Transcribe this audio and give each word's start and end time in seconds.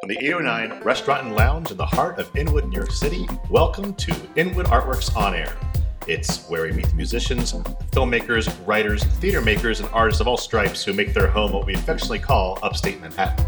From 0.00 0.08
the 0.08 0.24
809 0.24 0.82
Restaurant 0.82 1.26
and 1.26 1.36
Lounge 1.36 1.70
in 1.70 1.76
the 1.76 1.84
heart 1.84 2.18
of 2.18 2.34
Inwood, 2.34 2.66
New 2.68 2.76
York 2.76 2.90
City, 2.90 3.28
welcome 3.50 3.92
to 3.96 4.14
Inwood 4.34 4.64
Artworks 4.64 5.14
On 5.14 5.34
Air. 5.34 5.54
It's 6.06 6.48
where 6.48 6.62
we 6.62 6.72
meet 6.72 6.86
the 6.86 6.94
musicians, 6.94 7.52
filmmakers, 7.92 8.50
writers, 8.66 9.04
theater 9.04 9.42
makers, 9.42 9.78
and 9.80 9.90
artists 9.90 10.22
of 10.22 10.26
all 10.26 10.38
stripes 10.38 10.82
who 10.82 10.94
make 10.94 11.12
their 11.12 11.26
home 11.26 11.52
what 11.52 11.66
we 11.66 11.74
affectionately 11.74 12.18
call 12.18 12.58
upstate 12.62 12.98
Manhattan. 12.98 13.44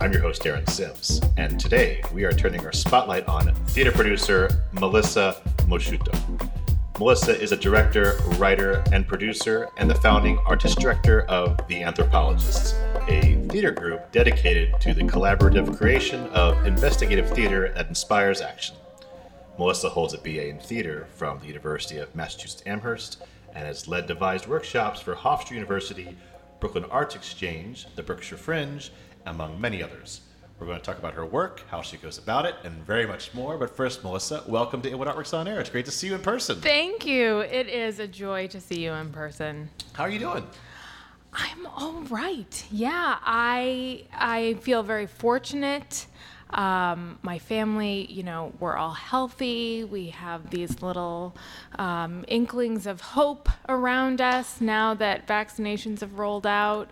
I'm 0.00 0.12
your 0.12 0.22
host, 0.22 0.46
Aaron 0.46 0.64
Sims, 0.68 1.20
and 1.36 1.58
today 1.58 2.00
we 2.14 2.22
are 2.22 2.32
turning 2.32 2.64
our 2.64 2.72
spotlight 2.72 3.26
on 3.26 3.52
theater 3.66 3.90
producer 3.90 4.48
Melissa 4.70 5.42
Moschitto. 5.66 6.14
Melissa 7.00 7.38
is 7.38 7.50
a 7.50 7.56
director, 7.56 8.18
writer, 8.38 8.84
and 8.92 9.06
producer, 9.08 9.68
and 9.78 9.90
the 9.90 9.96
founding 9.96 10.38
artist 10.46 10.78
director 10.78 11.22
of 11.22 11.58
The 11.66 11.82
Anthropologists, 11.82 12.72
a 13.08 13.34
theater 13.56 13.70
group 13.70 14.12
dedicated 14.12 14.78
to 14.78 14.92
the 14.92 15.00
collaborative 15.04 15.78
creation 15.78 16.28
of 16.34 16.66
investigative 16.66 17.30
theater 17.30 17.72
that 17.74 17.88
inspires 17.88 18.42
action. 18.42 18.76
Melissa 19.58 19.88
holds 19.88 20.12
a 20.12 20.18
BA 20.18 20.48
in 20.48 20.58
theater 20.58 21.06
from 21.14 21.40
the 21.40 21.46
University 21.46 21.96
of 21.96 22.14
Massachusetts 22.14 22.62
Amherst 22.66 23.24
and 23.54 23.64
has 23.64 23.88
led 23.88 24.06
devised 24.06 24.46
workshops 24.46 25.00
for 25.00 25.14
Hofstra 25.14 25.52
University, 25.52 26.14
Brooklyn 26.60 26.84
Arts 26.90 27.14
Exchange, 27.14 27.86
the 27.96 28.02
Berkshire 28.02 28.36
Fringe, 28.36 28.92
among 29.24 29.58
many 29.58 29.82
others. 29.82 30.20
We're 30.60 30.66
going 30.66 30.78
to 30.78 30.84
talk 30.84 30.98
about 30.98 31.14
her 31.14 31.24
work, 31.24 31.62
how 31.70 31.80
she 31.80 31.96
goes 31.96 32.18
about 32.18 32.44
it, 32.44 32.56
and 32.62 32.74
very 32.84 33.06
much 33.06 33.32
more. 33.32 33.56
But 33.56 33.74
first, 33.74 34.04
Melissa, 34.04 34.44
welcome 34.46 34.82
to 34.82 34.90
Inwood 34.90 35.08
Artworks 35.08 35.32
on 35.32 35.48
Air. 35.48 35.60
It's 35.60 35.70
great 35.70 35.86
to 35.86 35.90
see 35.90 36.08
you 36.08 36.14
in 36.14 36.20
person. 36.20 36.60
Thank 36.60 37.06
you. 37.06 37.38
It 37.38 37.68
is 37.68 38.00
a 38.00 38.06
joy 38.06 38.48
to 38.48 38.60
see 38.60 38.84
you 38.84 38.92
in 38.92 39.12
person. 39.12 39.70
How 39.94 40.02
are 40.02 40.10
you 40.10 40.18
doing? 40.18 40.44
I'm 41.38 41.66
all 41.66 42.00
right. 42.08 42.64
Yeah, 42.70 43.18
I 43.22 44.04
I 44.12 44.54
feel 44.62 44.82
very 44.82 45.06
fortunate. 45.06 46.06
Um, 46.50 47.18
my 47.22 47.38
family, 47.38 48.10
you 48.10 48.22
know, 48.22 48.52
we're 48.58 48.76
all 48.76 48.94
healthy. 48.94 49.84
We 49.84 50.10
have 50.10 50.48
these 50.50 50.80
little 50.80 51.36
um, 51.78 52.24
inklings 52.28 52.86
of 52.86 53.00
hope 53.00 53.48
around 53.68 54.20
us 54.20 54.60
now 54.60 54.94
that 54.94 55.26
vaccinations 55.26 56.00
have 56.00 56.18
rolled 56.18 56.46
out. 56.46 56.90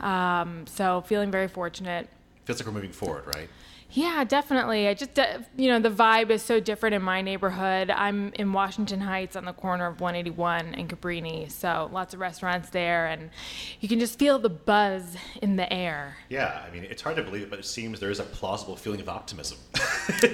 Um, 0.00 0.66
so 0.66 1.02
feeling 1.02 1.30
very 1.30 1.48
fortunate. 1.48 2.08
Feels 2.46 2.58
like 2.58 2.66
we're 2.66 2.72
moving 2.72 2.92
forward, 2.92 3.26
right? 3.26 3.48
Yeah, 3.96 4.24
definitely. 4.24 4.88
I 4.88 4.94
just, 4.94 5.16
you 5.56 5.68
know, 5.68 5.78
the 5.78 5.88
vibe 5.90 6.30
is 6.30 6.42
so 6.42 6.58
different 6.58 6.96
in 6.96 7.02
my 7.02 7.22
neighborhood. 7.22 7.90
I'm 7.90 8.32
in 8.34 8.52
Washington 8.52 9.00
Heights 9.00 9.36
on 9.36 9.44
the 9.44 9.52
corner 9.52 9.86
of 9.86 10.00
181 10.00 10.74
and 10.74 10.88
Cabrini, 10.88 11.48
so 11.48 11.88
lots 11.92 12.12
of 12.12 12.18
restaurants 12.18 12.70
there, 12.70 13.06
and 13.06 13.30
you 13.78 13.88
can 13.88 14.00
just 14.00 14.18
feel 14.18 14.40
the 14.40 14.48
buzz 14.50 15.16
in 15.40 15.54
the 15.54 15.72
air. 15.72 16.16
Yeah, 16.28 16.60
I 16.68 16.74
mean, 16.74 16.82
it's 16.82 17.02
hard 17.02 17.14
to 17.16 17.22
believe 17.22 17.42
it, 17.42 17.50
but 17.50 17.60
it 17.60 17.64
seems 17.66 18.00
there 18.00 18.10
is 18.10 18.18
a 18.18 18.24
plausible 18.24 18.74
feeling 18.74 19.00
of 19.00 19.08
optimism. 19.08 19.58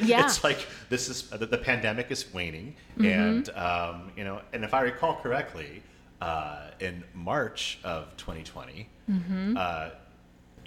Yeah. 0.03 0.25
it's 0.25 0.43
like 0.43 0.67
this 0.89 1.09
is 1.09 1.29
the, 1.29 1.45
the 1.47 1.59
pandemic 1.59 2.11
is 2.11 2.33
waning, 2.33 2.75
Mm-hmm. 2.99 3.05
and 3.05 3.51
um, 3.51 4.11
you 4.17 4.25
know, 4.25 4.41
and 4.55 4.65
if 4.65 4.73
I 4.75 4.81
recall 4.81 5.17
correctly, 5.17 5.83
uh, 6.23 6.69
in 6.81 7.05
March 7.15 7.79
of 7.85 8.17
2020, 8.17 8.89
Mm-hmm. 9.11 9.57
uh, 9.59 9.91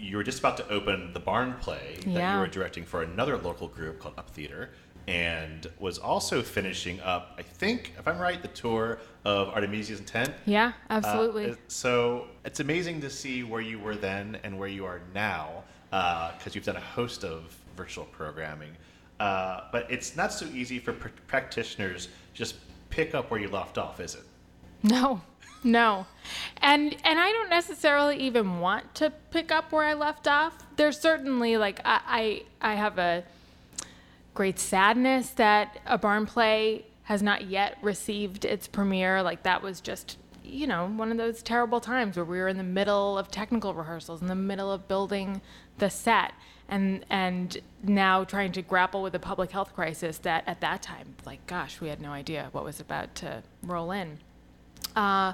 you 0.03 0.17
were 0.17 0.23
just 0.23 0.39
about 0.39 0.57
to 0.57 0.67
open 0.69 1.13
the 1.13 1.19
barn 1.19 1.53
play 1.61 1.97
that 2.07 2.33
you 2.33 2.39
were 2.39 2.47
directing 2.47 2.83
for 2.83 3.03
another 3.03 3.37
local 3.37 3.67
group 3.67 3.99
called 3.99 4.13
Up 4.17 4.29
Theater. 4.31 4.69
And 5.07 5.67
was 5.79 5.97
also 5.97 6.41
finishing 6.41 7.01
up, 7.01 7.35
I 7.37 7.41
think, 7.41 7.93
if 7.99 8.07
I'm 8.07 8.17
right, 8.19 8.41
the 8.41 8.47
tour 8.49 8.99
of 9.25 9.49
Artemisia's 9.49 9.99
Intent. 9.99 10.33
Yeah, 10.45 10.71
Uh, 10.89 10.93
absolutely. 10.93 11.45
it- 11.45 11.59
so 11.71 12.27
it's 12.45 12.61
amazing 12.61 13.01
to 13.01 13.09
see 13.09 13.43
where 13.43 13.59
you 13.61 13.79
were 13.79 13.95
then 13.95 14.37
and 14.43 14.57
where 14.57 14.69
you 14.69 14.85
are 14.85 15.01
now, 15.13 15.63
because 15.89 16.55
you've 16.55 16.63
done 16.65 16.77
a 16.77 16.87
host 16.97 17.25
of 17.25 17.53
virtual 17.75 18.05
programming. 18.05 18.71
Uh, 19.19 19.61
but 19.73 19.87
it's 19.91 20.15
not 20.15 20.31
so 20.31 20.45
easy 20.47 20.79
for 20.79 20.93
pr- 20.93 21.09
practitioners 21.27 22.07
just 22.33 22.55
pick 22.89 23.13
up 23.13 23.29
where 23.29 23.39
you 23.41 23.49
left 23.49 23.77
off, 23.77 23.99
is 23.99 24.15
it? 24.15 24.23
No, 24.83 25.21
no, 25.63 26.05
and 26.57 26.95
and 27.03 27.19
I 27.19 27.31
don't 27.31 27.49
necessarily 27.49 28.17
even 28.17 28.59
want 28.59 28.95
to 28.95 29.11
pick 29.31 29.51
up 29.51 29.71
where 29.71 29.85
I 29.85 29.93
left 29.93 30.27
off. 30.27 30.53
There's 30.75 30.99
certainly 30.99 31.57
like 31.57 31.79
I 31.85 32.43
I, 32.61 32.71
I 32.71 32.75
have 32.75 32.97
a 32.97 33.23
great 34.33 34.59
sadness 34.59 35.29
that 35.31 35.79
a 35.85 35.97
barn 35.97 36.25
play 36.25 36.85
has 37.03 37.21
not 37.21 37.45
yet 37.45 37.77
received 37.81 38.45
its 38.45 38.67
premiere. 38.67 39.21
Like 39.21 39.43
that 39.43 39.61
was 39.61 39.81
just 39.81 40.17
you 40.43 40.67
know 40.67 40.87
one 40.87 41.11
of 41.11 41.17
those 41.17 41.41
terrible 41.41 41.79
times 41.79 42.15
where 42.15 42.25
we 42.25 42.39
were 42.39 42.47
in 42.47 42.57
the 42.57 42.63
middle 42.63 43.17
of 43.17 43.29
technical 43.29 43.73
rehearsals, 43.73 44.21
in 44.21 44.27
the 44.27 44.35
middle 44.35 44.71
of 44.71 44.87
building 44.87 45.41
the 45.77 45.89
set. 45.89 46.33
And, 46.69 47.05
and 47.09 47.57
now 47.83 48.23
trying 48.23 48.53
to 48.53 48.61
grapple 48.61 49.03
with 49.03 49.13
a 49.13 49.19
public 49.19 49.51
health 49.51 49.75
crisis 49.75 50.17
that 50.19 50.45
at 50.47 50.61
that 50.61 50.81
time, 50.81 51.15
like, 51.25 51.45
gosh, 51.45 51.81
we 51.81 51.89
had 51.89 52.01
no 52.01 52.11
idea 52.11 52.49
what 52.51 52.63
was 52.63 52.79
about 52.79 53.13
to 53.15 53.43
roll 53.61 53.91
in. 53.91 54.19
Uh, 54.95 55.33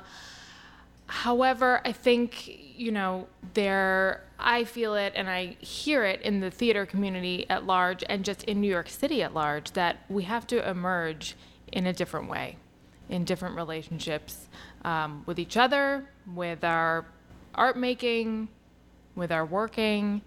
however, 1.08 1.82
I 1.86 1.92
think, 1.92 2.78
you 2.78 2.92
know, 2.92 3.28
there, 3.54 4.24
I 4.38 4.64
feel 4.64 4.96
it 4.96 5.14
and 5.16 5.30
I 5.30 5.58
hear 5.60 6.06
it 6.06 6.22
in 6.22 6.40
the 6.40 6.52
theater 6.52 6.86
community 6.86 7.50
at 7.50 7.66
large 7.66 8.04
and 8.08 8.24
just 8.24 8.44
in 8.44 8.62
New 8.62 8.70
York 8.70 8.90
City 8.90 9.22
at 9.24 9.34
large 9.34 9.72
that 9.72 9.98
we 10.10 10.24
have 10.24 10.48
to 10.48 10.70
emerge 10.70 11.36
in 11.72 11.88
a 11.88 11.94
different 11.94 12.30
way, 12.30 12.58
in 13.10 13.26
different 13.26 13.56
relationships 13.56 14.48
um, 14.86 15.24
with 15.26 15.40
each 15.40 15.58
other, 15.58 16.10
with 16.34 16.64
our 16.64 17.06
art 17.56 17.78
making, 17.78 18.48
with 19.16 19.32
our 19.32 19.46
working. 19.46 20.22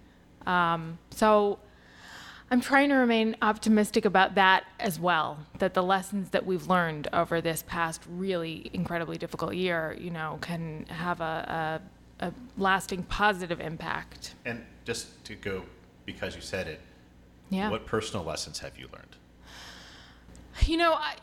Um, 0.47 0.99
so, 1.11 1.59
I'm 2.53 2.61
trying 2.61 2.91
to 2.91 2.97
remain 2.97 3.35
optimistic 3.41 4.05
about 4.05 4.35
that 4.35 4.65
as 4.79 5.01
well. 5.01 5.39
That 5.59 5.73
the 5.73 5.83
lessons 5.83 6.29
that 6.31 6.45
we've 6.45 6.67
learned 6.69 7.09
over 7.11 7.41
this 7.41 7.65
past 7.67 8.03
really 8.07 8.71
incredibly 8.75 9.17
difficult 9.17 9.55
year, 9.55 9.97
you 9.99 10.11
know, 10.11 10.37
can 10.43 10.85
have 10.91 11.23
a, 11.23 11.81
a, 12.21 12.27
a 12.27 12.33
lasting 12.59 13.05
positive 13.05 13.59
impact. 13.59 14.35
And 14.45 14.67
just 14.85 15.25
to 15.25 15.35
go, 15.35 15.63
because 16.05 16.37
you 16.37 16.43
said 16.43 16.67
it, 16.67 16.81
Yeah. 17.49 17.71
what 17.71 17.87
personal 17.87 18.23
lessons 18.23 18.59
have 18.59 18.77
you 18.79 18.87
learned? 18.93 19.17
You 20.67 20.77
know, 20.77 20.93
I, 20.93 21.15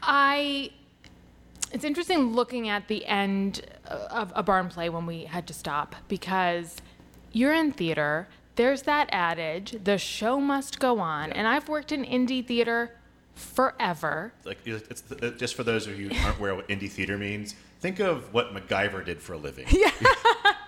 I 0.00 0.70
it's 1.70 1.84
interesting 1.84 2.32
looking 2.32 2.70
at 2.70 2.88
the 2.88 3.04
end 3.04 3.60
of 3.84 4.32
a 4.34 4.42
barn 4.42 4.70
play 4.70 4.88
when 4.88 5.04
we 5.04 5.24
had 5.24 5.46
to 5.48 5.52
stop 5.52 5.96
because 6.08 6.78
you're 7.30 7.52
in 7.52 7.72
theater. 7.72 8.26
There's 8.58 8.82
that 8.82 9.08
adage, 9.12 9.76
the 9.84 9.98
show 9.98 10.40
must 10.40 10.80
go 10.80 10.98
on. 10.98 11.30
And 11.32 11.46
I've 11.46 11.68
worked 11.68 11.92
in 11.92 12.04
indie 12.04 12.44
theater 12.44 12.90
forever. 13.36 14.32
Like, 14.44 14.58
it's 14.64 15.04
it's 15.12 15.38
just 15.38 15.54
for 15.54 15.62
those 15.62 15.86
of 15.86 15.96
you 15.98 16.08
who 16.08 16.24
aren't 16.26 16.38
aware 16.40 16.56
what 16.56 16.66
indie 16.66 16.90
theater 16.90 17.16
means, 17.16 17.54
think 17.78 18.00
of 18.00 18.34
what 18.34 18.52
MacGyver 18.52 19.04
did 19.04 19.22
for 19.22 19.34
a 19.34 19.38
living. 19.38 19.66
Yeah. 19.72 19.92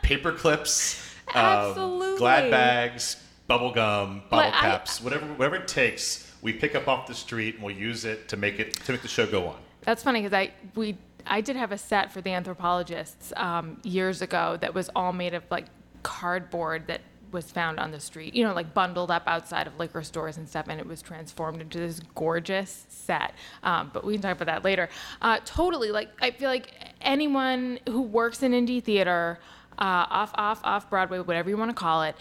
Paper 0.02 0.30
clips, 0.32 1.14
um, 1.34 1.44
Absolutely. 1.44 2.18
glad 2.18 2.50
bags, 2.52 3.16
bubble 3.48 3.72
gum, 3.72 4.22
bottle 4.30 4.50
But 4.50 4.54
I- 4.54 4.60
caps, 4.60 5.00
whatever 5.02 5.26
whatever 5.34 5.56
it 5.56 5.66
takes, 5.66 6.32
we 6.42 6.52
pick 6.52 6.76
up 6.76 6.86
off 6.86 7.08
the 7.08 7.14
street 7.14 7.56
and 7.56 7.64
we'll 7.64 7.74
use 7.76 8.04
it 8.04 8.28
to 8.28 8.36
make 8.36 8.60
it 8.60 8.74
to 8.86 8.92
make 8.92 9.02
the 9.02 9.08
show 9.08 9.26
go 9.26 9.48
on. 9.48 9.56
That's 9.82 10.02
funny 10.04 10.20
because 10.22 10.32
I 10.32 10.52
we 10.76 10.96
I 11.26 11.40
did 11.40 11.56
have 11.56 11.72
a 11.72 11.78
set 11.78 12.12
for 12.12 12.20
the 12.20 12.30
anthropologists 12.30 13.32
um, 13.36 13.80
years 13.82 14.22
ago 14.22 14.56
that 14.60 14.74
was 14.74 14.90
all 14.94 15.12
made 15.12 15.34
of 15.34 15.42
like 15.50 15.66
cardboard 16.04 16.86
that 16.86 17.00
was 17.32 17.50
found 17.50 17.78
on 17.78 17.91
the 17.91 18.00
street, 18.00 18.34
you 18.34 18.44
know, 18.44 18.52
like 18.52 18.72
bundled 18.74 19.10
up 19.10 19.22
outside 19.26 19.66
of 19.66 19.78
liquor 19.78 20.02
stores 20.02 20.36
and 20.36 20.48
stuff, 20.48 20.66
and 20.68 20.80
it 20.80 20.86
was 20.86 21.02
transformed 21.02 21.60
into 21.60 21.78
this 21.78 22.00
gorgeous 22.14 22.86
set. 22.88 23.32
Um, 23.62 23.91
but 23.92 24.04
we 24.04 24.14
can 24.14 24.22
talk 24.22 24.32
about 24.32 24.46
that 24.46 24.64
later. 24.64 24.88
Uh, 25.20 25.38
totally, 25.44 25.91
like 25.91 26.08
I 26.20 26.30
feel 26.30 26.48
like 26.48 26.72
anyone 27.00 27.78
who 27.88 28.02
works 28.02 28.42
in 28.42 28.52
indie 28.52 28.82
theater. 28.82 29.38
Uh, 29.78 30.04
off, 30.10 30.32
off, 30.34 30.60
off 30.62 30.91
Broadway, 30.91 31.20
whatever 31.20 31.48
you 31.48 31.56
want 31.56 31.70
to 31.70 31.74
call 31.74 32.02
it. 32.02 32.14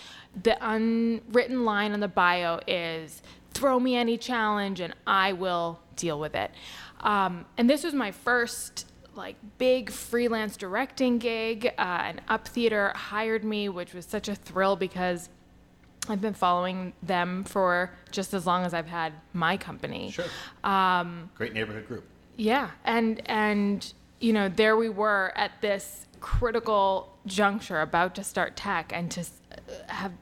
The 0.44 0.58
unwritten 0.62 1.66
line 1.66 1.92
on 1.92 2.00
the 2.00 2.08
bio 2.08 2.62
is 2.66 3.22
throw 3.54 3.78
me 3.78 3.98
any 3.98 4.18
challenge 4.18 4.80
and 4.80 4.94
I 5.06 5.34
will 5.34 5.82
deal 5.98 6.20
with 6.22 6.36
it. 6.36 6.52
Um, 7.02 7.46
and 7.58 7.70
this 7.70 7.84
was 7.84 7.94
my 7.94 8.12
first 8.12 8.86
like 9.20 9.36
big 9.60 9.92
freelance 9.92 10.58
directing 10.58 11.20
gig. 11.20 11.68
Uh, 11.78 12.02
and 12.06 12.22
Up 12.28 12.48
Theater 12.48 12.92
hired 12.96 13.44
me, 13.44 13.70
which 13.70 13.94
was 13.94 14.06
such 14.06 14.28
a 14.28 14.34
thrill 14.34 14.76
because 14.76 15.30
I've 16.08 16.22
been 16.22 16.34
following 16.34 16.94
them 17.04 17.44
for 17.44 17.92
just 18.10 18.34
as 18.34 18.48
long 18.48 18.66
as 18.66 18.74
I've 18.74 18.88
had 18.88 19.14
my 19.34 19.58
company. 19.58 20.10
Sure. 20.10 20.26
Um, 20.64 21.30
Great 21.36 21.54
neighborhood 21.54 21.88
group. 21.88 22.06
Yeah, 22.38 22.72
and 22.86 23.22
and 23.30 23.94
you 24.20 24.34
know 24.34 24.50
there 24.50 24.78
we 24.78 24.90
were 24.90 25.34
at 25.36 25.62
this 25.62 26.08
critical 26.22 27.16
juncture, 27.26 27.82
about 27.82 28.16
to 28.16 28.24
start 28.24 28.56
tech, 28.56 28.92
and 28.94 29.12
to 29.12 29.22
uh, 29.22 29.26
have 29.88 30.14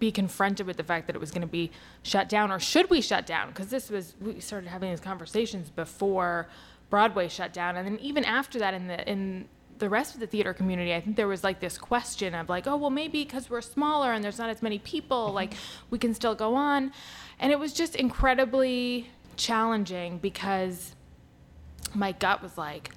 be 0.00 0.10
confronted 0.10 0.66
with 0.66 0.78
the 0.78 0.82
fact 0.82 1.06
that 1.06 1.14
it 1.14 1.18
was 1.18 1.30
going 1.30 1.42
to 1.42 1.46
be 1.46 1.70
shut 2.02 2.28
down, 2.28 2.50
or 2.50 2.58
should 2.58 2.90
we 2.90 3.00
shut 3.00 3.26
down? 3.26 3.48
Because 3.48 3.68
this 3.68 3.90
was 3.90 4.14
we 4.20 4.40
started 4.40 4.68
having 4.68 4.90
these 4.90 5.00
conversations 5.00 5.70
before 5.70 6.48
Broadway 6.90 7.28
shut 7.28 7.52
down, 7.52 7.76
and 7.76 7.86
then 7.86 7.98
even 8.00 8.24
after 8.24 8.58
that, 8.58 8.74
in 8.74 8.88
the 8.88 9.08
in 9.10 9.48
the 9.78 9.88
rest 9.88 10.14
of 10.14 10.20
the 10.20 10.26
theater 10.26 10.52
community, 10.52 10.94
I 10.94 11.00
think 11.00 11.16
there 11.16 11.26
was 11.26 11.42
like 11.42 11.60
this 11.60 11.78
question 11.78 12.34
of 12.34 12.48
like, 12.48 12.66
oh, 12.66 12.76
well, 12.76 12.90
maybe 12.90 13.24
because 13.24 13.48
we're 13.48 13.62
smaller 13.62 14.12
and 14.12 14.22
there's 14.22 14.38
not 14.38 14.50
as 14.50 14.62
many 14.62 14.78
people, 14.78 15.26
mm-hmm. 15.26 15.36
like 15.36 15.54
we 15.88 15.98
can 15.98 16.14
still 16.14 16.34
go 16.34 16.54
on. 16.54 16.92
And 17.38 17.50
it 17.50 17.58
was 17.58 17.72
just 17.72 17.96
incredibly 17.96 19.10
challenging 19.36 20.18
because 20.18 20.94
my 21.94 22.12
gut 22.12 22.42
was 22.42 22.58
like, 22.58 22.90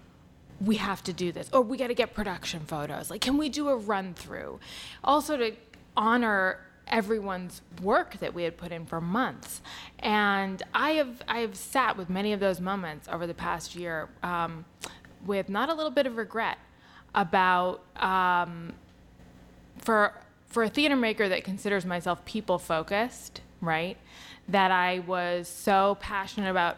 we 0.59 0.75
have 0.75 1.03
to 1.05 1.13
do 1.13 1.31
this, 1.31 1.49
or 1.51 1.61
we 1.61 1.77
got 1.77 1.87
to 1.87 1.95
get 1.95 2.13
production 2.13 2.61
photos. 2.61 3.09
Like, 3.09 3.21
can 3.21 3.37
we 3.37 3.49
do 3.49 3.69
a 3.69 3.75
run 3.75 4.13
through? 4.13 4.59
Also, 5.03 5.37
to 5.37 5.55
honor 5.95 6.59
everyone's 6.93 7.63
work 7.81 8.19
that 8.19 8.35
we 8.35 8.43
had 8.43 8.55
put 8.55 8.71
in 8.71 8.85
for 8.85 9.01
months. 9.01 9.61
And 9.99 10.61
I 10.73 10.91
have 10.91 11.21
I 11.27 11.39
have 11.39 11.57
sat 11.57 11.97
with 11.97 12.09
many 12.09 12.31
of 12.31 12.39
those 12.39 12.61
moments 12.61 13.09
over 13.11 13.25
the 13.25 13.33
past 13.33 13.75
year 13.75 14.07
um, 14.21 14.63
with 15.25 15.49
not 15.49 15.69
a 15.69 15.73
little 15.73 15.91
bit 15.91 16.05
of 16.05 16.15
regret 16.15 16.59
about 17.15 17.81
um, 17.97 18.73
for 19.79 20.13
for 20.45 20.63
a 20.63 20.69
theater 20.69 20.95
maker 20.95 21.27
that 21.27 21.43
considers 21.43 21.83
myself 21.83 22.23
people 22.25 22.59
focused, 22.59 23.41
right? 23.59 23.97
That 24.47 24.69
I 24.69 24.99
was 24.99 25.47
so 25.47 25.97
passionate 25.99 26.51
about 26.51 26.77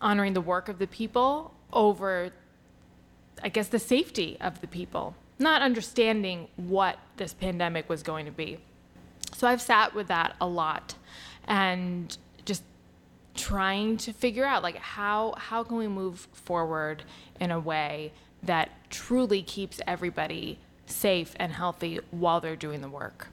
honoring 0.00 0.32
the 0.32 0.40
work 0.40 0.68
of 0.68 0.78
the 0.78 0.88
people 0.88 1.54
over 1.72 2.32
I 3.42 3.48
guess 3.50 3.68
the 3.68 3.78
safety 3.78 4.36
of 4.40 4.60
the 4.60 4.66
people, 4.66 5.14
not 5.38 5.62
understanding 5.62 6.48
what 6.56 6.98
this 7.18 7.32
pandemic 7.34 7.88
was 7.88 8.02
going 8.02 8.26
to 8.26 8.32
be. 8.32 8.58
So 9.44 9.48
I've 9.48 9.60
sat 9.60 9.94
with 9.94 10.06
that 10.06 10.36
a 10.40 10.46
lot 10.46 10.94
and 11.46 12.16
just 12.46 12.62
trying 13.34 13.98
to 13.98 14.12
figure 14.14 14.46
out 14.46 14.62
like 14.62 14.76
how 14.76 15.34
how 15.36 15.62
can 15.62 15.76
we 15.76 15.86
move 15.86 16.28
forward 16.32 17.02
in 17.38 17.50
a 17.50 17.60
way 17.60 18.14
that 18.42 18.70
truly 18.88 19.42
keeps 19.42 19.82
everybody 19.86 20.58
safe 20.86 21.34
and 21.36 21.52
healthy 21.52 22.00
while 22.10 22.40
they're 22.40 22.56
doing 22.56 22.80
the 22.80 22.88
work. 22.88 23.28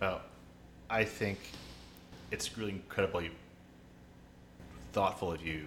Well, 0.00 0.22
I 0.88 1.04
think 1.04 1.38
it's 2.30 2.56
really 2.56 2.72
incredibly 2.72 3.30
thoughtful 4.94 5.32
of 5.32 5.46
you 5.46 5.66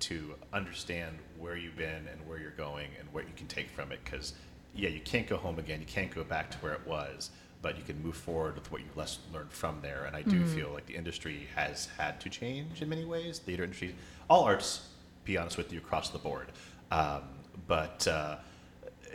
to 0.00 0.34
understand 0.52 1.16
where 1.38 1.56
you've 1.56 1.78
been 1.78 2.06
and 2.12 2.28
where 2.28 2.38
you're 2.38 2.50
going 2.50 2.88
and 3.00 3.08
what 3.14 3.24
you 3.24 3.32
can 3.34 3.46
take 3.46 3.70
from 3.70 3.92
it 3.92 4.00
because 4.04 4.34
yeah 4.74 4.90
you 4.90 5.00
can't 5.00 5.26
go 5.26 5.38
home 5.38 5.58
again 5.58 5.80
you 5.80 5.86
can't 5.86 6.14
go 6.14 6.22
back 6.22 6.50
to 6.50 6.58
where 6.58 6.74
it 6.74 6.86
was 6.86 7.30
but 7.64 7.78
you 7.78 7.82
can 7.82 8.00
move 8.02 8.14
forward 8.14 8.56
with 8.56 8.70
what 8.70 8.82
you 8.82 8.86
less 8.94 9.18
learned 9.32 9.50
from 9.50 9.78
there. 9.80 10.04
And 10.04 10.14
I 10.14 10.20
do 10.20 10.32
mm-hmm. 10.32 10.54
feel 10.54 10.70
like 10.70 10.84
the 10.84 10.94
industry 10.94 11.48
has 11.56 11.88
had 11.96 12.20
to 12.20 12.28
change 12.28 12.82
in 12.82 12.90
many 12.90 13.06
ways. 13.06 13.38
Theater 13.38 13.64
industry, 13.64 13.94
all 14.28 14.44
arts, 14.44 14.86
be 15.24 15.38
honest 15.38 15.56
with 15.56 15.72
you, 15.72 15.78
across 15.78 16.10
the 16.10 16.18
board. 16.18 16.48
Um, 16.90 17.22
but 17.66 18.06
uh, 18.06 18.36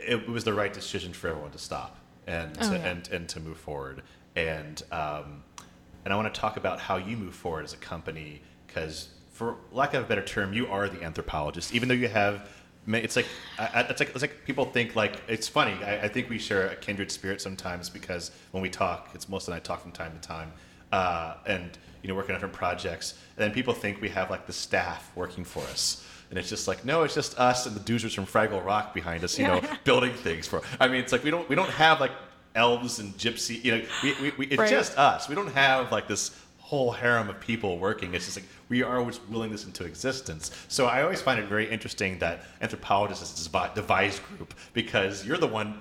it, 0.04 0.28
was 0.28 0.42
the 0.42 0.52
right 0.52 0.72
decision 0.72 1.12
for 1.12 1.28
everyone 1.28 1.52
to 1.52 1.58
stop 1.58 1.96
and 2.26 2.58
oh, 2.60 2.70
to, 2.70 2.76
yeah. 2.76 2.86
and 2.88 3.08
and 3.10 3.28
to 3.28 3.38
move 3.38 3.56
forward. 3.56 4.02
And 4.34 4.82
um, 4.90 5.44
and 6.04 6.12
I 6.12 6.16
want 6.16 6.34
to 6.34 6.40
talk 6.40 6.56
about 6.56 6.80
how 6.80 6.96
you 6.96 7.16
move 7.16 7.36
forward 7.36 7.64
as 7.64 7.72
a 7.72 7.76
company 7.76 8.42
because, 8.66 9.10
for 9.30 9.58
lack 9.70 9.94
of 9.94 10.02
a 10.02 10.06
better 10.08 10.24
term, 10.24 10.52
you 10.52 10.66
are 10.66 10.88
the 10.88 11.04
anthropologist. 11.04 11.72
Even 11.72 11.88
though 11.88 11.94
you 11.94 12.08
have 12.08 12.48
it's 12.88 13.16
like 13.16 13.26
it's 13.58 14.00
like 14.00 14.10
it's 14.10 14.22
like 14.22 14.44
people 14.44 14.64
think 14.64 14.96
like 14.96 15.22
it's 15.28 15.48
funny. 15.48 15.72
I, 15.84 16.02
I, 16.02 16.08
think 16.08 16.28
we 16.28 16.38
share 16.38 16.68
a 16.68 16.76
kindred 16.76 17.12
spirit 17.12 17.40
sometimes 17.40 17.90
because 17.90 18.30
when 18.52 18.62
we 18.62 18.70
talk, 18.70 19.10
it's 19.14 19.28
most 19.28 19.48
and 19.48 19.54
I 19.54 19.58
talk 19.60 19.82
from 19.82 19.92
time 19.92 20.12
to 20.12 20.26
time, 20.26 20.52
uh, 20.92 21.34
and 21.46 21.76
you 22.02 22.08
know 22.08 22.14
working 22.14 22.34
on 22.34 22.36
different 22.40 22.54
projects. 22.54 23.14
And 23.36 23.44
then 23.44 23.52
people 23.52 23.74
think 23.74 24.00
we 24.00 24.08
have 24.10 24.30
like 24.30 24.46
the 24.46 24.52
staff 24.52 25.10
working 25.14 25.44
for 25.44 25.62
us, 25.64 26.06
and 26.30 26.38
it's 26.38 26.48
just 26.48 26.66
like 26.66 26.84
no, 26.84 27.02
it's 27.02 27.14
just 27.14 27.38
us 27.38 27.66
and 27.66 27.76
the 27.76 27.80
doozers 27.80 28.14
from 28.14 28.26
Fraggle 28.26 28.64
Rock 28.64 28.94
behind 28.94 29.24
us, 29.24 29.38
you 29.38 29.46
know, 29.46 29.60
building 29.84 30.14
things 30.14 30.46
for. 30.46 30.62
I 30.80 30.88
mean, 30.88 31.00
it's 31.00 31.12
like 31.12 31.22
we 31.22 31.30
don't 31.30 31.48
we 31.48 31.56
don't 31.56 31.70
have 31.70 32.00
like 32.00 32.12
elves 32.54 32.98
and 32.98 33.16
gypsy. 33.16 33.62
You 33.62 33.78
know, 33.78 33.84
we, 34.02 34.14
we, 34.14 34.32
we 34.38 34.46
it's 34.46 34.58
right. 34.58 34.70
just 34.70 34.98
us. 34.98 35.28
We 35.28 35.34
don't 35.34 35.52
have 35.52 35.92
like 35.92 36.08
this 36.08 36.30
whole 36.70 36.92
harem 36.92 37.28
of 37.28 37.40
people 37.40 37.80
working. 37.80 38.14
It's 38.14 38.26
just 38.26 38.36
like 38.36 38.46
we 38.68 38.84
are 38.84 38.96
always 38.96 39.18
willing 39.28 39.50
this 39.50 39.64
into 39.64 39.84
existence. 39.84 40.52
So 40.68 40.86
I 40.86 41.02
always 41.02 41.20
find 41.20 41.40
it 41.40 41.46
very 41.46 41.68
interesting 41.68 42.16
that 42.20 42.44
anthropologists 42.60 43.40
is 43.40 43.48
a 43.52 43.70
devised 43.74 44.22
group 44.22 44.54
because 44.72 45.26
you're 45.26 45.36
the 45.36 45.48
one, 45.48 45.80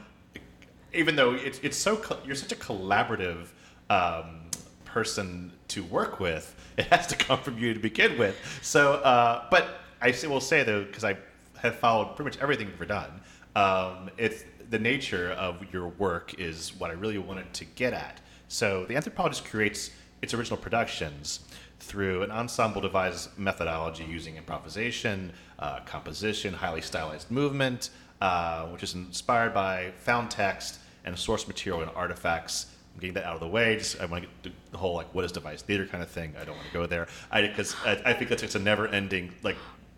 even 0.91 1.15
though 1.15 1.36
it's, 1.36 1.59
it's 1.59 1.77
so 1.77 2.01
you're 2.25 2.33
such 2.33 2.51
a 2.53 2.56
collaborative 2.56 3.50
um, 3.91 4.50
person 4.83 5.51
to 5.68 5.83
work 5.83 6.19
with. 6.19 6.56
It 6.75 6.86
has 6.86 7.06
to 7.07 7.15
come 7.15 7.39
from 7.39 7.59
you 7.59 7.74
to 7.75 7.80
begin 7.80 8.18
with. 8.18 8.35
So, 8.63 8.94
uh, 8.94 9.45
but 9.51 9.81
I 10.01 10.15
will 10.27 10.42
say 10.42 10.63
though, 10.63 10.85
because 10.85 11.03
I 11.03 11.18
have 11.62 11.75
followed 11.75 12.15
pretty 12.15 12.31
much 12.31 12.39
everything 12.42 12.65
you've 12.65 12.77
ever 12.77 12.85
done. 12.85 13.21
Um, 13.56 14.09
it's 14.18 14.44
the 14.71 14.80
nature 14.80 15.33
of 15.33 15.71
your 15.71 15.89
work 15.89 16.39
is 16.39 16.74
what 16.80 16.89
I 16.89 16.94
really 16.94 17.19
wanted 17.19 17.53
to 17.53 17.65
get 17.65 17.94
at. 17.94 18.21
So 18.47 18.85
the 18.85 18.95
anthropologist 18.95 19.45
creates 19.45 19.92
its 20.21 20.33
original 20.33 20.57
productions 20.57 21.42
through 21.80 22.24
an 22.24 22.31
ensemble 22.31 22.81
devised 22.81 23.38
methodology 23.38 24.04
using 24.04 24.36
improvisation, 24.36 25.31
uh, 25.60 25.80
composition, 25.81 26.54
highly 26.54 26.81
stylized 26.81 27.31
movement, 27.31 27.89
uh, 28.21 28.66
which 28.68 28.83
is 28.83 28.95
inspired 28.95 29.54
by 29.54 29.92
found 29.98 30.30
text 30.30 30.80
and 31.06 31.18
source 31.18 31.48
material 31.48 31.81
and 31.81 31.92
artifacts. 31.95 32.75
I'm 32.94 33.00
getting 33.00 33.13
that 33.13 33.24
out 33.24 33.36
of 33.36 33.39
the 33.39 33.48
way. 33.48 33.77
Just 33.77 34.01
I 34.01 34.06
want 34.06 34.25
to 34.44 34.50
get 34.50 34.71
the 34.71 34.77
whole 34.77 34.95
like 34.95 35.13
what 35.16 35.24
is 35.24 35.31
devised 35.31 35.66
theater 35.66 35.86
kind 35.86 36.04
of 36.04 36.10
thing. 36.10 36.33
I 36.39 36.44
don't 36.44 36.56
want 36.56 36.68
to 36.68 36.74
go 36.74 36.86
there 36.86 37.07
because 37.31 37.75
I, 37.86 37.92
I, 37.92 38.01
I, 38.07 38.13
think 38.13 38.30
that's 38.30 38.44
it's 38.44 38.56
a 38.56 38.60
never-ending 38.60 39.33
like 39.44 39.56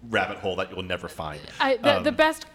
rabbit 0.10 0.38
hole 0.38 0.56
that 0.58 0.72
you'll 0.72 0.84
never 0.84 1.08
find. 1.08 1.42
I, 1.60 1.78
the, 1.78 1.98
um, 1.98 2.04
the 2.04 2.12
best 2.12 2.46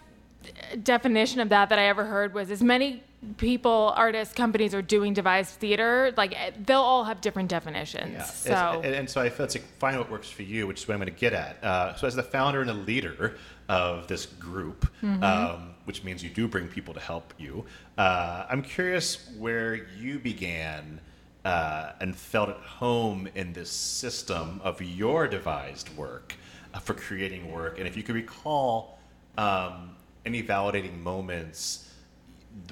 definition 0.83 1.41
of 1.41 1.49
that 1.49 1.69
that 1.69 1.79
I 1.79 1.87
ever 1.87 2.05
heard 2.05 2.33
was 2.33 2.51
as 2.51 2.63
many 2.63 3.03
people, 3.37 3.93
artists, 3.95 4.33
companies 4.33 4.75
are 4.75 4.81
doing 4.81 5.13
devised 5.13 5.55
theater, 5.55 6.13
like 6.17 6.35
they'll 6.65 6.79
all 6.79 7.03
have 7.03 7.19
different 7.19 7.49
definitions. 7.49 8.13
Yeah. 8.13 8.23
So 8.23 8.81
and, 8.83 8.93
and, 8.93 9.09
so 9.09 9.21
I 9.21 9.29
feel 9.29 9.45
it's 9.45 9.55
like 9.55 9.65
find 9.79 9.97
what 9.97 10.11
works 10.11 10.29
for 10.29 10.43
you, 10.43 10.67
which 10.67 10.81
is 10.81 10.87
what 10.87 10.93
I'm 10.93 10.99
going 10.99 11.13
to 11.13 11.19
get 11.19 11.33
at. 11.33 11.63
Uh, 11.63 11.95
so 11.95 12.05
as 12.05 12.15
the 12.15 12.23
founder 12.23 12.61
and 12.61 12.69
the 12.69 12.75
leader 12.75 13.37
of 13.69 14.07
this 14.07 14.25
group, 14.25 14.87
mm-hmm. 15.01 15.23
um, 15.23 15.73
which 15.85 16.03
means 16.03 16.23
you 16.23 16.29
do 16.29 16.47
bring 16.47 16.67
people 16.67 16.93
to 16.93 16.99
help 16.99 17.33
you, 17.37 17.65
uh, 17.97 18.45
I'm 18.49 18.61
curious 18.61 19.29
where 19.37 19.75
you 19.75 20.19
began. 20.19 21.01
Uh, 21.45 21.93
and 22.01 22.13
felt 22.13 22.49
at 22.49 22.57
home 22.57 23.25
in 23.33 23.53
this 23.53 23.69
system 23.69 24.59
of 24.65 24.81
your 24.81 25.29
devised 25.29 25.95
work 25.95 26.35
uh, 26.73 26.79
for 26.79 26.93
creating 26.93 27.49
work, 27.49 27.79
and 27.79 27.87
if 27.87 27.95
you 27.95 28.03
could 28.03 28.15
recall 28.15 28.99
um, 29.37 29.95
any 30.25 30.43
validating 30.43 30.99
moments 30.99 31.86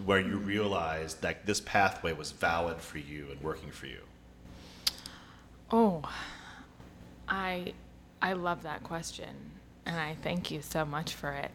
where 0.04 0.20
you 0.20 0.38
realized 0.38 1.22
that 1.22 1.46
this 1.46 1.62
pathway 1.62 2.14
was 2.14 2.32
valid 2.32 2.78
for 2.78 2.98
you 2.98 3.28
and 3.32 3.42
working 3.42 3.72
for 3.72 3.88
you? 3.88 4.02
Oh, 5.72 6.04
I 7.28 7.74
I 8.22 8.34
love 8.34 8.64
that 8.64 8.84
question, 8.84 9.36
and 9.86 9.96
I 9.98 10.16
thank 10.22 10.52
you 10.52 10.62
so 10.62 10.86
much 10.86 11.14
for 11.14 11.32
it. 11.32 11.52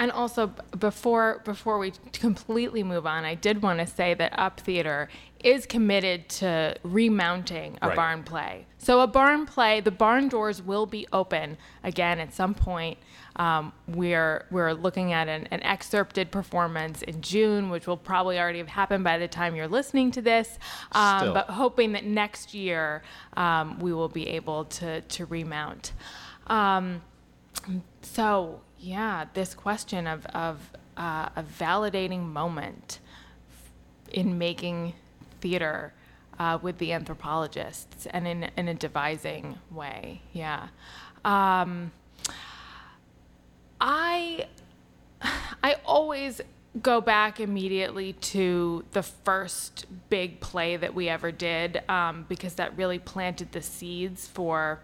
And 0.00 0.10
also, 0.10 0.52
before 0.78 1.42
before 1.44 1.78
we 1.78 1.92
completely 2.12 2.82
move 2.82 3.06
on, 3.06 3.24
I 3.24 3.34
did 3.34 3.62
want 3.62 3.78
to 3.80 3.86
say 3.86 4.14
that 4.14 4.36
Up 4.38 4.58
Theater 4.58 5.08
is 5.44 5.66
committed 5.66 6.28
to 6.28 6.74
remounting 6.82 7.78
a 7.82 7.88
right. 7.88 7.96
barn 7.96 8.22
play. 8.22 8.66
So 8.78 9.00
a 9.00 9.06
barn 9.06 9.46
play, 9.46 9.80
the 9.80 9.90
barn 9.90 10.28
doors 10.28 10.62
will 10.62 10.86
be 10.86 11.06
open 11.12 11.58
again 11.84 12.18
at 12.18 12.34
some 12.34 12.54
point 12.54 12.98
um, 13.36 13.72
we're 13.88 14.44
we're 14.50 14.72
looking 14.72 15.12
at 15.12 15.28
an, 15.28 15.46
an, 15.50 15.62
excerpted 15.62 16.30
performance 16.30 17.02
in 17.02 17.22
June, 17.22 17.70
which 17.70 17.86
will 17.86 17.96
probably 17.96 18.38
already 18.38 18.58
have 18.58 18.68
happened 18.68 19.04
by 19.04 19.18
the 19.18 19.28
time 19.28 19.54
you're 19.54 19.68
listening 19.68 20.10
to 20.12 20.22
this. 20.22 20.58
Um, 20.92 21.32
but 21.32 21.48
hoping 21.48 21.92
that 21.92 22.04
next 22.04 22.52
year 22.52 23.02
um, 23.36 23.78
we 23.78 23.92
will 23.92 24.08
be 24.08 24.28
able 24.28 24.64
to 24.66 25.00
to 25.00 25.24
remount. 25.26 25.92
Um, 26.48 27.02
so 28.02 28.60
yeah, 28.80 29.26
this 29.34 29.54
question 29.54 30.06
of 30.06 30.26
of 30.26 30.70
uh, 30.96 31.28
a 31.36 31.42
validating 31.42 32.26
moment 32.26 32.98
in 34.10 34.38
making 34.38 34.94
theater. 35.40 35.92
Uh, 36.38 36.58
with 36.62 36.78
the 36.78 36.90
anthropologists 36.90 38.06
and 38.06 38.26
in, 38.26 38.44
in 38.56 38.66
a 38.66 38.72
devising 38.72 39.58
way, 39.70 40.22
yeah. 40.32 40.68
Um, 41.22 41.92
I 43.78 44.46
I 45.62 45.76
always 45.84 46.40
go 46.80 47.00
back 47.00 47.40
immediately 47.40 48.12
to 48.12 48.84
the 48.92 49.02
first 49.02 49.86
big 50.08 50.40
play 50.40 50.76
that 50.76 50.94
we 50.94 51.08
ever 51.08 51.32
did 51.32 51.82
um, 51.88 52.24
because 52.28 52.54
that 52.54 52.76
really 52.76 52.98
planted 52.98 53.52
the 53.52 53.60
seeds 53.60 54.26
for 54.28 54.80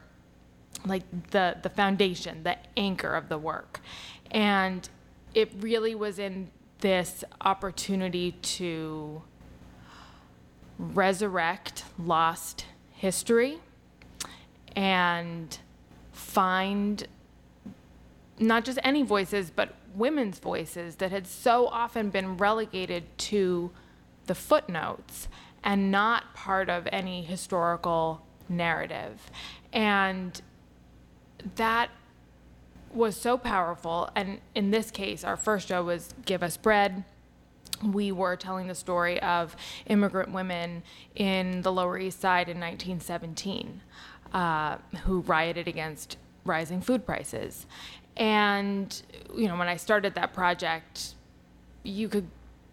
like 0.85 1.31
the 1.31 1.57
the 1.63 1.71
foundation, 1.71 2.43
the 2.43 2.57
anchor 2.77 3.15
of 3.15 3.29
the 3.29 3.39
work, 3.39 3.81
and 4.31 4.89
it 5.35 5.53
really 5.61 5.95
was 5.95 6.19
in 6.19 6.51
this 6.81 7.25
opportunity 7.41 8.33
to 8.33 9.23
resurrect 10.79 11.85
lost 11.99 12.67
history 12.93 13.59
and 14.75 15.59
find 16.13 17.07
not 18.39 18.65
just 18.65 18.79
any 18.83 19.03
voices, 19.03 19.51
but 19.51 19.75
women's 19.95 20.39
voices 20.39 20.97
that 20.97 21.11
had 21.11 21.27
so 21.27 21.67
often 21.69 22.11
been 22.11 22.37
relegated 22.37 23.05
to 23.19 23.71
the 24.27 24.35
footnotes 24.35 25.29
and 25.65 25.91
not 25.91 26.35
part 26.35 26.69
of 26.69 26.87
any 26.93 27.23
historical 27.23 28.23
narrative. 28.49 29.31
And 29.73 30.41
that 31.55 31.91
was 32.93 33.17
so 33.17 33.39
powerful. 33.39 34.11
And 34.15 34.41
in 34.55 34.71
this 34.71 34.91
case, 34.91 35.25
our 35.25 35.37
first 35.37 35.69
show 35.69 35.83
was 35.85 36.15
Give 36.25 36.43
Us 36.43 36.57
Bread. 36.57 37.05
We 37.85 38.11
were 38.11 38.37
telling 38.37 38.69
the 38.69 38.75
story 38.75 39.21
of 39.23 39.55
immigrant 39.87 40.33
women 40.33 40.83
in 41.15 41.63
the 41.63 41.73
Lower 41.73 41.99
East 41.99 42.21
Side 42.21 42.49
in 42.49 42.59
1917 42.59 43.83
uh, 44.33 44.79
who 45.05 45.21
rioted 45.21 45.69
against 45.69 46.17
rising 46.45 46.81
food 46.81 47.05
prices. 47.05 47.67
And, 48.17 49.03
you 49.35 49.47
know, 49.47 49.57
when 49.57 49.69
I 49.69 49.77
started 49.77 50.15
that 50.15 50.33
project, 50.33 51.15
you 51.83 52.09
could 52.09 52.29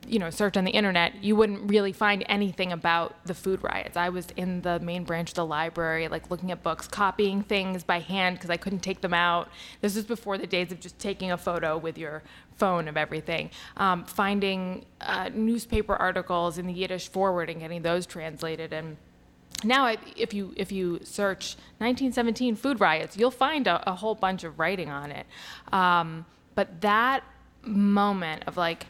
you 0.08 0.20
know, 0.20 0.30
search 0.30 0.58
on 0.58 0.66
the 0.66 0.72
internet, 0.72 1.24
you 1.24 1.36
wouldn't 1.36 1.70
really 1.70 1.94
find 1.94 2.24
anything 2.28 2.72
about 2.72 3.26
the 3.26 3.34
food 3.34 3.64
riots. 3.64 3.98
I 3.98 4.10
was 4.10 4.28
in 4.36 4.62
the 4.62 4.80
main 4.80 5.04
branch 5.04 5.30
of 5.30 5.36
the 5.36 5.46
library, 5.46 6.08
like 6.08 6.30
looking 6.30 6.52
at 6.52 6.64
books, 6.64 6.88
copying 6.88 7.42
things 7.44 7.84
by 7.84 8.00
hand 8.00 8.38
because 8.38 8.50
I 8.50 8.58
couldn't 8.58 8.80
take 8.80 9.02
them 9.02 9.14
out. 9.14 9.50
This 9.82 9.96
was 9.96 10.06
before 10.06 10.38
the 10.38 10.48
days 10.48 10.72
of 10.72 10.80
just 10.80 11.00
taking 11.00 11.32
a 11.32 11.38
photo 11.38 11.78
with 11.78 11.98
your 11.98 12.24
phone 12.58 12.88
of 12.88 12.98
everything. 12.98 13.50
Um, 13.78 14.06
finding 14.06 14.86
uh, 15.02 15.30
newspaper 15.34 15.96
articles 15.96 16.58
in 16.58 16.68
the 16.68 16.74
Yiddish 16.74 17.08
forward 17.08 17.50
and 17.50 17.60
getting 17.60 17.82
those 17.82 18.06
translated 18.06 18.74
and 18.74 18.98
now 19.64 19.96
if 20.18 20.34
you 20.34 20.54
if 20.58 20.72
you 20.72 21.00
search 21.04 21.56
1917 21.78 22.56
food 22.56 22.80
riots 22.80 23.16
you'll 23.16 23.32
find 23.32 23.68
a, 23.68 23.90
a 23.90 23.96
whole 23.96 24.16
bunch 24.16 24.44
of 24.44 24.60
writing 24.60 24.90
on 24.90 25.12
it 25.12 25.26
um, 25.72 26.26
but 26.56 26.82
that 26.82 27.24
moment 27.66 28.44
of 28.48 28.58
like 28.58 28.88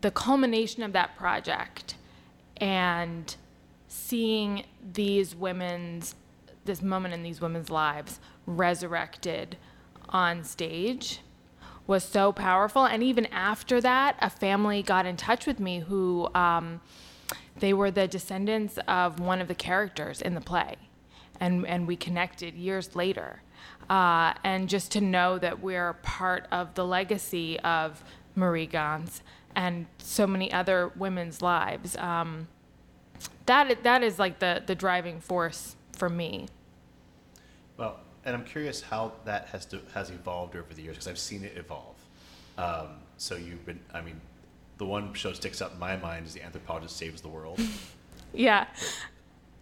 the 0.00 0.10
culmination 0.10 0.82
of 0.82 0.92
that 0.92 1.16
project 1.16 1.94
and 2.56 3.36
seeing 3.88 4.64
these 4.92 5.34
women's 5.34 6.14
this 6.64 6.82
moment 6.82 7.14
in 7.14 7.22
these 7.22 7.40
women's 7.40 7.70
lives 7.70 8.20
resurrected 8.46 9.56
on 10.10 10.44
stage 10.44 11.20
was 11.86 12.04
so 12.04 12.32
powerful. 12.32 12.84
And 12.84 13.02
even 13.02 13.26
after 13.26 13.80
that 13.80 14.16
a 14.20 14.30
family 14.30 14.82
got 14.82 15.06
in 15.06 15.16
touch 15.16 15.46
with 15.46 15.58
me 15.58 15.80
who 15.80 16.28
um, 16.34 16.80
they 17.58 17.72
were 17.72 17.90
the 17.90 18.06
descendants 18.06 18.78
of 18.86 19.18
one 19.18 19.40
of 19.40 19.48
the 19.48 19.54
characters 19.54 20.20
in 20.20 20.34
the 20.34 20.40
play. 20.40 20.76
And, 21.40 21.66
and 21.66 21.86
we 21.86 21.96
connected 21.96 22.54
years 22.54 22.94
later. 22.94 23.42
Uh, 23.88 24.34
and 24.44 24.68
just 24.68 24.92
to 24.92 25.00
know 25.00 25.38
that 25.38 25.60
we're 25.60 25.94
part 25.94 26.46
of 26.52 26.74
the 26.74 26.84
legacy 26.84 27.58
of 27.60 28.04
marie 28.36 28.66
ganz 28.66 29.22
and 29.60 29.84
so 29.98 30.26
many 30.26 30.50
other 30.50 30.90
women's 30.96 31.42
lives. 31.42 31.94
Um, 31.98 32.48
that 33.44 33.82
that 33.82 34.02
is 34.02 34.18
like 34.18 34.38
the 34.38 34.62
the 34.64 34.74
driving 34.74 35.20
force 35.20 35.76
for 35.92 36.08
me. 36.08 36.48
Well, 37.76 38.00
and 38.24 38.34
I'm 38.34 38.44
curious 38.44 38.80
how 38.80 39.12
that 39.26 39.48
has 39.48 39.66
to, 39.66 39.80
has 39.92 40.08
evolved 40.08 40.56
over 40.56 40.72
the 40.72 40.80
years 40.80 40.96
because 40.96 41.08
I've 41.08 41.18
seen 41.18 41.44
it 41.44 41.52
evolve. 41.56 41.96
Um, 42.56 42.88
so 43.18 43.36
you've 43.36 43.64
been, 43.66 43.80
I 43.92 44.00
mean, 44.00 44.20
the 44.78 44.86
one 44.86 45.12
show 45.12 45.28
that 45.28 45.36
sticks 45.36 45.60
out 45.60 45.72
in 45.72 45.78
my 45.78 45.96
mind 45.96 46.26
is 46.26 46.32
the 46.32 46.42
anthropologist 46.42 46.96
saves 46.96 47.20
the 47.20 47.28
world. 47.28 47.60
yeah. 48.32 48.66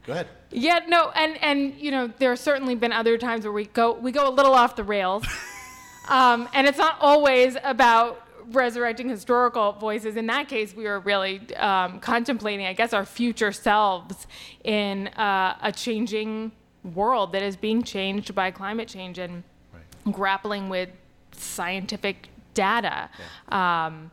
Go 0.05 0.13
ahead. 0.13 0.29
Yeah, 0.53 0.81
no, 0.87 1.11
and 1.11 1.43
and 1.43 1.75
you 1.75 1.91
know 1.91 2.07
there 2.19 2.31
have 2.31 2.39
certainly 2.39 2.77
been 2.77 2.93
other 2.93 3.19
times 3.19 3.45
where 3.45 3.53
we 3.53 3.65
go 3.67 3.95
we 3.95 4.13
go 4.13 4.29
a 4.29 4.31
little 4.31 4.55
off 4.55 4.77
the 4.77 4.85
rails, 4.85 5.25
um, 6.09 6.49
and 6.55 6.69
it's 6.69 6.79
not 6.79 6.99
always 7.01 7.57
about 7.65 8.28
resurrecting 8.51 9.09
historical 9.09 9.73
voices. 9.73 10.17
In 10.17 10.27
that 10.27 10.49
case, 10.49 10.75
we 10.75 10.85
were 10.85 11.01
really 11.01 11.55
um, 11.57 12.01
contemplating, 12.01 12.67
I 12.67 12.73
guess, 12.73 12.93
our 12.93 13.05
future 13.05 13.53
selves 13.53 14.27
in 14.65 15.09
uh, 15.09 15.57
a 15.63 15.73
changing 15.73 16.53
world 16.95 17.33
that 17.33 17.43
is 17.43 17.57
being 17.57 17.83
changed 17.83 18.35
by 18.35 18.51
climate 18.51 18.89
change 18.89 19.19
and 19.19 19.43
right. 19.73 20.13
grappling 20.15 20.69
with 20.69 20.89
scientific 21.33 22.29
data. 22.55 23.11
Yeah. 23.51 23.87
Um, 23.87 24.11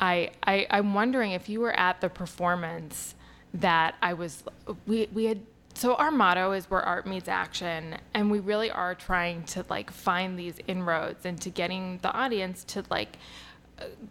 I, 0.00 0.30
I, 0.46 0.66
I'm 0.70 0.94
wondering 0.94 1.32
if 1.32 1.48
you 1.48 1.60
were 1.60 1.72
at 1.72 2.00
the 2.00 2.08
performance 2.08 3.14
that 3.54 3.94
I 4.02 4.12
was, 4.12 4.44
we, 4.86 5.08
we 5.12 5.24
had 5.24 5.40
so 5.76 5.94
our 5.96 6.10
motto 6.10 6.52
is 6.52 6.70
where 6.70 6.80
art 6.80 7.06
meets 7.06 7.28
action 7.28 7.96
and 8.14 8.30
we 8.30 8.40
really 8.40 8.70
are 8.70 8.94
trying 8.94 9.44
to 9.44 9.64
like 9.68 9.90
find 9.90 10.38
these 10.38 10.58
inroads 10.66 11.26
into 11.26 11.50
getting 11.50 11.98
the 12.02 12.10
audience 12.12 12.64
to 12.64 12.82
like 12.88 13.18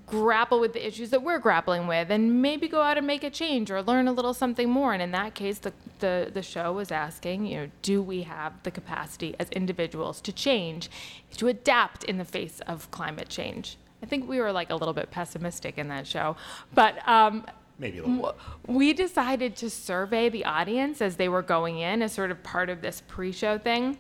grapple 0.06 0.60
with 0.60 0.74
the 0.74 0.88
issues 0.88 1.10
that 1.10 1.24
we're 1.24 1.40
grappling 1.40 1.88
with 1.88 2.12
and 2.12 2.40
maybe 2.40 2.68
go 2.68 2.84
out 2.84 3.00
and 3.00 3.08
make 3.08 3.24
a 3.24 3.32
change 3.32 3.72
or 3.72 3.82
learn 3.82 4.08
a 4.08 4.14
little 4.14 4.34
something 4.34 4.70
more. 4.70 4.94
And 4.94 5.02
in 5.02 5.10
that 5.12 5.34
case 5.34 5.58
the, 5.58 5.74
the, 6.00 6.30
the 6.32 6.44
show 6.44 6.72
was 6.72 6.92
asking 6.92 7.48
you 7.48 7.58
know 7.58 7.70
do 7.82 8.02
we 8.02 8.22
have 8.24 8.62
the 8.62 8.70
capacity 8.70 9.36
as 9.40 9.50
individuals 9.50 10.22
to 10.22 10.32
change 10.32 10.90
to 11.38 11.48
adapt 11.48 12.04
in 12.04 12.18
the 12.18 12.26
face 12.26 12.60
of 12.68 12.92
climate 12.92 13.30
change? 13.30 13.78
I 14.04 14.06
think 14.06 14.30
we 14.30 14.40
were 14.40 14.52
like 14.52 14.70
a 14.70 14.76
little 14.76 14.94
bit 14.94 15.10
pessimistic 15.10 15.80
in 15.80 15.88
that 15.88 16.06
show. 16.06 16.36
But 16.76 16.96
um, 17.08 17.44
Maybe 17.78 18.00
a 18.00 18.06
little 18.06 18.34
bit. 18.34 18.36
We 18.74 18.94
decided 18.94 19.56
to 19.58 19.70
survey 19.70 20.30
the 20.30 20.46
audience 20.46 21.02
as 21.02 21.18
they 21.18 21.28
were 21.28 21.42
going 21.42 21.80
in 21.80 22.02
as 22.02 22.14
sort 22.14 22.32
of 22.32 22.42
part 22.44 22.70
of 22.70 22.82
this 22.82 23.02
pre-show 23.08 23.58
thing. 23.58 23.98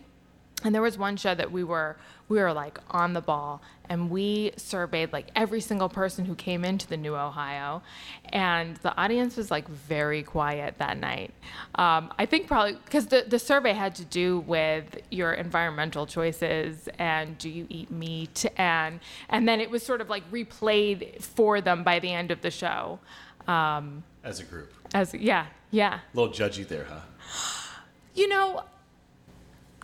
And 0.63 0.73
there 0.73 0.81
was 0.81 0.97
one 0.97 1.17
show 1.17 1.35
that 1.35 1.51
we 1.51 1.63
were 1.63 1.97
we 2.27 2.39
were 2.39 2.53
like 2.53 2.79
on 2.89 3.13
the 3.13 3.21
ball 3.21 3.61
and 3.87 4.09
we 4.09 4.51
surveyed 4.57 5.13
like 5.13 5.27
every 5.35 5.61
single 5.61 5.89
person 5.89 6.25
who 6.25 6.33
came 6.35 6.65
into 6.65 6.87
the 6.87 6.97
new 6.97 7.15
ohio 7.15 7.81
and 8.29 8.77
the 8.77 8.95
audience 8.97 9.37
was 9.37 9.51
like 9.51 9.67
very 9.67 10.23
quiet 10.23 10.75
that 10.79 10.97
night 10.97 11.31
um, 11.75 12.11
i 12.17 12.25
think 12.25 12.47
probably 12.47 12.73
because 12.85 13.07
the, 13.07 13.25
the 13.27 13.37
survey 13.37 13.73
had 13.73 13.93
to 13.93 14.03
do 14.05 14.39
with 14.39 14.97
your 15.11 15.33
environmental 15.33 16.05
choices 16.05 16.89
and 16.97 17.37
do 17.37 17.49
you 17.49 17.67
eat 17.69 17.91
meat 17.91 18.45
and 18.57 18.99
and 19.29 19.47
then 19.47 19.61
it 19.61 19.69
was 19.69 19.83
sort 19.83 20.01
of 20.01 20.09
like 20.09 20.29
replayed 20.31 21.21
for 21.21 21.61
them 21.61 21.83
by 21.83 21.99
the 21.99 22.11
end 22.11 22.31
of 22.31 22.41
the 22.41 22.51
show 22.51 22.99
um, 23.47 24.03
as 24.23 24.39
a 24.39 24.43
group. 24.43 24.73
As 24.93 25.13
yeah, 25.13 25.47
yeah. 25.71 25.99
A 26.13 26.17
little 26.17 26.33
judgy 26.33 26.67
there, 26.67 26.85
huh? 26.85 27.01
You 28.15 28.29
know, 28.29 28.63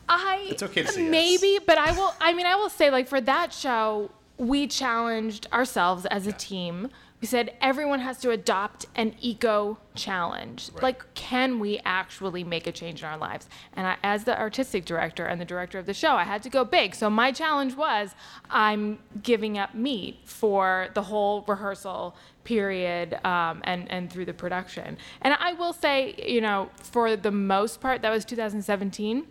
I 0.08 0.48
it's 0.50 0.64
okay 0.64 0.84
to 0.84 0.88
say 0.88 1.06
maybe, 1.08 1.48
yes. 1.48 1.64
but 1.68 1.78
I 1.78 1.92
will. 1.92 2.14
I 2.22 2.34
mean, 2.34 2.46
I 2.46 2.56
will 2.56 2.70
say 2.70 2.90
like 2.90 3.10
for 3.10 3.20
that 3.20 3.54
show, 3.54 4.10
we 4.38 4.68
challenged 4.68 5.48
ourselves 5.52 6.06
as 6.06 6.28
a 6.28 6.32
team 6.32 6.90
we 7.22 7.28
said 7.28 7.56
everyone 7.62 8.00
has 8.00 8.18
to 8.18 8.32
adopt 8.32 8.88
an 8.96 9.14
eco 9.22 9.78
challenge. 9.94 10.72
Right. 10.74 10.84
Like, 10.84 11.14
can 11.14 11.60
we 11.60 11.80
actually 11.86 12.44
make 12.44 12.66
a 12.66 12.72
change 12.72 13.02
in 13.02 13.08
our 13.08 13.18
lives? 13.18 13.48
And 13.74 13.86
I, 13.86 13.98
as 14.04 14.24
the 14.24 14.38
artistic 14.38 14.86
director 14.86 15.28
and 15.28 15.40
the 15.40 15.46
director 15.46 15.78
of 15.78 15.86
the 15.86 15.94
show, 15.94 16.14
I 16.16 16.24
had 16.24 16.42
to 16.44 16.50
go 16.50 16.66
big. 16.66 16.96
So 16.96 17.12
my 17.12 17.32
challenge 17.32 17.76
was 17.76 18.16
I'm 18.50 18.98
giving 19.22 19.60
up 19.60 19.76
meat 19.76 20.18
for 20.26 20.88
the 20.96 21.04
whole 21.04 21.44
rehearsal 21.48 22.16
period 22.44 23.24
um, 23.24 23.62
and, 23.66 23.90
and 23.92 24.12
through 24.12 24.26
the 24.26 24.34
production. 24.34 24.98
And 25.22 25.36
I 25.40 25.54
will 25.54 25.74
say, 25.74 26.16
you 26.26 26.42
know, 26.42 26.72
for 26.78 27.16
the 27.16 27.32
most 27.32 27.82
part, 27.82 28.02
that 28.02 28.10
was 28.10 28.26
2017. 28.26 29.28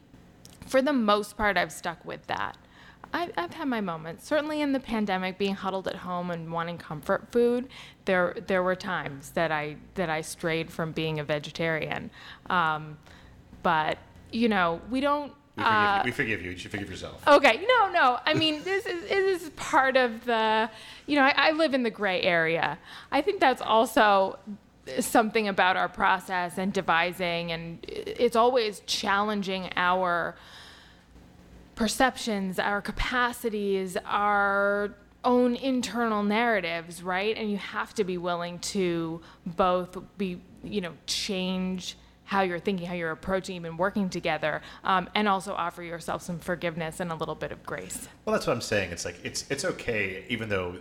For 0.69 0.81
the 0.81 0.93
most 0.93 1.37
part, 1.37 1.57
I've 1.57 1.73
stuck 1.73 2.05
with 2.05 2.25
that. 2.29 2.57
I've, 3.13 3.33
I've 3.37 3.53
had 3.53 3.69
my 3.69 3.81
moments. 3.81 4.27
Certainly 4.27 4.61
in 4.61 4.73
the 4.73 4.81
pandemic, 4.81 5.39
being 5.39 5.55
huddled 5.55 5.89
at 5.89 5.97
home 5.97 6.31
and 6.31 6.53
wanting 6.53 6.79
comfort 6.79 7.31
food, 7.31 7.69
there 8.05 8.37
there 8.47 8.63
were 8.63 8.77
times 8.77 9.31
that 9.31 9.51
I 9.51 9.77
that 9.95 10.11
I 10.11 10.21
strayed 10.21 10.71
from 10.71 10.93
being 10.93 11.19
a 11.21 11.25
vegetarian. 11.25 12.11
Um, 12.49 12.99
but 13.63 13.99
you 14.31 14.49
know, 14.49 14.81
we 14.91 15.01
don't. 15.01 15.33
We 15.57 15.65
forgive, 15.65 15.73
uh, 15.73 15.99
you. 15.99 16.05
we 16.05 16.11
forgive 16.13 16.43
you. 16.43 16.51
You 16.53 16.57
should 16.57 16.71
forgive 16.71 16.91
yourself. 16.91 17.27
Okay. 17.27 17.65
No, 17.67 17.91
no. 17.91 18.19
I 18.25 18.35
mean, 18.35 18.63
this 18.63 18.87
is 18.87 19.09
this 19.09 19.43
is 19.43 19.51
part 19.51 19.97
of 19.97 20.25
the. 20.25 20.71
You 21.07 21.17
know, 21.17 21.23
I, 21.23 21.35
I 21.37 21.51
live 21.53 21.75
in 21.75 21.83
the 21.83 21.91
gray 21.91 22.23
area. 22.23 22.79
I 23.11 23.21
think 23.21 23.41
that's 23.41 23.61
also 23.61 24.39
something 25.01 25.49
about 25.49 25.77
our 25.77 25.89
process 25.89 26.59
and 26.59 26.73
devising, 26.73 27.53
and 27.53 27.79
it's 27.89 28.37
always 28.37 28.81
challenging 28.87 29.71
our 29.77 30.37
perceptions, 31.81 32.59
our 32.59 32.83
capacities, 32.83 33.97
our 34.05 34.95
own 35.25 35.57
internal 35.57 36.23
narratives, 36.23 37.03
right? 37.03 37.35
And 37.39 37.51
you 37.51 37.57
have 37.57 37.95
to 37.95 38.05
be 38.05 38.19
willing 38.19 38.59
to 38.59 39.23
both 39.47 39.97
be, 40.19 40.43
you 40.63 40.83
know, 40.83 40.93
change 41.07 41.97
how 42.25 42.43
you're 42.43 42.59
thinking, 42.59 42.87
how 42.87 42.93
you're 42.93 43.13
approaching, 43.13 43.57
even 43.57 43.79
working 43.79 44.11
together, 44.11 44.61
um, 44.85 45.09
and 45.15 45.27
also 45.27 45.55
offer 45.55 45.83
yourself 45.83 46.21
some 46.21 46.39
forgiveness 46.39 47.01
and 47.01 47.11
a 47.11 47.15
little 47.15 47.35
bit 47.35 47.51
of 47.51 47.65
grace. 47.65 48.09
Well, 48.27 48.35
that's 48.35 48.47
what 48.47 48.53
I'm 48.53 48.61
saying. 48.61 48.93
It's 48.93 49.07
like 49.07 49.17
it's 49.25 49.51
it's 49.51 49.65
okay, 49.65 50.27
even 50.29 50.51
though. 50.51 50.77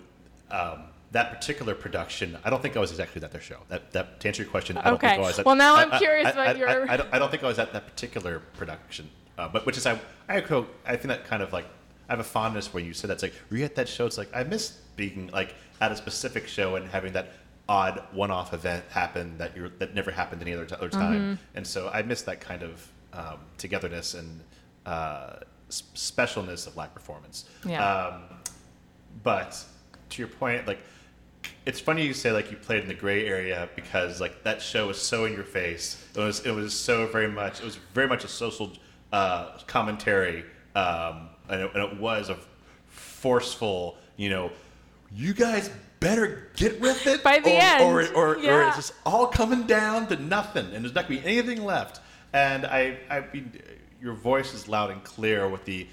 Um, 0.52 0.84
that 1.12 1.32
particular 1.32 1.74
production, 1.74 2.38
I 2.44 2.52
don't 2.52 2.62
think 2.62 2.78
I 2.78 2.80
was 2.80 2.92
exactly 2.92 3.24
at 3.24 3.32
their 3.32 3.42
show. 3.42 3.58
That, 3.70 3.92
that 3.94 4.20
to 4.20 4.28
answer 4.28 4.44
your 4.44 4.52
question, 4.52 4.78
I 4.78 4.84
don't 4.84 4.94
okay. 4.94 5.08
think 5.08 5.24
I 5.24 5.26
was 5.26 5.40
at. 5.40 5.46
Well, 5.46 5.56
now 5.56 5.76
I'm 5.76 5.92
I, 5.92 5.98
curious 5.98 6.36
I, 6.36 6.54
you're. 6.54 6.70
I, 6.70 6.94
I, 6.94 6.98
don't, 6.98 7.10
I 7.14 7.18
don't 7.18 7.32
think 7.32 7.44
I 7.44 7.48
was 7.48 7.58
at 7.58 7.74
that 7.74 7.88
particular 7.88 8.42
production 8.54 9.10
uh, 9.40 9.48
but 9.48 9.66
which 9.66 9.78
is 9.78 9.86
I 9.86 10.00
I, 10.28 10.38
I 10.86 10.96
think 10.96 11.08
that 11.08 11.26
kind 11.26 11.42
of 11.42 11.54
like 11.54 11.66
I 12.10 12.14
have 12.14 12.20
a 12.20 12.24
fondness 12.24 12.74
when 12.74 12.86
you 12.86 12.94
said 12.94 13.10
that. 13.10 13.16
It's 13.16 13.24
like, 13.24 13.34
were 13.50 13.58
you 13.58 13.66
at 13.66 13.76
that 13.76 13.88
show? 13.88 14.08
It's 14.08 14.18
like, 14.18 14.30
I 14.36 14.44
miss 14.44 14.72
being 14.96 15.30
like 15.32 15.54
at 15.80 15.92
a 15.92 15.96
specific 15.96 16.48
show 16.48 16.76
and 16.76 16.90
having 16.90 17.14
that 17.14 17.34
odd 17.70 18.04
one-off 18.14 18.52
event 18.52 18.84
happen 18.90 19.38
that 19.38 19.56
you 19.56 19.72
that 19.78 19.94
never 19.94 20.10
happened 20.10 20.42
any 20.42 20.54
other, 20.54 20.66
t- 20.66 20.76
other 20.76 20.90
time. 20.90 21.22
Mm-hmm. 21.22 21.58
And 21.58 21.68
so 21.68 21.90
I 21.94 22.02
miss 22.02 22.24
that 22.24 22.42
kind 22.42 22.64
of 22.64 22.88
um, 23.14 23.38
togetherness 23.60 24.16
and 24.16 24.42
uh, 24.88 25.36
specialness 25.70 26.66
of 26.66 26.76
live 26.76 26.94
performance. 26.96 27.46
Yeah. 27.64 27.86
Um, 27.88 28.24
but 29.24 29.64
to 30.10 30.22
your 30.22 30.30
point, 30.30 30.66
like 30.66 30.80
it's 31.68 31.80
funny 31.80 32.06
you 32.06 32.14
say 32.14 32.32
like 32.32 32.50
you 32.50 32.58
played 32.58 32.82
in 32.82 32.88
the 32.88 32.96
gray 32.96 33.28
area 33.28 33.70
because 33.76 34.20
like 34.20 34.44
that 34.44 34.64
show 34.64 34.88
was 34.88 35.00
so 35.00 35.26
in 35.26 35.34
your 35.34 35.44
face. 35.44 36.04
It 36.16 36.20
was 36.20 36.44
it 36.44 36.52
was 36.52 36.74
so 36.74 37.06
very 37.06 37.30
much 37.30 37.60
it 37.60 37.66
was 37.66 37.78
very 37.94 38.08
much 38.08 38.24
a 38.24 38.28
social 38.28 38.72
uh, 39.12 39.58
commentary, 39.68 40.46
um, 40.76 41.30
and, 41.50 41.62
it, 41.62 41.72
and 41.74 41.84
it 41.92 42.00
was 42.00 42.30
a 42.30 42.38
forceful. 42.88 43.98
You 44.18 44.30
know, 44.30 44.52
you 45.14 45.34
guys 45.34 45.70
better 46.00 46.50
get 46.56 46.80
with 46.80 47.06
it 47.08 47.24
By 47.24 47.40
the 47.40 47.52
or, 47.52 48.02
end, 48.02 48.16
or, 48.16 48.16
or, 48.16 48.36
or 48.38 48.68
it's 48.68 48.76
just 48.78 48.94
all 49.06 49.28
coming 49.28 49.64
down 49.64 50.08
to 50.08 50.16
nothing, 50.18 50.66
and 50.74 50.84
there's 50.84 50.96
not 50.96 51.08
gonna 51.08 51.22
be 51.22 51.28
anything 51.28 51.64
left. 51.64 52.02
And 52.34 52.66
I 52.66 52.98
I 53.10 53.24
mean, 53.34 53.52
your 54.02 54.14
voice 54.14 54.54
is 54.54 54.68
loud 54.68 54.92
and 54.92 55.04
clear 55.04 55.48
with 55.48 55.66
the 55.66 55.88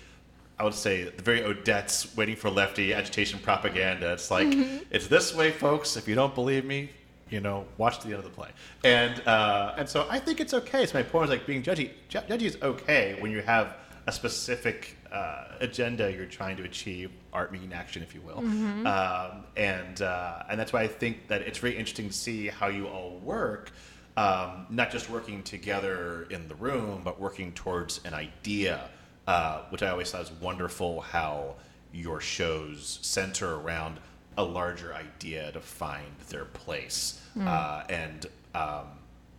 I 0.58 0.64
would 0.64 0.74
say 0.74 1.04
the 1.04 1.22
very 1.22 1.40
Odets' 1.40 2.16
waiting 2.16 2.34
for 2.36 2.48
lefty 2.50 2.94
agitation 2.94 3.38
propaganda. 3.38 4.12
It's 4.12 4.30
like 4.30 4.46
Mm-hmm. 4.48 4.84
it's 4.90 5.06
this 5.06 5.34
way, 5.34 5.50
folks. 5.50 5.96
If 5.96 6.08
you 6.08 6.14
don't 6.14 6.34
believe 6.34 6.64
me, 6.64 6.90
you 7.30 7.40
know, 7.40 7.66
watch 7.76 8.00
the 8.00 8.08
end 8.08 8.18
of 8.18 8.24
the 8.24 8.30
play. 8.30 8.48
And 8.84 9.20
uh, 9.26 9.74
and 9.76 9.88
so 9.88 10.06
I 10.10 10.18
think 10.18 10.40
it's 10.40 10.54
okay. 10.54 10.86
So 10.86 10.98
my 10.98 11.02
point 11.02 11.24
is 11.24 11.30
like 11.30 11.46
being 11.46 11.62
judgy. 11.62 11.90
Judgy 12.08 12.42
is 12.42 12.58
okay 12.62 13.16
when 13.20 13.30
you 13.30 13.42
have 13.42 13.76
a 14.06 14.12
specific 14.12 14.96
uh, 15.10 15.46
agenda 15.60 16.12
you're 16.12 16.26
trying 16.26 16.56
to 16.56 16.62
achieve, 16.62 17.10
art 17.32 17.50
meaning 17.50 17.72
action, 17.72 18.02
if 18.02 18.14
you 18.14 18.20
will. 18.20 18.42
Mm-hmm. 18.42 18.86
Um, 18.86 19.44
and 19.56 20.02
uh, 20.02 20.44
and 20.48 20.58
that's 20.60 20.72
why 20.72 20.82
I 20.82 20.88
think 20.88 21.28
that 21.28 21.42
it's 21.42 21.58
very 21.58 21.76
interesting 21.76 22.08
to 22.08 22.14
see 22.14 22.46
how 22.48 22.68
you 22.68 22.86
all 22.86 23.18
work. 23.18 23.72
Um, 24.16 24.66
not 24.70 24.90
just 24.90 25.10
working 25.10 25.42
together 25.42 26.26
in 26.30 26.48
the 26.48 26.54
room, 26.54 27.02
but 27.04 27.20
working 27.20 27.52
towards 27.52 28.00
an 28.06 28.14
idea 28.14 28.88
uh, 29.26 29.62
which 29.70 29.82
I 29.82 29.88
always 29.88 30.10
thought 30.10 30.20
was 30.20 30.32
wonderful 30.32 31.00
how 31.00 31.56
your 31.92 32.20
shows 32.20 32.98
center 33.02 33.56
around 33.56 33.98
a 34.36 34.42
larger 34.44 34.94
idea 34.94 35.50
to 35.52 35.60
find 35.60 36.06
their 36.28 36.44
place. 36.44 37.22
Uh, 37.40 37.82
and 37.88 38.26
um, 38.54 38.86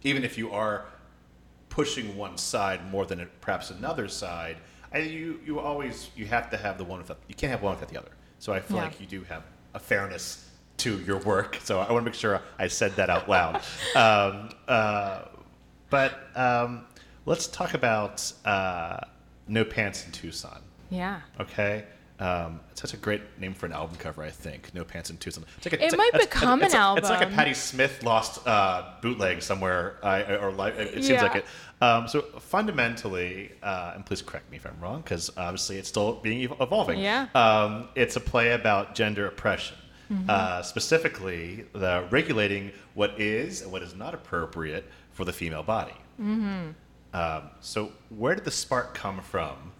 even 0.03 0.23
if 0.23 0.37
you 0.37 0.51
are 0.51 0.85
pushing 1.69 2.15
one 2.15 2.37
side 2.37 2.91
more 2.91 3.05
than 3.05 3.27
perhaps 3.41 3.71
another 3.71 4.07
side, 4.07 4.57
I, 4.93 4.99
you, 4.99 5.39
you 5.45 5.59
always 5.59 6.09
you 6.15 6.25
have 6.27 6.49
to 6.51 6.57
have 6.57 6.77
the 6.77 6.83
one 6.83 6.99
without 6.99 7.17
you 7.27 7.35
can't 7.35 7.51
have 7.51 7.61
one 7.61 7.73
without 7.73 7.89
the 7.89 7.97
other. 7.99 8.11
So 8.39 8.53
I 8.53 8.59
feel 8.59 8.77
Yeah. 8.77 8.83
like 8.83 8.99
you 9.01 9.07
do 9.07 9.23
have 9.23 9.43
a 9.73 9.79
fairness 9.79 10.47
to 10.77 10.99
your 10.99 11.17
work. 11.19 11.57
So 11.63 11.79
I 11.79 11.91
want 11.91 12.05
to 12.05 12.11
make 12.11 12.13
sure 12.19 12.39
I 12.59 12.67
said 12.67 12.95
that 12.97 13.09
out 13.09 13.27
loud. 13.27 13.55
um, 13.95 14.49
uh, 14.67 15.23
but 15.89 16.19
um, 16.35 16.85
let's 17.25 17.47
talk 17.47 17.73
about 17.73 18.31
uh, 18.45 18.99
No 19.47 19.63
Pants 19.63 20.05
in 20.05 20.11
Tucson. 20.11 20.61
Yeah. 20.89 21.21
Okay. 21.39 21.85
Um, 22.19 22.61
it's 22.71 22.81
such 22.81 22.95
a 22.95 22.97
great 22.97 23.21
name 23.39 23.53
for 23.53 23.67
an 23.67 23.73
album 23.73 23.95
cover, 23.97 24.23
I 24.23 24.31
think. 24.31 24.73
No 24.73 24.83
Pants 24.83 25.09
and. 25.11 25.23
It's 25.23 25.37
like 25.37 25.73
a, 25.73 25.75
It 25.75 25.81
it's 25.87 25.97
might 25.97 26.09
it's- 26.15 26.25
become 26.25 26.63
it's 26.63 26.73
an 26.73 26.81
a- 26.81 26.95
It's 26.95 27.09
like 27.09 27.19
a 27.19 27.23
album. 27.25 27.35
Patti 27.35 27.53
Smith 27.53 28.01
lost 28.03 28.45
uh, 28.47 28.93
bootleg 29.03 29.41
somewhere, 29.43 29.97
uh, 30.01 30.37
or 30.41 30.49
it 30.79 30.93
seems 30.93 31.09
Yeah. 31.09 31.21
like 31.23 31.35
it. 31.35 31.45
Um, 31.79 32.07
so 32.07 32.21
fundamentally, 32.39 33.51
uh, 33.61 33.91
and 33.95 34.03
please 34.05 34.21
correct 34.23 34.49
me 34.49 34.57
if 34.57 34.65
I'm 34.65 34.79
wrong, 34.81 35.01
because 35.01 35.31
obviously 35.37 35.77
it's 35.77 35.89
still 35.89 36.13
being 36.13 36.41
evolving. 36.59 36.99
Yeah. 36.99 37.27
Um, 37.35 37.89
it's 37.95 38.15
a 38.15 38.19
play 38.19 38.51
about 38.53 38.95
gender 38.95 39.27
oppression, 39.27 39.77
Mm-hmm. 40.11 40.29
uh, 40.29 40.63
specifically 40.63 41.65
the 41.73 42.07
regulating 42.09 42.71
what 42.93 43.19
is 43.19 43.61
and 43.61 43.71
what 43.71 43.83
is 43.83 43.93
not 43.93 44.13
appropriate 44.13 44.85
for 45.11 45.25
the 45.25 45.33
female 45.33 45.63
body. 45.63 45.93
Mm-hmm. 46.19 46.69
Um, 47.13 47.43
so 47.61 47.91
where 48.09 48.33
did 48.33 48.45
the 48.45 48.51
spark 48.51 48.93
come 48.93 49.21
from 49.21 49.73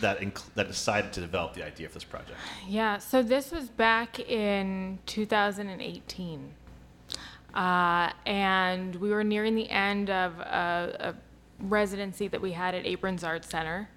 that 0.00 0.20
inc- 0.20 0.42
that 0.54 0.66
decided 0.68 1.12
to 1.14 1.20
develop 1.20 1.54
the 1.54 1.64
idea 1.64 1.88
for 1.88 1.94
this 1.94 2.04
project? 2.04 2.38
Yeah, 2.66 2.98
so 2.98 3.22
this 3.22 3.50
was 3.52 3.68
back 3.68 4.18
in 4.20 4.98
2018. 5.06 6.54
Uh, 7.54 8.10
and 8.26 8.94
we 8.96 9.10
were 9.10 9.24
nearing 9.24 9.54
the 9.54 9.68
end 9.70 10.10
of 10.10 10.38
a, 10.40 10.96
a 11.00 11.64
residency 11.64 12.28
that 12.28 12.40
we 12.40 12.52
had 12.52 12.74
at 12.74 12.84
Abrons 12.84 13.24
Art 13.24 13.44
Center, 13.44 13.88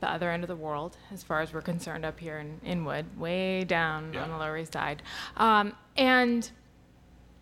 the 0.00 0.10
other 0.10 0.30
end 0.30 0.42
of 0.42 0.48
the 0.48 0.56
world, 0.56 0.96
as 1.12 1.22
far 1.22 1.40
as 1.40 1.52
we're 1.52 1.62
concerned, 1.62 2.04
up 2.04 2.18
here 2.18 2.38
in 2.38 2.60
Inwood, 2.64 3.16
way 3.16 3.62
down 3.62 4.12
Yeah. 4.12 4.24
on 4.24 4.30
the 4.30 4.36
Lower 4.36 4.58
East 4.58 4.72
Side. 4.72 5.00
Um, 5.36 5.74
and 5.96 6.50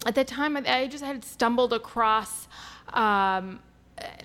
at 0.04 0.14
the 0.14 0.24
time, 0.24 0.56
I- 0.58 0.86
just 0.88 1.02
had 1.04 1.24
stumbled 1.24 1.72
across. 1.72 2.48
Um, 2.92 3.60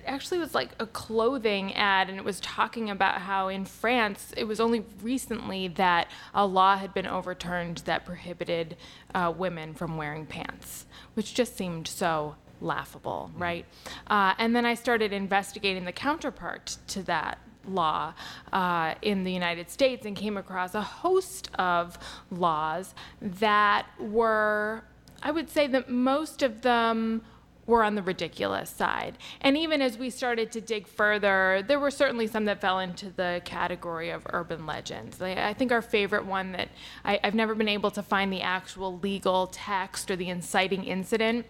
actually 0.06 0.40
was 0.40 0.56
like 0.56 0.70
a 0.80 0.86
clothing 0.86 1.74
ad, 1.74 2.10
and 2.10 2.18
it 2.18 2.24
was 2.24 2.40
talking 2.40 2.90
about 2.90 3.22
how 3.22 3.48
in 3.48 3.66
France 3.66 4.34
it 4.38 4.46
was 4.46 4.60
only 4.60 4.86
recently 5.02 5.68
that 5.68 6.08
a 6.34 6.46
law 6.46 6.78
had 6.78 6.94
been 6.94 7.08
overturned 7.08 7.80
that 7.80 8.06
prohibited 8.06 8.78
uh, 9.13 9.34
women 9.36 9.74
from 9.74 9.98
wearing 9.98 10.26
pants, 10.26 10.86
which 11.13 11.34
just 11.34 11.58
seemed 11.58 11.88
so 11.88 12.36
laughable, 12.62 13.32
right? 13.38 13.66
Uh, 14.08 14.34
and 14.38 14.56
then 14.56 14.66
I 14.66 14.74
started 14.74 15.13
investigating 15.13 15.86
the 15.86 15.92
counterpart 15.92 16.78
to 16.88 17.04
that 17.04 17.40
law 17.68 18.13
uh, 18.54 18.96
in 19.02 19.24
the 19.24 19.32
United 19.32 19.70
States 19.70 20.06
and 20.06 20.16
came 20.16 20.38
across 20.38 20.74
a 20.74 20.82
host 20.82 21.50
of 21.60 21.98
laws 22.32 22.96
that 23.22 23.86
were, 24.00 24.84
I 25.22 25.32
would 25.32 25.50
say 25.50 25.68
that 25.68 25.90
most 25.90 26.42
of 26.42 26.62
them 26.62 27.24
were 27.67 27.84
on 27.84 27.95
the 27.95 28.01
ridiculous 28.01 28.69
side. 28.69 29.17
And 29.41 29.56
even 29.58 29.82
as 29.82 29.97
we 29.97 30.10
started 30.10 30.51
to 30.53 30.62
dig 30.62 30.88
further, 30.88 31.63
there 31.67 31.80
were 31.80 31.91
certainly 31.91 32.25
some 32.25 32.45
that 32.45 32.62
fell 32.62 32.80
into 32.80 33.12
the 33.12 33.41
category 33.45 34.10
of 34.10 34.25
urban 34.32 34.65
legends. 34.65 35.21
I 35.21 35.53
think 35.53 35.71
our 35.71 35.82
favorite 35.82 36.25
one 36.25 36.53
that 36.53 36.69
I, 37.06 37.19
I've 37.23 37.36
never 37.36 37.53
been 37.53 37.67
able 37.67 37.91
to 37.91 38.01
find 38.01 38.32
the 38.34 38.41
actual 38.41 38.97
legal 38.99 39.47
text 39.47 40.10
or 40.10 40.15
the 40.15 40.30
inciting 40.30 40.86
incident 40.86 41.45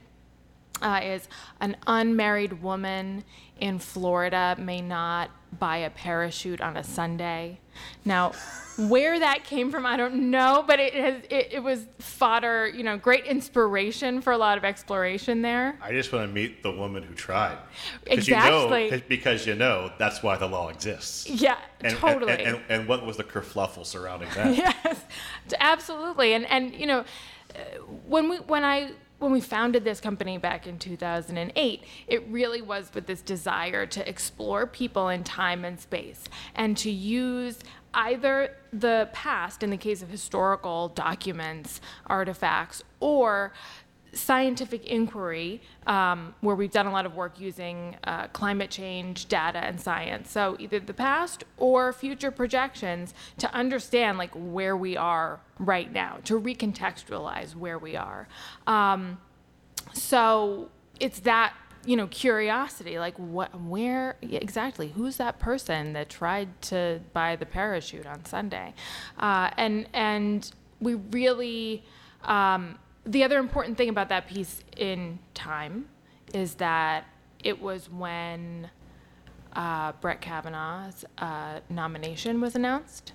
uh, 0.81 1.01
is 1.03 1.27
an 1.59 1.77
unmarried 1.85 2.61
woman 2.61 3.23
in 3.59 3.79
Florida 3.79 4.55
may 4.59 4.81
not 4.81 5.31
buy 5.59 5.77
a 5.77 5.89
parachute 5.89 6.61
on 6.61 6.77
a 6.77 6.83
Sunday. 6.83 7.59
Now, 8.05 8.33
where 8.77 9.19
that 9.19 9.43
came 9.43 9.71
from, 9.71 9.85
I 9.85 9.97
don't 9.97 10.29
know, 10.29 10.63
but 10.67 10.79
it 10.79 10.93
has 10.93 11.15
it, 11.29 11.53
it 11.53 11.63
was 11.63 11.85
fodder, 11.99 12.67
you 12.67 12.83
know, 12.83 12.97
great 12.97 13.25
inspiration 13.25 14.21
for 14.21 14.33
a 14.33 14.37
lot 14.37 14.57
of 14.57 14.65
exploration 14.65 15.41
there. 15.41 15.77
I 15.81 15.91
just 15.91 16.11
want 16.11 16.27
to 16.27 16.33
meet 16.33 16.63
the 16.63 16.71
woman 16.71 17.03
who 17.03 17.13
tried. 17.13 17.57
Exactly. 18.05 18.85
You 18.85 18.91
know, 18.91 19.01
because 19.07 19.45
you 19.47 19.55
know 19.55 19.91
that's 19.97 20.21
why 20.21 20.37
the 20.37 20.47
law 20.47 20.69
exists. 20.69 21.29
Yeah, 21.29 21.57
And, 21.81 21.95
totally. 21.97 22.33
And, 22.33 22.41
and, 22.41 22.61
and 22.69 22.87
what 22.87 23.05
was 23.05 23.17
the 23.17 23.23
kerfluffle 23.23 23.85
surrounding 23.85 24.29
that? 24.35 24.55
yes, 24.85 25.03
absolutely. 25.59 26.33
And 26.33 26.45
and 26.47 26.73
you 26.73 26.87
know, 26.87 27.05
uh, 27.55 27.59
when 28.05 28.29
we 28.29 28.37
when 28.37 28.63
I 28.63 28.91
when 29.19 29.31
we 29.31 29.41
founded 29.41 29.83
this 29.83 29.99
company 29.99 30.37
back 30.37 30.67
in 30.67 30.77
2008, 30.77 31.83
it 32.07 32.27
really 32.27 32.61
was 32.61 32.91
with 32.93 33.07
this 33.07 33.21
desire 33.21 33.85
to 33.85 34.07
explore 34.07 34.67
people 34.67 35.09
in 35.09 35.23
time 35.23 35.65
and 35.65 35.79
space 35.79 36.25
and 36.55 36.77
to 36.77 36.91
use 36.91 37.59
either 37.93 38.55
the 38.71 39.09
past 39.13 39.63
in 39.63 39.71
the 39.71 39.77
case 39.77 40.01
of 40.01 40.09
historical 40.09 40.89
documents, 40.89 41.81
artifacts, 42.05 42.83
or 42.99 43.53
scientific 44.13 44.85
inquiry, 44.85 45.61
um, 45.85 46.33
where 46.41 46.55
we've 46.55 46.71
done 46.71 46.87
a 46.87 46.91
lot 46.91 47.05
of 47.05 47.15
work 47.15 47.39
using 47.39 47.95
uh, 48.03 48.27
climate 48.27 48.69
change 48.69 49.27
data 49.27 49.59
and 49.59 49.79
science. 49.79 50.31
So 50.31 50.55
either 50.59 50.79
the 50.79 50.93
past 50.93 51.43
or 51.57 51.93
future 51.93 52.31
projections 52.31 53.13
to 53.37 53.53
understand 53.53 54.17
like 54.17 54.31
where 54.33 54.75
we 54.75 54.97
are 54.97 55.39
right 55.59 55.91
now, 55.91 56.17
to 56.25 56.39
recontextualize 56.39 57.55
where 57.55 57.79
we 57.79 57.95
are. 57.95 58.27
Um, 58.65 59.19
so 59.93 60.69
it's 60.99 61.19
that 61.21 61.53
you 61.85 61.95
know 61.95 62.07
curiosity 62.07 62.99
like 62.99 63.17
what 63.17 63.59
where 63.61 64.17
exactly 64.21 64.89
who's 64.89 65.17
that 65.17 65.39
person 65.39 65.93
that 65.93 66.09
tried 66.09 66.49
to 66.61 66.99
buy 67.13 67.35
the 67.35 67.45
parachute 67.45 68.05
on 68.05 68.25
sunday 68.25 68.73
uh, 69.19 69.49
and 69.57 69.87
and 69.93 70.51
we 70.81 70.95
really 70.95 71.83
um, 72.23 72.77
the 73.07 73.23
other 73.23 73.39
important 73.39 73.77
thing 73.77 73.89
about 73.89 74.09
that 74.09 74.27
piece 74.27 74.63
in 74.75 75.19
time 75.33 75.87
is 76.33 76.55
that 76.55 77.05
it 77.43 77.61
was 77.61 77.89
when 77.89 78.69
uh, 79.53 79.93
Brett 80.01 80.19
Kavanaugh's 80.19 81.05
uh, 81.17 81.61
nomination 81.69 82.41
was 82.41 82.55
announced. 82.55 83.13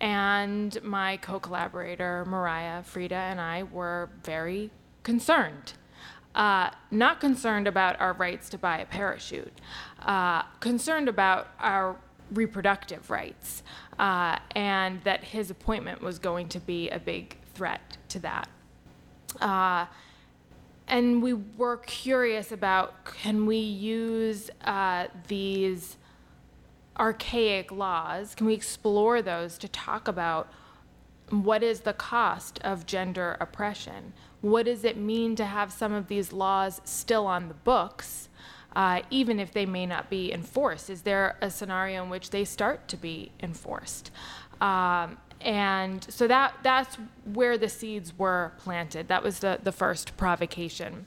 And 0.00 0.80
my 0.82 1.16
co 1.16 1.40
collaborator, 1.40 2.24
Mariah 2.26 2.82
Frida, 2.82 3.14
and 3.14 3.40
I 3.40 3.62
were 3.62 4.10
very 4.22 4.70
concerned. 5.02 5.72
Uh, 6.34 6.70
not 6.90 7.20
concerned 7.20 7.66
about 7.66 7.98
our 8.00 8.12
rights 8.12 8.50
to 8.50 8.58
buy 8.58 8.78
a 8.78 8.86
parachute, 8.86 9.60
uh, 10.00 10.42
concerned 10.60 11.08
about 11.08 11.48
our 11.60 11.96
reproductive 12.32 13.08
rights, 13.08 13.62
uh, 13.98 14.36
and 14.50 15.02
that 15.04 15.22
his 15.22 15.50
appointment 15.50 16.02
was 16.02 16.18
going 16.18 16.48
to 16.48 16.58
be 16.58 16.90
a 16.90 16.98
big 16.98 17.36
threat 17.54 17.96
to 18.08 18.18
that. 18.18 18.48
Uh, 19.40 19.86
and 20.86 21.22
we 21.22 21.32
were 21.32 21.78
curious 21.78 22.52
about 22.52 23.04
can 23.04 23.46
we 23.46 23.56
use 23.56 24.50
uh, 24.64 25.06
these 25.28 25.96
archaic 26.98 27.72
laws, 27.72 28.34
can 28.34 28.46
we 28.46 28.54
explore 28.54 29.22
those 29.22 29.58
to 29.58 29.68
talk 29.68 30.06
about 30.06 30.52
what 31.30 31.62
is 31.62 31.80
the 31.80 31.92
cost 31.92 32.60
of 32.62 32.86
gender 32.86 33.36
oppression? 33.40 34.12
What 34.40 34.66
does 34.66 34.84
it 34.84 34.96
mean 34.96 35.36
to 35.36 35.44
have 35.44 35.72
some 35.72 35.92
of 35.92 36.08
these 36.08 36.32
laws 36.32 36.80
still 36.84 37.26
on 37.26 37.48
the 37.48 37.54
books, 37.54 38.28
uh, 38.76 39.02
even 39.10 39.40
if 39.40 39.52
they 39.52 39.64
may 39.66 39.86
not 39.86 40.10
be 40.10 40.32
enforced? 40.32 40.90
Is 40.90 41.02
there 41.02 41.36
a 41.40 41.50
scenario 41.50 42.04
in 42.04 42.10
which 42.10 42.30
they 42.30 42.44
start 42.44 42.88
to 42.88 42.96
be 42.96 43.32
enforced? 43.40 44.10
Um, 44.60 45.16
and 45.44 46.04
so 46.08 46.26
that 46.26 46.54
that's 46.62 46.96
where 47.32 47.58
the 47.58 47.68
seeds 47.68 48.18
were 48.18 48.52
planted. 48.58 49.08
That 49.08 49.22
was 49.22 49.40
the, 49.40 49.60
the 49.62 49.72
first 49.72 50.16
provocation. 50.16 51.06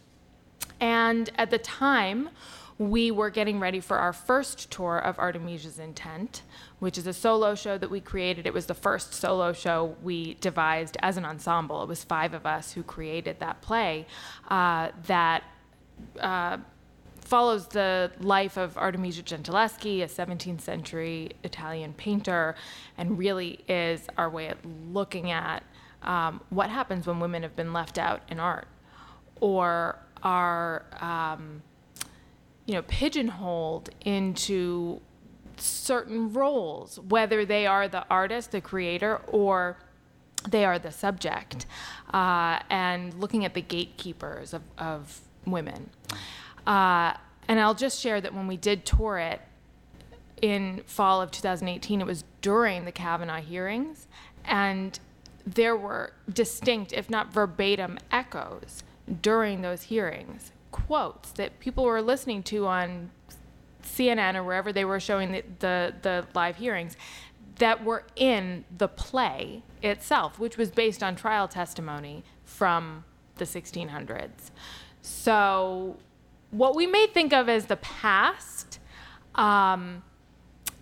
And 0.80 1.32
at 1.38 1.50
the 1.50 1.58
time, 1.58 2.30
we 2.78 3.10
were 3.10 3.32
getting 3.32 3.60
ready 3.60 3.80
for 3.80 3.98
our 3.98 4.14
first 4.14 4.70
tour 4.70 5.00
of 5.00 5.18
Artemisia's 5.18 5.80
Intent, 5.80 6.44
which 6.78 7.00
is 7.00 7.08
a 7.08 7.14
solo 7.14 7.56
show 7.56 7.80
that 7.80 7.90
we 7.90 8.00
created. 8.00 8.46
It 8.46 8.54
was 8.54 8.68
the 8.68 8.76
first 8.76 9.16
solo 9.16 9.54
show 9.54 9.96
we 10.04 10.36
devised 10.36 10.98
as 11.02 11.18
an 11.18 11.26
ensemble. 11.26 11.82
It 11.82 11.90
was 11.90 12.04
five 12.04 12.36
of 12.36 12.46
us 12.46 12.74
who 12.74 12.84
created 12.84 13.40
that 13.40 13.62
play 13.62 14.06
uh, 14.50 14.90
that. 15.08 15.44
Uh, 16.20 16.58
follows 17.28 17.68
the 17.68 18.10
life 18.22 18.58
of 18.58 18.78
Artemisia 18.78 19.22
Gentileschi, 19.22 20.02
a 20.02 20.08
17th 20.08 20.62
century 20.62 21.32
Italian 21.44 21.94
painter, 21.94 22.56
and 22.98 23.18
really 23.18 23.60
is 23.68 24.08
our 24.18 24.30
way 24.30 24.48
of 24.48 24.58
looking 24.92 25.30
at 25.32 25.64
um, 26.04 26.42
what 26.50 26.70
happens 26.70 27.06
when 27.06 27.20
women 27.20 27.44
have 27.44 27.56
been 27.56 27.74
left 27.74 27.98
out 27.98 28.22
in 28.30 28.40
art 28.40 28.68
or 29.42 30.00
are 30.24 30.86
um, 31.02 31.62
you 32.66 32.74
know 32.74 32.82
pigeonholed 32.84 33.90
into 34.02 35.02
certain 35.58 36.32
roles 36.34 37.00
whether 37.00 37.46
they 37.46 37.66
are 37.66 37.88
the 37.88 38.06
artist 38.10 38.52
the 38.52 38.62
creator 38.62 39.18
or 39.28 39.78
they 40.48 40.64
are 40.64 40.78
the 40.78 40.92
subject 40.92 41.66
uh, 42.14 42.60
and 42.70 43.14
looking 43.16 43.44
at 43.44 43.54
the 43.54 43.62
gatekeepers 43.62 44.54
of, 44.54 44.62
of 44.78 45.22
women 45.46 45.90
uh, 46.68 47.14
and 47.48 47.60
i'll 47.60 47.74
just 47.74 48.00
share 48.00 48.22
that 48.22 48.34
when 48.34 48.46
we 48.46 48.58
did 48.58 48.86
tour 48.86 49.18
it 49.18 49.42
in 50.42 50.84
fall 50.86 51.20
of 51.20 51.32
2018 51.32 52.00
it 52.00 52.06
was 52.06 52.24
during 52.42 52.86
the 52.86 52.92
kavanaugh 52.92 53.42
hearings 53.42 54.08
and 54.46 55.00
there 55.46 55.76
were 55.76 56.14
distinct 56.32 56.94
if 56.94 57.10
not 57.10 57.34
verbatim 57.34 57.98
echoes 58.12 58.84
during 59.22 59.62
those 59.62 59.84
hearings, 59.84 60.52
quotes 60.72 61.32
that 61.32 61.60
people 61.60 61.86
were 61.86 62.02
listening 62.02 62.44
to 62.44 62.66
on 62.68 63.10
CNN 63.84 64.36
or 64.36 64.44
wherever 64.44 64.74
they 64.74 64.84
were 64.84 65.00
showing 65.00 65.32
the, 65.32 65.44
the, 65.60 65.94
the 66.02 66.26
live 66.36 66.58
hearings 66.58 66.98
that 67.60 67.84
were 67.84 68.04
in 68.16 68.66
the 68.78 68.88
play 68.88 69.64
itself, 69.82 70.38
which 70.38 70.58
was 70.58 70.70
based 70.70 71.02
on 71.02 71.16
trial 71.16 71.48
testimony 71.48 72.24
from 72.44 73.04
the 73.38 73.46
1600s. 73.46 74.52
So, 75.02 75.96
what 76.52 76.76
we 76.76 76.88
may 76.88 77.08
think 77.08 77.34
of 77.34 77.50
as 77.50 77.66
the 77.66 77.78
past, 77.78 78.80
um, 79.36 80.04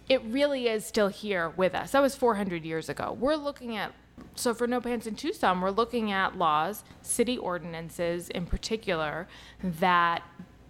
it 0.07 0.21
really 0.23 0.67
is 0.67 0.85
still 0.85 1.07
here 1.07 1.49
with 1.49 1.73
us. 1.73 1.91
That 1.91 2.01
was 2.01 2.15
400 2.15 2.63
years 2.63 2.89
ago. 2.89 3.15
We're 3.19 3.35
looking 3.35 3.75
at 3.75 3.93
so 4.35 4.53
for 4.53 4.67
no 4.67 4.79
pants 4.79 5.07
in 5.07 5.15
Tucson, 5.15 5.61
we're 5.61 5.71
looking 5.71 6.11
at 6.11 6.37
laws, 6.37 6.83
city 7.01 7.37
ordinances 7.37 8.29
in 8.29 8.45
particular, 8.45 9.27
that 9.61 10.23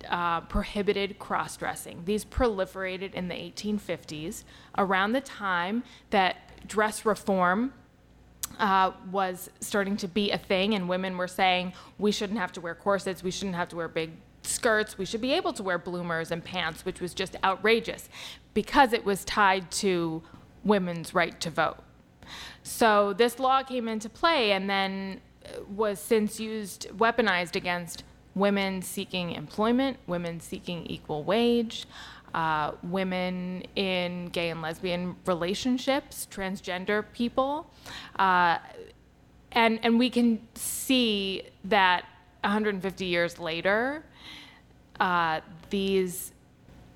uh, 0.10 0.42
prohibited 0.42 1.20
cross 1.20 1.58
dressing. 1.58 2.02
These 2.06 2.26
proliferated 2.26 3.14
in 3.14 3.28
the 3.28 3.36
1850s, 3.36 4.44
around 4.78 5.14
the 5.14 5.22
time 5.22 5.84
that 6.10 6.68
dress 6.68 7.06
reform 7.06 7.74
uh, 8.60 8.92
was 9.12 9.50
starting 9.60 9.98
to 9.98 10.08
be 10.08 10.32
a 10.32 10.38
thing, 10.38 10.76
and 10.76 10.88
women 10.88 11.18
were 11.18 11.28
saying 11.28 11.74
we 11.98 12.12
shouldn't 12.12 12.40
have 12.40 12.52
to 12.54 12.62
wear 12.62 12.76
corsets, 12.76 13.24
we 13.24 13.32
shouldn't 13.32 13.56
have 13.56 13.70
to 13.70 13.76
wear 13.76 13.88
big 13.88 14.12
skirts, 14.46 14.98
we 14.98 15.06
should 15.06 15.22
be 15.22 15.34
able 15.34 15.54
to 15.54 15.64
wear 15.64 15.78
bloomers 15.78 16.32
and 16.32 16.44
pants, 16.44 16.86
which 16.86 17.02
was 17.02 17.14
just 17.14 17.36
outrageous 17.44 18.10
because 18.54 18.94
it 18.94 19.06
was 19.06 19.26
tied 19.26 19.70
to 19.72 20.24
women's 20.64 21.14
right 21.14 21.40
to 21.42 21.50
vote. 21.50 21.78
So 22.64 23.14
this 23.14 23.40
law 23.40 23.64
came 23.64 23.88
into 23.88 24.10
play 24.10 24.52
and 24.52 24.70
then 24.70 25.22
uh, 25.46 25.60
was 25.70 26.00
since 26.00 26.40
used, 26.40 26.90
weaponized 26.98 27.56
against 27.56 28.04
women 28.34 28.82
seeking 28.82 29.32
employment, 29.32 29.98
women 30.08 30.40
seeking 30.40 30.86
equal 30.88 31.24
wage, 31.24 31.86
uh, 32.34 32.72
women 32.84 33.64
in 33.76 34.26
gay 34.28 34.50
and 34.50 34.62
lesbian 34.62 35.16
relationships, 35.26 36.28
transgender 36.30 37.06
people. 37.14 37.72
Uh, 38.20 38.58
and, 39.54 39.80
and 39.84 39.98
we 39.98 40.10
can 40.10 40.46
see 40.56 41.44
that 41.64 42.06
150 42.42 43.06
years 43.06 43.40
later, 43.40 44.04
uh, 45.00 45.42
these 45.70 46.32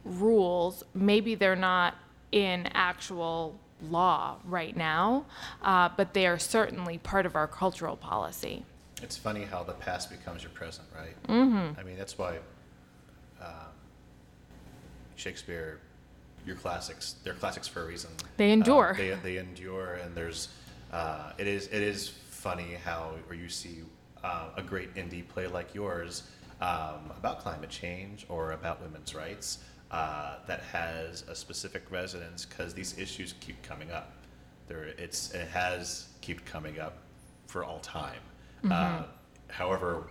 rules, 0.06 0.84
maybe 0.94 1.36
they're 1.36 1.56
not 1.56 1.96
in 2.32 2.68
actual 2.74 3.58
law 3.90 4.38
right 4.46 4.76
now, 4.76 5.26
uh, 5.64 5.90
but 5.96 6.14
they 6.14 6.28
are 6.28 6.40
certainly 6.40 6.98
part 6.98 7.26
of 7.26 7.36
our 7.36 7.48
cultural 7.48 7.96
policy. 7.96 8.66
It's 9.02 9.18
funny 9.18 9.44
how 9.46 9.64
the 9.64 9.74
past 9.74 10.10
becomes 10.10 10.44
your 10.44 10.52
present, 10.52 10.88
right? 10.96 11.16
Mm-hmm. 11.28 11.80
I 11.80 11.84
mean, 11.84 11.98
that's 11.98 12.18
why 12.18 12.38
um, 13.42 13.48
Shakespeare, 15.16 15.80
your 16.46 16.58
classics, 16.58 17.16
they're 17.24 17.34
classics 17.34 17.68
for 17.68 17.84
a 17.84 17.86
reason. 17.86 18.12
They 18.38 18.52
endure. 18.52 18.92
Uh, 18.92 18.98
they, 18.98 19.18
they 19.24 19.38
endure, 19.38 19.96
and 19.96 20.16
there's, 20.16 20.50
uh, 20.92 21.32
it 21.38 21.48
is 21.48 21.68
it 21.68 21.82
is 21.82 22.10
funny 22.10 22.76
how, 22.84 23.12
where 23.28 23.38
you 23.38 23.50
see 23.50 23.80
uh, 24.24 24.50
a 24.58 24.62
great 24.62 24.94
indie 24.96 25.26
play 25.26 25.48
like 25.48 25.74
yours 25.74 26.24
um, 26.62 27.12
about 27.18 27.40
climate 27.40 27.70
change 27.70 28.26
or 28.30 28.52
about 28.52 28.82
women's 28.82 29.16
rights 29.16 29.60
uh, 29.92 30.36
that 30.48 30.62
has 30.62 31.24
a 31.28 31.36
specific 31.36 31.84
resonance 31.90 32.46
because 32.46 32.74
these 32.74 32.98
issues 32.98 33.34
keep 33.40 33.62
coming 33.64 33.92
up. 33.92 34.14
There, 34.68 34.84
it's 34.98 35.34
it 35.34 35.48
has 35.48 36.10
kept 36.22 36.46
coming 36.46 36.80
up 36.80 36.98
for 37.48 37.64
all 37.64 37.80
time. 37.80 38.20
Mm-hmm. 38.64 38.72
Uh, 38.72 39.04
however, 39.50 40.08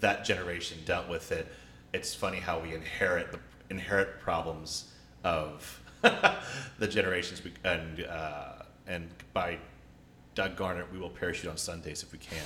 that 0.00 0.24
generation 0.24 0.78
dealt 0.86 1.08
with 1.08 1.30
it. 1.32 1.46
It's 1.92 2.14
funny 2.14 2.38
how 2.38 2.58
we 2.60 2.74
inherit 2.74 3.32
the 3.32 3.38
inherit 3.68 4.20
problems 4.20 4.92
of 5.24 5.80
the 6.02 6.88
generations 6.88 7.44
we, 7.44 7.52
and 7.64 8.04
uh, 8.04 8.52
and 8.86 9.08
by 9.32 9.58
Doug 10.34 10.56
Garner, 10.56 10.86
we 10.92 10.98
will 10.98 11.10
parachute 11.10 11.50
on 11.50 11.56
Sundays 11.56 12.02
if 12.02 12.12
we 12.12 12.18
can. 12.18 12.38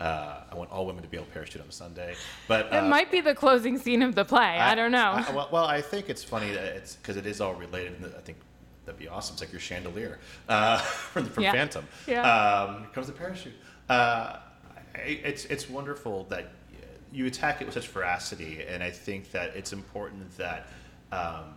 Uh, 0.00 0.42
I 0.50 0.54
want 0.54 0.70
all 0.70 0.86
women 0.86 1.02
to 1.02 1.08
be 1.08 1.16
able 1.16 1.26
to 1.26 1.32
parachute 1.32 1.62
on 1.62 1.70
Sunday. 1.70 2.14
But 2.46 2.72
uh, 2.72 2.76
it 2.76 2.82
might 2.88 3.10
be 3.10 3.20
the 3.20 3.34
closing 3.34 3.78
scene 3.78 4.02
of 4.02 4.14
the 4.14 4.24
play. 4.24 4.40
I, 4.40 4.72
I 4.72 4.74
don't 4.74 4.92
know. 4.92 5.12
I, 5.16 5.32
well, 5.32 5.48
well, 5.50 5.64
I 5.64 5.80
think 5.80 6.08
it's 6.08 6.22
funny 6.22 6.52
that 6.52 6.64
it's 6.64 6.96
because 6.96 7.16
it 7.16 7.26
is 7.26 7.40
all 7.40 7.54
related. 7.54 8.00
And 8.00 8.06
I 8.06 8.20
think 8.20 8.38
that'd 8.84 8.98
be 8.98 9.08
awesome. 9.08 9.34
It's 9.34 9.42
like 9.42 9.52
your 9.52 9.60
chandelier 9.60 10.18
uh, 10.48 10.78
from, 10.78 11.26
from 11.26 11.42
yeah. 11.42 11.52
Phantom. 11.52 11.86
Yeah. 12.06 12.22
Um, 12.22 12.80
here 12.80 12.90
comes 12.90 13.08
the 13.08 13.12
parachute. 13.12 13.54
Uh, 13.88 14.36
it's 14.94 15.44
it's 15.46 15.68
wonderful 15.68 16.24
that 16.24 16.52
you 17.12 17.26
attack 17.26 17.60
it 17.60 17.64
with 17.64 17.74
such 17.74 17.88
veracity, 17.88 18.64
and 18.68 18.82
I 18.82 18.90
think 18.90 19.30
that 19.32 19.56
it's 19.56 19.72
important 19.72 20.36
that 20.36 20.68
um, 21.10 21.54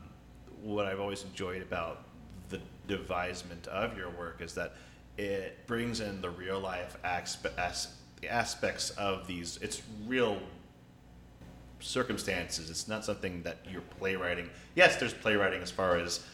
what 0.63 0.86
I've 0.86 1.00
always 1.00 1.24
enjoyed 1.24 1.62
about 1.62 2.04
the 2.50 2.60
devisement 2.88 3.67
of 3.67 3.98
your 3.98 4.10
work 4.10 4.41
is 4.41 4.54
that 4.56 4.76
it 5.17 5.65
brings 5.67 6.00
in 6.00 6.21
the 6.21 6.30
real 6.30 6.60
life 6.60 6.97
aspects 7.04 8.89
of 8.91 9.28
these. 9.28 9.60
It's 9.62 9.82
real 10.08 10.39
circumstances. 11.80 12.69
It's 12.69 12.88
not 12.88 13.06
something 13.06 13.43
that 13.43 13.58
you're 13.69 13.82
playwriting. 13.82 14.50
Yes, 14.76 14.97
there's 14.97 15.13
playwriting 15.13 15.62
as 15.62 15.71
far 15.71 15.97
as 15.97 16.26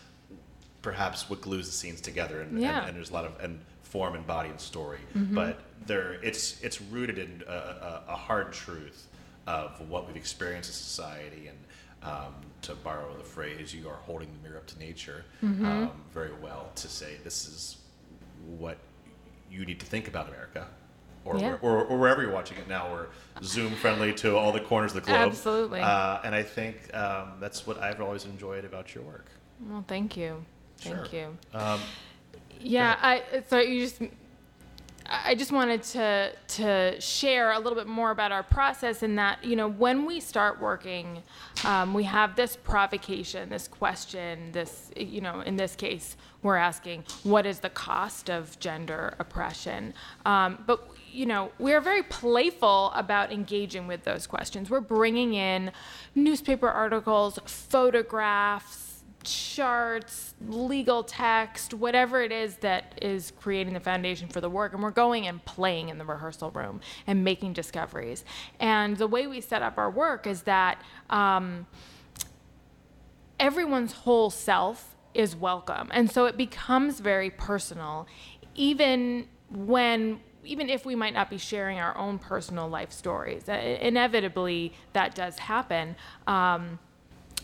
perhaps 0.82 1.30
what 1.30 1.42
glues 1.42 1.66
the 1.66 1.74
scenes 1.74 2.02
together, 2.02 2.42
and, 2.42 2.62
yeah. 2.62 2.80
and, 2.80 2.90
and 2.90 2.98
there's 2.98 3.10
a 3.10 3.14
lot 3.14 3.26
of 3.26 3.40
and 3.42 3.60
form 3.84 4.16
and 4.16 4.28
body 4.28 4.50
and 4.50 4.60
story. 4.60 5.00
Mm-hmm. 5.16 5.36
But 5.36 5.60
there, 5.86 6.14
it's 6.22 6.62
it's 6.62 6.82
rooted 6.82 7.18
in 7.18 7.44
a, 7.48 7.52
a, 7.52 8.04
a, 8.10 8.16
hard 8.16 8.52
truth 8.52 9.08
of 9.48 9.90
what 9.90 10.08
we've 10.08 10.18
experienced 10.18 10.70
as 10.70 10.76
society, 10.76 11.48
and 11.48 11.58
um, 12.04 12.36
to 12.64 12.76
borrow 12.76 13.16
the 13.18 13.24
phrase, 13.24 13.74
you 13.74 13.88
are 13.90 13.96
holding 13.96 14.30
the 14.34 14.48
mirror 14.48 14.60
up 14.60 14.68
to 14.68 14.80
nature 14.80 15.26
mm-hmm. 15.44 15.66
um, 15.66 15.92
very 16.14 16.34
well 16.42 16.72
to 16.76 16.88
say 16.88 17.18
this 17.24 17.48
is 17.48 17.78
what 18.46 18.78
you 19.52 19.66
need 19.66 19.80
to 19.80 19.86
think 19.86 20.08
about 20.08 20.28
America. 20.28 20.68
Or, 21.26 21.38
yeah. 21.38 21.58
or, 21.62 21.84
or, 21.84 21.98
wherever 21.98 22.22
you're 22.22 22.32
watching 22.32 22.58
it 22.58 22.70
now, 22.70 22.90
we're 22.90 23.08
Zoom 23.44 23.76
friendly 23.76 24.14
to 24.14 24.38
all 24.38 24.54
the 24.54 24.62
corners 24.62 24.96
of 24.96 25.04
the 25.04 25.12
globe. 25.12 25.30
Absolutely. 25.30 25.82
Uh, 25.82 26.20
and 26.24 26.34
I 26.34 26.42
think 26.42 26.94
um, 26.96 27.34
that's 27.42 27.68
what 27.68 27.78
I've 27.80 28.00
always 28.00 28.24
enjoyed 28.24 28.64
about 28.64 28.96
your 28.96 29.04
work. 29.04 29.26
Well, 29.68 29.84
thank 29.90 30.16
you. 30.16 30.46
Thank 30.78 31.08
Sure. 31.08 31.20
you. 31.20 31.38
Um, 31.54 31.82
Yeah, 32.62 32.98
I 33.02 33.44
so 33.50 33.60
you 33.60 33.86
just 33.86 34.02
I 35.10 35.36
just 35.36 35.52
wanted 35.52 35.84
to 35.84 36.32
to 36.48 37.00
share 37.00 37.52
a 37.52 37.60
little 37.60 37.76
bit 37.76 37.88
more 37.88 38.12
about 38.12 38.32
our 38.32 38.44
process 38.44 39.04
in 39.04 39.16
that 39.16 39.44
you 39.44 39.56
know 39.56 39.70
when 39.70 40.06
we 40.06 40.20
start 40.20 40.60
working, 40.60 41.24
um, 41.64 41.94
we 41.94 42.04
have 42.04 42.36
this 42.36 42.56
provocation, 42.56 43.50
this 43.50 43.68
question, 43.68 44.52
this 44.52 44.92
you 44.98 45.22
know 45.22 45.42
in 45.42 45.56
this 45.56 45.76
case 45.76 46.18
we're 46.44 46.58
asking 46.58 47.04
what 47.24 47.46
is 47.46 47.60
the 47.60 47.70
cost 47.70 48.30
of 48.30 48.60
gender 48.60 49.14
oppression, 49.20 49.94
um, 50.26 50.64
but 50.68 50.90
you 51.12 51.26
know 51.26 51.52
we 51.58 51.74
are 51.74 51.82
very 51.82 52.04
playful 52.04 52.92
about 52.94 53.32
engaging 53.32 53.88
with 53.88 54.04
those 54.04 54.28
questions. 54.28 54.70
We're 54.70 54.82
bringing 54.82 55.34
in 55.34 55.72
newspaper 56.16 56.70
articles, 56.70 57.40
photographs 57.46 58.87
charts, 59.24 60.34
legal 60.48 61.04
text, 61.04 61.74
whatever 61.74 62.22
it 62.22 62.32
is 62.32 62.58
that 62.58 62.98
is 63.02 63.32
creating 63.40 63.74
the 63.74 63.80
foundation 63.80 64.28
for 64.28 64.42
the 64.42 64.50
work. 64.50 64.74
And 64.74 64.82
we're 64.82 64.92
going 64.92 65.28
and 65.28 65.44
playing 65.46 65.90
in 65.90 65.98
the 65.98 66.06
rehearsal 66.06 66.52
room 66.52 66.80
and 67.06 67.24
making 67.24 67.54
discoveries. 67.54 68.24
And 68.60 68.98
the 68.98 69.08
way 69.08 69.28
we 69.28 69.42
set 69.42 69.62
up 69.62 69.78
our 69.78 69.92
work 69.92 70.28
is 70.28 70.44
that 70.44 70.82
um, 71.10 71.68
everyone's 73.40 73.94
whole 73.94 74.30
self 74.30 74.96
is 75.14 75.36
welcome. 75.36 75.90
And 75.92 76.12
so 76.12 76.26
it 76.26 76.38
becomes 76.38 77.00
very 77.00 77.30
personal, 77.30 78.08
even 78.56 79.28
when. 79.50 80.22
Even 80.44 80.70
if 80.70 80.86
we 80.86 80.96
might 80.96 81.14
not 81.14 81.30
be 81.30 81.38
sharing 81.38 81.78
our 81.78 81.98
own 81.98 82.20
personal 82.20 82.70
life 82.70 82.94
stories, 82.94 83.50
inevitably 83.50 84.72
that 84.94 85.14
does 85.14 85.40
happen. 85.40 85.98
Um, 86.26 86.80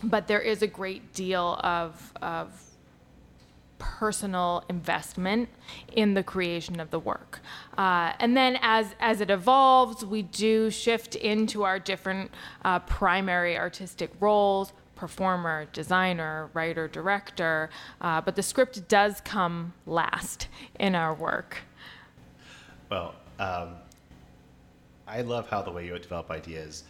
but 0.08 0.26
there 0.26 0.40
is 0.40 0.62
a 0.62 0.66
great 0.66 1.12
deal 1.12 1.58
of, 1.62 2.12
of 2.22 2.50
personal 3.78 4.64
investment 4.68 5.48
in 5.92 6.14
the 6.14 6.22
creation 6.22 6.80
of 6.80 6.90
the 6.90 6.98
work. 6.98 7.40
Uh, 7.76 8.12
and 8.18 8.36
then 8.36 8.58
as, 8.62 8.94
as 9.00 9.20
it 9.20 9.30
evolves, 9.30 10.04
we 10.04 10.22
do 10.22 10.70
shift 10.70 11.14
into 11.16 11.64
our 11.64 11.78
different 11.78 12.30
uh, 12.64 12.78
primary 12.80 13.58
artistic 13.58 14.10
roles 14.20 14.72
performer, 14.94 15.66
designer, 15.72 16.48
writer, 16.54 16.88
director, 16.88 17.68
uh, 18.00 18.20
but 18.20 18.36
the 18.36 18.42
script 18.42 18.88
does 18.88 19.20
come 19.22 19.72
last 19.86 20.48
in 20.78 20.94
our 20.94 21.12
work. 21.12 21.58
Well, 22.90 23.14
um, 23.38 23.74
I 25.06 25.22
love 25.22 25.48
how 25.48 25.62
the 25.62 25.70
way 25.70 25.86
you 25.86 25.98
develop 25.98 26.30
ideas. 26.30 26.84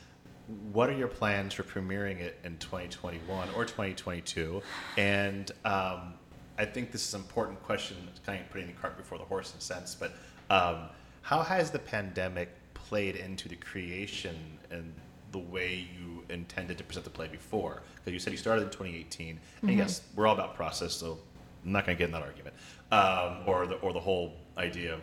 What 0.73 0.91
are 0.91 0.95
your 0.95 1.09
plans 1.09 1.55
for 1.55 1.63
premiering 1.63 2.21
it 2.21 2.39
in 2.45 2.59
2021 2.59 3.49
or 3.57 3.65
2022? 3.65 4.63
And 4.97 5.51
um, 5.65 6.15
I 6.59 6.65
think 6.65 6.93
this 6.93 7.07
is 7.07 7.15
an 7.15 7.23
important 7.23 7.63
question, 7.63 7.97
kind 8.27 8.41
of 8.41 8.51
putting 8.51 8.67
the 8.67 8.75
cart 8.75 8.97
before 8.97 9.19
the 9.19 9.25
horse 9.25 9.53
in 9.53 9.59
a 9.59 9.63
sense, 9.63 9.95
but 9.95 10.13
um, 10.51 10.89
how 11.23 11.43
has 11.43 11.71
the 11.71 11.79
pandemic 11.79 12.51
played 12.75 13.17
into 13.17 13.49
the 13.49 13.57
creation 13.57 14.37
and 14.71 14.93
the 15.33 15.39
way 15.39 15.89
you 15.99 16.23
intended 16.29 16.79
to 16.79 16.85
present 16.85 17.05
the 17.05 17.11
play 17.11 17.27
before? 17.27 17.83
Because 17.97 18.13
you 18.13 18.19
said 18.19 18.33
you 18.33 18.39
started 18.39 18.63
in 18.63 18.71
2018, 18.71 19.41
and 19.63 19.79
yes, 19.79 20.03
we're 20.15 20.27
all 20.27 20.35
about 20.35 20.55
process, 20.55 20.93
so 20.93 21.19
I'm 21.65 21.73
not 21.73 21.87
going 21.87 21.97
to 21.97 21.99
get 21.99 22.07
in 22.07 22.13
that 22.13 22.23
argument, 22.23 22.55
um, 22.93 23.39
or 23.47 23.67
the 23.67 23.77
or 23.77 23.93
the 23.93 24.01
whole 24.01 24.35
idea 24.59 24.95
of 24.95 25.01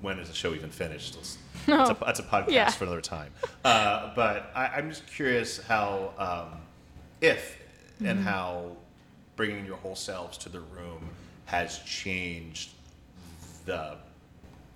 when 0.00 0.18
is 0.18 0.28
the 0.28 0.34
show 0.34 0.54
even 0.54 0.70
finished? 0.70 1.14
That's, 1.14 1.38
that's, 1.66 1.90
a, 1.90 1.96
that's 2.04 2.20
a 2.20 2.22
podcast 2.24 2.50
Yeah. 2.50 2.70
for 2.70 2.84
another 2.84 3.00
time. 3.00 3.32
Uh, 3.64 4.12
but 4.14 4.50
I, 4.54 4.66
I'm 4.68 4.88
just 4.90 5.06
curious 5.06 5.58
how, 5.62 6.12
um, 6.52 6.60
if 7.20 7.58
and 8.04 8.18
how 8.20 8.76
bringing 9.36 9.66
your 9.66 9.76
whole 9.76 9.94
selves 9.96 10.38
to 10.38 10.48
the 10.48 10.60
room 10.60 11.10
has 11.46 11.78
changed 11.80 12.70
the. 13.66 13.96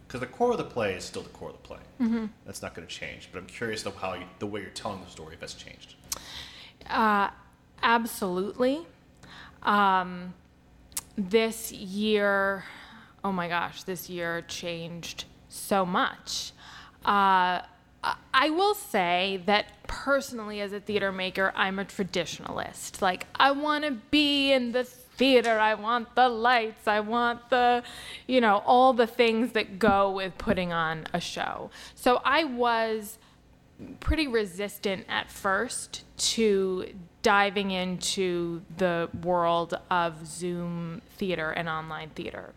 Because 0.06 0.20
the 0.20 0.26
core 0.26 0.52
of 0.52 0.58
the 0.58 0.64
play 0.64 0.92
is 0.94 1.02
still 1.04 1.22
the 1.22 1.28
core 1.30 1.48
of 1.50 1.56
the 1.56 1.62
play. 1.62 2.28
That's 2.44 2.60
not 2.62 2.74
going 2.74 2.86
to 2.86 2.94
change. 2.94 3.30
But 3.32 3.38
I'm 3.40 3.46
curious 3.46 3.82
though 3.82 3.90
how 3.92 4.12
you, 4.14 4.24
the 4.38 4.46
way 4.46 4.60
you're 4.60 4.70
telling 4.70 5.00
the 5.02 5.10
story 5.10 5.34
if 5.34 5.40
that's 5.40 5.54
changed. 5.54 5.94
Uh, 6.88 7.30
absolutely. 7.82 8.86
Um, 9.62 10.34
this 11.16 11.72
year, 11.72 12.64
oh 13.24 13.32
my 13.32 13.48
gosh, 13.48 13.82
this 13.84 14.10
year 14.10 14.42
changed 14.42 15.24
so 15.48 15.86
much. 15.86 16.52
Uh, 17.04 17.62
I- 18.32 18.50
will 18.50 18.74
say 18.74 19.42
that 19.46 19.66
personally, 19.86 20.60
as 20.60 20.72
a 20.72 20.80
theater 20.80 21.10
maker, 21.10 21.52
I'm 21.56 21.78
a 21.78 21.84
traditionalist. 21.84 23.00
Like, 23.00 23.26
I 23.34 23.50
want 23.52 23.84
to 23.84 23.92
be 23.92 24.52
in 24.52 24.72
the 24.72 24.84
theater. 24.84 25.58
I 25.58 25.74
want 25.74 26.14
the 26.14 26.28
lights. 26.28 26.86
I 26.86 27.00
want 27.00 27.48
the, 27.48 27.82
you 28.26 28.40
know, 28.40 28.62
all 28.66 28.92
the 28.92 29.06
things 29.06 29.52
that 29.52 29.78
go 29.78 30.10
with 30.10 30.36
putting 30.36 30.72
on 30.72 31.06
a 31.14 31.20
show. 31.20 31.70
So 31.94 32.20
I 32.24 32.44
was 32.44 33.18
pretty 34.00 34.26
resistant 34.26 35.06
at 35.08 35.30
first 35.30 36.04
to 36.16 36.92
diving 37.22 37.70
into 37.70 38.62
the 38.76 39.08
world 39.22 39.78
of 39.90 40.26
Zoom 40.26 41.00
theater 41.16 41.50
and 41.50 41.68
online 41.68 42.10
theater. 42.10 42.52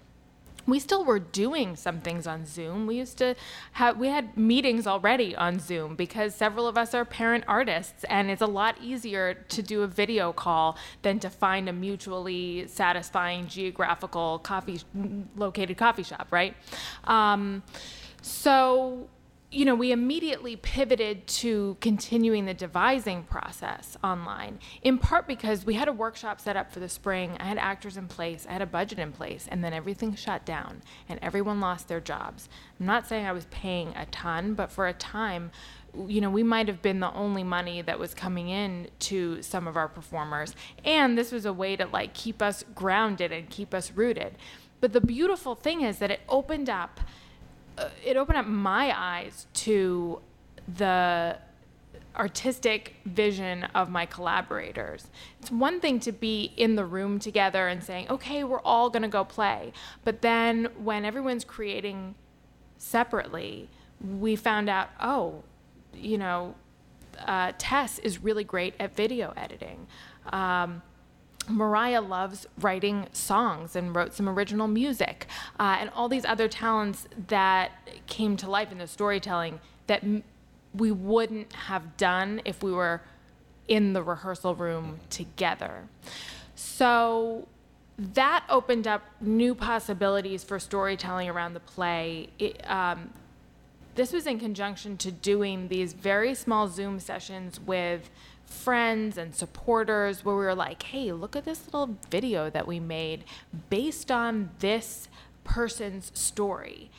We 0.67 0.79
still 0.79 1.05
were 1.05 1.19
doing 1.19 1.75
some 1.75 2.01
things 2.01 2.27
on 2.27 2.45
Zoom. 2.45 2.87
We 2.87 2.97
used 2.97 3.17
to 3.19 3.35
have 3.73 3.97
we 3.97 4.09
had 4.09 4.37
meetings 4.37 4.85
already 4.85 5.35
on 5.35 5.59
Zoom 5.59 5.95
because 5.95 6.35
several 6.35 6.67
of 6.67 6.77
us 6.77 6.93
are 6.93 7.05
parent 7.05 7.45
artists 7.47 8.03
and 8.09 8.29
it's 8.29 8.41
a 8.41 8.47
lot 8.47 8.75
easier 8.81 9.33
to 9.33 9.63
do 9.63 9.81
a 9.83 9.87
video 9.87 10.33
call 10.33 10.77
than 11.01 11.19
to 11.19 11.29
find 11.29 11.69
a 11.69 11.73
mutually 11.73 12.67
satisfying 12.67 13.47
geographical 13.47 14.39
coffee 14.39 14.81
located 15.35 15.77
coffee 15.77 16.03
shop, 16.03 16.27
right? 16.31 16.53
Um, 17.05 17.63
so 18.21 19.07
you 19.49 19.63
know, 19.63 19.75
we 19.75 19.93
immediately 19.93 20.57
pivoted 20.57 21.25
to 21.25 21.77
continuing 21.79 22.45
the 22.45 22.53
devising 22.53 23.23
process 23.23 23.95
online, 24.03 24.59
in 24.81 24.97
part 24.97 25.25
because 25.25 25.65
we 25.65 25.75
had 25.75 25.87
a 25.87 25.93
workshop 25.93 26.41
set 26.41 26.57
up 26.57 26.69
for 26.69 26.81
the 26.81 26.89
spring. 26.89 27.37
I 27.39 27.45
had 27.45 27.57
actors 27.57 27.95
in 27.95 28.07
place, 28.07 28.45
I 28.49 28.53
had 28.53 28.61
a 28.61 28.65
budget 28.65 28.99
in 28.99 29.13
place, 29.13 29.47
and 29.49 29.63
then 29.63 29.71
everything 29.71 30.15
shut 30.15 30.45
down 30.45 30.81
and 31.07 31.17
everyone 31.21 31.61
lost 31.61 31.87
their 31.87 32.01
jobs. 32.01 32.49
I'm 32.77 32.85
not 32.85 33.07
saying 33.07 33.25
I 33.25 33.31
was 33.31 33.45
paying 33.45 33.93
a 33.95 34.05
ton, 34.07 34.53
but 34.53 34.69
for 34.69 34.85
a 34.85 34.93
time, 34.93 35.51
you 36.05 36.19
know, 36.19 36.29
we 36.29 36.43
might 36.43 36.67
have 36.67 36.81
been 36.81 36.99
the 36.99 37.13
only 37.13 37.43
money 37.43 37.81
that 37.81 37.97
was 37.97 38.13
coming 38.13 38.49
in 38.49 38.89
to 38.99 39.41
some 39.41 39.65
of 39.65 39.77
our 39.77 39.87
performers. 39.87 40.53
And 40.83 41.17
this 41.17 41.31
was 41.31 41.45
a 41.45 41.53
way 41.53 41.77
to 41.77 41.85
like 41.85 42.13
keep 42.13 42.41
us 42.41 42.65
grounded 42.75 43.31
and 43.31 43.49
keep 43.49 43.73
us 43.73 43.93
rooted. 43.93 44.35
But 44.81 44.91
the 44.91 45.01
beautiful 45.01 45.55
thing 45.55 45.81
is 45.81 45.99
that 45.99 46.11
it 46.11 46.19
opened 46.27 46.69
up 46.69 46.99
uh, 47.77 47.89
it 48.03 48.17
opened 48.17 48.37
up 48.37 48.47
my 48.47 48.93
eyes 48.97 49.47
to 49.53 50.21
the 50.77 51.37
artistic 52.15 52.95
vision 53.05 53.63
of 53.75 53.89
my 53.89 54.05
collaborators. 54.05 55.07
It's 55.39 55.51
one 55.51 55.79
thing 55.79 55.99
to 56.01 56.11
be 56.11 56.51
in 56.57 56.75
the 56.75 56.85
room 56.85 57.19
together 57.19 57.67
and 57.67 57.83
saying, 57.83 58.07
okay, 58.09 58.43
we're 58.43 58.61
all 58.61 58.89
going 58.89 59.03
to 59.03 59.07
go 59.07 59.23
play. 59.23 59.71
But 60.03 60.21
then 60.21 60.69
when 60.83 61.05
everyone's 61.05 61.45
creating 61.45 62.15
separately, 62.77 63.69
we 64.01 64.35
found 64.35 64.69
out, 64.69 64.89
oh, 64.99 65.43
you 65.93 66.17
know, 66.17 66.55
uh, 67.25 67.51
Tess 67.57 67.99
is 67.99 68.23
really 68.23 68.43
great 68.43 68.73
at 68.79 68.95
video 68.95 69.33
editing. 69.37 69.87
Um, 70.31 70.81
Mariah 71.47 72.01
loves 72.01 72.45
writing 72.59 73.07
songs 73.13 73.75
and 73.75 73.95
wrote 73.95 74.13
some 74.13 74.27
original 74.27 74.67
music, 74.67 75.27
uh, 75.59 75.77
and 75.79 75.89
all 75.95 76.09
these 76.09 76.25
other 76.25 76.47
talents 76.47 77.07
that 77.27 77.71
came 78.07 78.35
to 78.37 78.49
life 78.49 78.71
in 78.71 78.77
the 78.77 78.87
storytelling 78.87 79.59
that 79.87 80.03
m- 80.03 80.23
we 80.73 80.91
wouldn't 80.91 81.53
have 81.53 81.97
done 81.97 82.41
if 82.45 82.61
we 82.61 82.71
were 82.71 83.01
in 83.67 83.93
the 83.93 84.03
rehearsal 84.03 84.55
room 84.55 84.99
together. 85.09 85.87
So 86.55 87.47
that 87.97 88.43
opened 88.49 88.87
up 88.87 89.03
new 89.19 89.55
possibilities 89.55 90.43
for 90.43 90.59
storytelling 90.59 91.29
around 91.29 91.53
the 91.53 91.59
play. 91.59 92.29
It, 92.37 92.69
um, 92.69 93.11
this 93.95 94.13
was 94.13 94.27
in 94.27 94.39
conjunction 94.39 94.97
to 94.97 95.11
doing 95.11 95.69
these 95.69 95.93
very 95.93 96.35
small 96.35 96.67
Zoom 96.67 96.99
sessions 96.99 97.59
with 97.59 98.11
friends 98.47 99.17
and 99.17 99.35
supporters 99.35 100.25
where 100.25 100.35
we 100.35 100.43
were 100.43 100.55
like, 100.55 100.81
hey, 100.83 101.11
look 101.11 101.35
at 101.35 101.45
this 101.45 101.65
little 101.65 101.97
video 102.09 102.49
that 102.49 102.65
we 102.65 102.79
made 102.79 103.23
based 103.69 104.09
on 104.11 104.49
this 104.59 105.07
person's 105.43 106.11
story. 106.13 106.89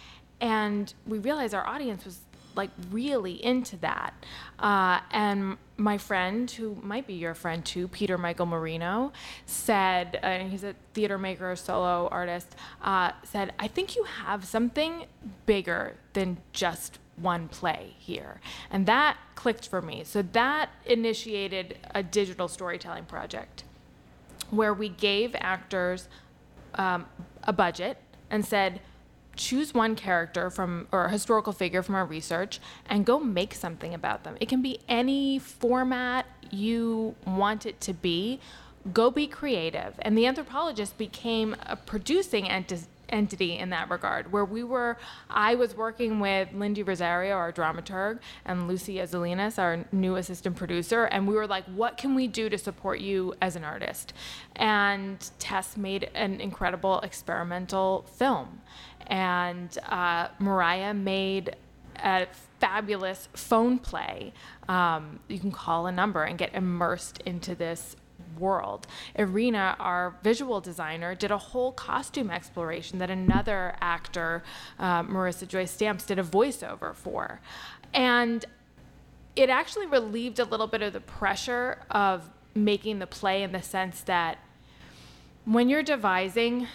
And 0.41 0.93
we 1.07 1.19
realized 1.19 1.55
our 1.55 1.67
audience 1.67 2.05
was 2.05 2.21
like 2.55 2.71
really 2.91 3.43
into 3.45 3.77
that. 3.79 4.13
Uh, 4.59 5.01
and 5.11 5.57
my 5.77 5.97
friend, 5.97 6.51
who 6.51 6.77
might 6.83 7.07
be 7.07 7.15
your 7.15 7.35
friend 7.35 7.65
too, 7.65 7.89
Peter 7.89 8.19
Michael 8.19 8.47
Marino, 8.47 9.13
said, 9.47 10.19
uh, 10.23 10.27
and 10.27 10.51
he's 10.51 10.65
a 10.65 10.75
theater 10.93 11.17
maker, 11.19 11.55
solo 11.57 12.09
artist, 12.11 12.55
uh, 12.83 13.13
said, 13.23 13.55
I 13.59 13.69
think 13.69 13.97
you 13.97 14.05
have 14.05 14.45
something 14.45 15.07
bigger 15.47 15.97
than 16.13 16.39
just 16.53 16.99
one 17.21 17.49
play 17.49 17.95
here. 17.99 18.41
And 18.71 18.87
that 18.87 19.17
clicked 19.35 19.69
for 19.69 19.83
me. 19.83 20.03
So 20.05 20.23
that 20.23 20.71
initiated 20.87 21.79
a 21.95 22.03
digital 22.03 22.49
storytelling 22.49 23.05
project 23.05 23.65
where 24.51 24.75
we 24.75 24.89
gave 24.89 25.35
actors 25.39 26.09
um, 26.75 27.07
a 27.45 27.53
budget 27.53 27.99
and 28.31 28.45
said, 28.45 28.81
choose 29.37 29.73
one 29.73 29.95
character 29.95 30.51
from 30.51 30.89
or 30.91 31.05
a 31.05 31.11
historical 31.11 31.53
figure 31.53 31.83
from 31.83 31.95
our 31.95 32.05
research 32.05 32.59
and 32.89 33.07
go 33.07 33.21
make 33.21 33.55
something 33.55 33.95
about 33.95 34.25
them. 34.25 34.37
It 34.41 34.49
can 34.49 34.63
be 34.63 34.81
any 34.89 35.39
format 35.39 36.27
you 36.51 37.15
want 37.25 37.65
it 37.65 37.81
to 37.83 37.93
be. 37.93 38.41
Go 38.93 39.11
be 39.11 39.27
creative. 39.27 39.95
And 40.01 40.19
the 40.19 40.27
anthropologist 40.27 40.99
became 40.99 41.55
a 41.67 41.77
producing 41.77 42.49
entity 42.49 42.87
entity 43.09 43.59
in 43.59 43.71
that 43.71 43.91
regard, 43.91 44.33
where 44.33 44.45
we 44.45 44.65
were, 44.65 44.97
I 45.31 45.55
was 45.55 45.77
working 45.77 46.21
with 46.21 46.53
Lindy 46.53 46.83
Rosario, 46.83 47.35
our 47.35 47.53
dramaturg, 47.53 48.21
and 48.45 48.69
Lucy 48.69 48.97
Azalinas, 48.97 49.59
our 49.59 49.85
new 49.93 50.17
assistant 50.17 50.57
producer, 50.57 51.05
and 51.05 51.27
we 51.27 51.35
were 51.35 51.47
like, 51.47 51.65
what 51.67 51.97
can 51.97 52.15
we 52.15 52.27
do 52.27 52.49
to 52.49 52.59
support 52.59 53.01
you 53.01 53.35
as 53.41 53.57
an 53.57 53.65
artist? 53.65 54.13
And 54.57 55.19
Tess 55.39 55.77
made 55.77 56.11
an 56.15 56.41
incredible 56.41 57.01
experimental 57.01 58.07
film. 58.17 58.61
And 59.07 59.77
uh, 59.89 60.29
Mariah 60.39 60.95
made 60.95 61.57
a 61.97 62.27
fabulous 62.61 63.29
phone 63.35 63.79
play. 63.79 64.33
Um, 64.69 65.21
you 65.29 65.39
can 65.39 65.51
call 65.51 65.87
a 65.87 65.93
number 65.93 66.25
and 66.25 66.39
get 66.39 66.55
immersed 66.55 67.21
into 67.25 67.55
this 67.55 67.97
world. 68.39 68.87
Irina, 69.15 69.77
our 69.79 70.17
visual 70.23 70.61
designer, 70.61 71.15
did 71.15 71.31
a 71.31 71.39
whole 71.39 71.73
costume 71.73 72.31
exploration 72.31 72.99
that 72.99 73.11
another 73.11 73.77
actor, 73.81 74.43
uh, 74.79 75.03
Marissa 75.03 75.47
Joy 75.47 75.65
Stamps, 75.65 76.05
did 76.07 76.19
a 76.19 76.25
voiceover 76.25 76.95
for. 76.95 77.41
And 77.95 78.45
it 79.37 79.51
actually 79.51 79.87
relieved 79.87 80.39
a 80.39 80.45
little 80.45 80.67
bit 80.67 80.83
of 80.83 80.93
the 80.93 81.01
pressure 81.01 81.79
of 81.91 82.29
making 82.55 82.99
the 82.99 83.07
play 83.07 83.43
in 83.43 83.53
the 83.53 83.63
sense 83.63 84.01
that 84.03 84.39
when 85.45 85.69
you're 85.69 85.83
devising, 85.83 86.67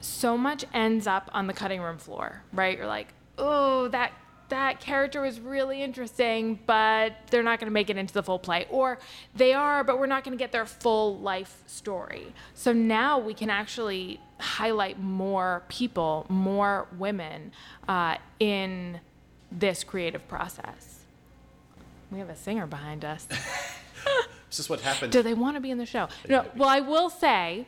so 0.00 0.36
much 0.36 0.64
ends 0.72 1.06
up 1.06 1.30
on 1.32 1.46
the 1.46 1.52
cutting 1.52 1.80
room 1.80 1.98
floor, 1.98 2.42
right? 2.52 2.76
You're 2.76 2.86
like, 2.86 3.08
oh, 3.38 3.88
that 3.88 4.12
that 4.50 4.80
character 4.80 5.22
was 5.22 5.40
really 5.40 5.82
interesting, 5.82 6.58
but 6.66 7.14
they're 7.30 7.42
not 7.42 7.58
going 7.58 7.66
to 7.66 7.72
make 7.72 7.90
it 7.90 7.96
into 7.96 8.12
the 8.14 8.22
full 8.22 8.38
play. 8.38 8.66
Or 8.70 8.98
they 9.34 9.54
are, 9.54 9.82
but 9.82 9.98
we're 9.98 10.06
not 10.06 10.22
going 10.22 10.36
to 10.36 10.42
get 10.42 10.52
their 10.52 10.66
full 10.66 11.18
life 11.18 11.62
story. 11.66 12.32
So 12.54 12.72
now 12.72 13.18
we 13.18 13.34
can 13.34 13.50
actually 13.50 14.20
highlight 14.38 15.00
more 15.00 15.62
people, 15.68 16.26
more 16.28 16.86
women 16.98 17.52
uh, 17.88 18.16
in 18.38 19.00
this 19.50 19.82
creative 19.82 20.26
process. 20.28 21.00
We 22.10 22.18
have 22.18 22.28
a 22.28 22.36
singer 22.36 22.66
behind 22.66 23.04
us. 23.04 23.24
this 24.48 24.58
is 24.58 24.68
what 24.68 24.80
happened. 24.80 25.12
Do 25.12 25.22
they 25.22 25.34
want 25.34 25.56
to 25.56 25.60
be 25.60 25.70
in 25.70 25.78
the 25.78 25.86
show? 25.86 26.08
No. 26.28 26.44
Well, 26.56 26.68
I 26.68 26.80
will 26.80 27.08
say, 27.08 27.66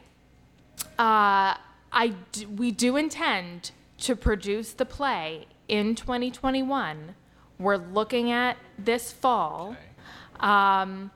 uh, 0.99 1.57
I 1.93 2.15
d- 2.33 2.47
we 2.47 2.71
do 2.71 2.97
intend 2.97 3.71
to 3.99 4.17
produce 4.17 4.73
the 4.73 4.85
play 4.85 5.47
in 5.69 5.95
2021. 5.95 7.15
We're 7.59 7.77
looking 7.77 8.31
at 8.31 8.57
this 8.79 9.13
fall. 9.13 9.77
Um, 10.41 11.11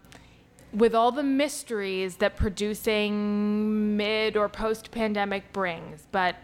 with 0.73 0.95
all 0.95 1.11
the 1.11 1.23
mysteries 1.23 2.17
that 2.17 2.37
producing 2.37 3.97
mid 3.97 4.37
or 4.37 4.49
post 4.49 4.91
pandemic 4.91 5.53
brings. 5.53 6.07
But, 6.13 6.37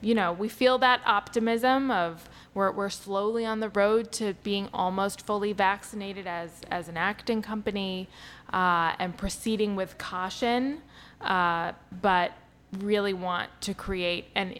you 0.00 0.14
know, 0.14 0.32
we 0.32 0.48
feel 0.48 0.78
that 0.78 1.00
optimism 1.06 1.90
of 1.90 2.28
we're, 2.52 2.70
we're 2.70 2.90
slowly 2.90 3.46
on 3.46 3.60
the 3.60 3.70
road 3.70 4.12
to 4.12 4.34
being 4.42 4.68
almost 4.74 5.24
fully 5.24 5.52
vaccinated 5.52 6.26
as, 6.26 6.50
as 6.70 6.88
an 6.88 6.96
acting 6.96 7.40
company 7.40 8.08
uh, 8.52 8.94
and 8.98 9.16
proceeding 9.16 9.74
with 9.74 9.96
caution, 9.96 10.82
uh, 11.22 11.72
but 12.02 12.32
really 12.78 13.14
want 13.14 13.48
to 13.62 13.72
create 13.72 14.26
an 14.34 14.58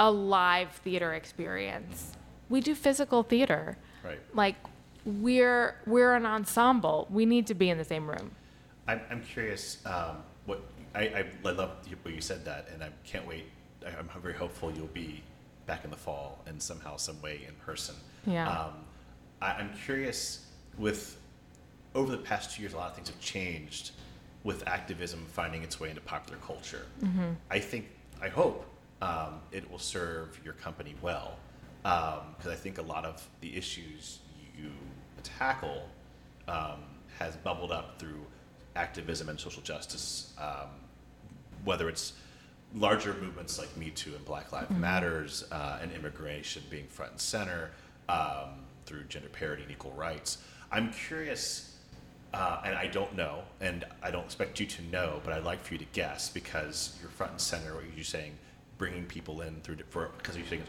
a 0.00 0.10
live 0.10 0.70
theater 0.72 1.14
experience. 1.14 2.12
We 2.48 2.60
do 2.60 2.74
physical 2.74 3.22
theater. 3.22 3.76
Right. 4.04 4.18
Like 4.34 4.56
we're 5.04 5.76
we're 5.86 6.14
an 6.14 6.26
ensemble. 6.26 7.06
We 7.10 7.26
need 7.26 7.46
to 7.48 7.54
be 7.54 7.70
in 7.70 7.78
the 7.78 7.84
same 7.84 8.08
room. 8.08 8.30
I'm, 8.86 9.00
I'm 9.10 9.22
curious. 9.22 9.84
Um, 9.86 10.18
what 10.46 10.62
I, 10.94 11.00
I 11.00 11.24
I 11.44 11.50
love 11.52 11.76
what 12.02 12.14
you 12.14 12.20
said 12.20 12.44
that, 12.44 12.68
and 12.72 12.82
I 12.82 12.90
can't 13.04 13.26
wait. 13.26 13.44
I- 13.86 13.90
I'm 13.98 14.08
very 14.22 14.34
hopeful 14.34 14.70
you'll 14.72 14.86
be 14.88 15.22
back 15.66 15.84
in 15.84 15.90
the 15.90 15.96
fall 15.96 16.42
and 16.46 16.60
somehow, 16.62 16.96
some 16.96 17.20
way, 17.20 17.42
in 17.46 17.54
person. 17.56 17.94
Yeah. 18.26 18.48
Um, 18.48 18.72
I, 19.42 19.52
I'm 19.52 19.70
curious. 19.84 20.44
With 20.78 21.18
over 21.94 22.10
the 22.12 22.18
past 22.18 22.54
two 22.54 22.62
years, 22.62 22.72
a 22.72 22.76
lot 22.76 22.90
of 22.90 22.94
things 22.94 23.08
have 23.08 23.20
changed. 23.20 23.90
With 24.44 24.66
activism 24.68 25.26
finding 25.32 25.62
its 25.64 25.80
way 25.80 25.88
into 25.90 26.00
popular 26.00 26.38
culture, 26.38 26.86
I 27.50 27.58
think, 27.58 27.88
I 28.22 28.28
hope, 28.28 28.64
um, 29.02 29.40
it 29.52 29.70
will 29.70 29.78
serve 29.78 30.38
your 30.44 30.54
company 30.54 30.94
well. 31.02 31.36
Because 31.82 32.52
I 32.52 32.56
think 32.56 32.78
a 32.78 32.82
lot 32.82 33.04
of 33.04 33.26
the 33.40 33.56
issues 33.56 34.18
you 34.58 34.70
tackle 35.22 35.88
um, 36.46 36.80
has 37.18 37.36
bubbled 37.36 37.72
up 37.72 37.98
through 37.98 38.20
activism 38.76 39.28
and 39.28 39.38
social 39.38 39.62
justice, 39.62 40.32
um, 40.38 40.68
whether 41.64 41.88
it's 41.88 42.12
larger 42.74 43.14
movements 43.14 43.58
like 43.58 43.74
Me 43.76 43.90
Too 43.90 44.14
and 44.14 44.24
Black 44.24 44.52
Lives 44.52 44.70
Matters 44.70 45.44
uh, 45.50 45.78
and 45.82 45.92
immigration 45.92 46.62
being 46.70 46.86
front 46.86 47.12
and 47.12 47.20
center 47.20 47.70
um, 48.08 48.64
through 48.86 49.04
gender 49.04 49.28
parity 49.28 49.62
and 49.62 49.72
equal 49.72 49.92
rights. 49.92 50.38
I'm 50.70 50.92
curious, 50.92 51.76
uh, 52.34 52.60
and 52.64 52.74
I 52.76 52.86
don't 52.86 53.16
know, 53.16 53.42
and 53.60 53.84
I 54.02 54.10
don't 54.10 54.24
expect 54.24 54.60
you 54.60 54.66
to 54.66 54.82
know, 54.90 55.20
but 55.24 55.32
I'd 55.32 55.44
like 55.44 55.64
for 55.64 55.74
you 55.74 55.78
to 55.78 55.86
guess 55.92 56.28
because 56.28 56.96
you're 57.00 57.10
front 57.10 57.32
and 57.32 57.40
center. 57.40 57.74
What 57.74 57.84
you're 57.94 58.04
saying, 58.04 58.32
bringing 58.78 59.04
people 59.04 59.40
in 59.42 59.60
through 59.60 59.76
for 59.90 60.10
because 60.16 60.36
you're 60.36 60.46
saying 60.46 60.62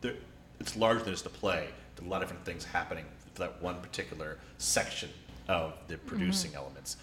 there, 0.00 0.14
it's 0.58 0.76
larger 0.76 1.02
than 1.04 1.12
just 1.12 1.26
a 1.26 1.30
play. 1.30 1.68
There's 1.94 2.06
a 2.06 2.10
lot 2.10 2.22
of 2.22 2.28
different 2.28 2.44
things 2.44 2.64
happening 2.64 3.04
for 3.34 3.40
that 3.40 3.62
one 3.62 3.80
particular 3.80 4.38
section 4.58 5.10
of 5.48 5.74
the 5.86 5.94
mm-hmm. 5.94 6.06
producing 6.08 6.54
elements. 6.54 6.96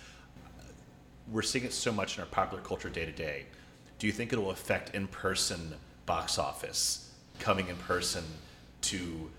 We're 1.32 1.42
seeing 1.42 1.64
it 1.64 1.74
so 1.74 1.92
much 1.92 2.18
in 2.18 2.24
our 2.24 2.30
popular 2.30 2.62
culture 2.62 2.90
day 2.90 3.06
to 3.06 3.12
day. 3.12 3.46
Do 3.98 4.08
you 4.08 4.14
think 4.14 4.34
it 4.34 4.40
will 4.40 4.52
affect 4.52 4.94
in 4.94 5.08
person 5.08 5.76
box 6.06 6.38
office, 6.38 7.12
coming 7.40 7.70
in 7.70 7.78
person 7.78 8.24
to? 8.82 9.30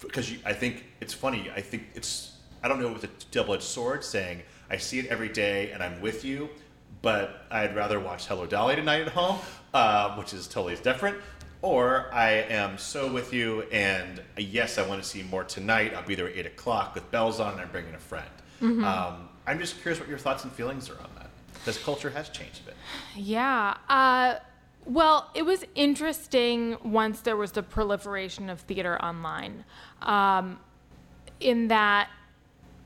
Because 0.00 0.32
I 0.44 0.52
think 0.52 0.86
it's 1.00 1.14
funny. 1.14 1.50
I 1.54 1.60
think 1.60 1.84
it's. 1.94 2.32
I 2.64 2.68
don't 2.68 2.80
know 2.80 2.94
it's 2.94 3.04
a 3.04 3.08
double 3.30 3.54
edged 3.54 3.64
sword 3.64 4.04
saying, 4.04 4.42
I 4.70 4.76
see 4.76 4.98
it 4.98 5.06
every 5.06 5.28
day 5.28 5.70
and 5.72 5.82
I'm 5.82 6.00
with 6.00 6.24
you, 6.24 6.48
but 7.02 7.46
I'd 7.50 7.74
rather 7.76 8.00
watch 8.00 8.26
Hello 8.26 8.46
Dolly 8.46 8.76
tonight 8.76 9.02
at 9.02 9.08
home, 9.08 9.38
uh, 9.74 10.14
which 10.16 10.32
is 10.32 10.46
totally 10.46 10.76
different. 10.76 11.18
Or 11.60 12.08
I 12.12 12.30
am 12.30 12.78
so 12.78 13.12
with 13.12 13.32
you, 13.32 13.62
and 13.72 14.20
yes, 14.36 14.78
I 14.78 14.86
want 14.86 15.02
to 15.02 15.08
see 15.08 15.22
more 15.22 15.44
tonight. 15.44 15.94
I'll 15.94 16.06
be 16.06 16.16
there 16.16 16.28
at 16.28 16.36
8 16.36 16.46
o'clock 16.46 16.94
with 16.94 17.08
bells 17.12 17.38
on, 17.38 17.52
and 17.52 17.60
I'm 17.60 17.70
bringing 17.70 17.94
a 17.94 17.98
friend. 17.98 18.28
Um, 18.84 19.28
I'm 19.46 19.58
just 19.58 19.80
curious 19.80 19.98
what 20.00 20.08
your 20.08 20.18
thoughts 20.18 20.44
and 20.44 20.52
feelings 20.52 20.88
are 20.88 20.98
on 20.98 21.10
that. 21.16 21.30
Because 21.54 21.78
culture 21.78 22.10
has 22.10 22.28
changed 22.28 22.60
a 22.62 22.66
bit. 22.66 22.76
Yeah. 23.14 23.76
Uh, 23.88 24.36
well, 24.84 25.30
it 25.34 25.42
was 25.42 25.64
interesting 25.74 26.76
once 26.84 27.20
there 27.20 27.36
was 27.36 27.52
the 27.52 27.62
proliferation 27.62 28.50
of 28.50 28.60
theater 28.60 29.00
online. 29.02 29.64
Um, 30.00 30.58
in 31.38 31.68
that, 31.68 32.10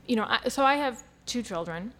you 0.07 0.15
know, 0.15 0.25
I, 0.27 0.49
so 0.49 0.63
I 0.63 0.75
have 0.75 1.03
two 1.25 1.41
children. 1.41 1.93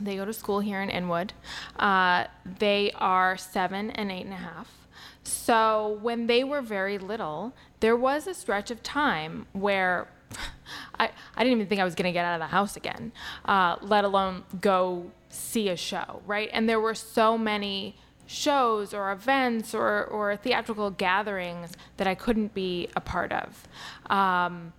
They 0.00 0.16
go 0.16 0.24
to 0.24 0.32
school 0.32 0.60
here 0.60 0.80
in 0.80 0.88
Inwood. 0.88 1.32
Uh, 1.78 2.24
they 2.58 2.92
are 2.96 3.36
seven 3.36 3.90
and 3.90 4.10
eight 4.10 4.24
and 4.24 4.32
a 4.32 4.36
half. 4.36 4.80
So 5.22 5.98
when 6.02 6.26
they 6.26 6.42
were 6.44 6.62
very 6.62 6.98
little, 6.98 7.54
there 7.80 7.96
was 7.96 8.26
a 8.26 8.34
stretch 8.34 8.70
of 8.70 8.82
time 8.82 9.46
where 9.52 10.08
I, 10.98 11.10
I 11.36 11.44
didn't 11.44 11.58
even 11.58 11.66
think 11.66 11.80
I 11.80 11.84
was 11.84 11.94
going 11.94 12.06
to 12.06 12.12
get 12.12 12.24
out 12.24 12.34
of 12.34 12.40
the 12.40 12.46
house 12.46 12.76
again, 12.76 13.12
uh, 13.44 13.76
let 13.80 14.04
alone 14.04 14.44
go 14.60 15.10
see 15.28 15.68
a 15.68 15.76
show, 15.76 16.22
right? 16.26 16.48
And 16.52 16.68
there 16.68 16.80
were 16.80 16.94
so 16.94 17.36
many 17.36 17.96
shows 18.26 18.94
or 18.94 19.10
events 19.10 19.74
or, 19.74 20.04
or 20.04 20.36
theatrical 20.36 20.90
gatherings 20.90 21.72
that 21.96 22.06
I 22.06 22.14
couldn't 22.14 22.54
be 22.54 22.88
a 22.94 23.00
part 23.00 23.32
of. 23.32 23.68
Um, 24.08 24.72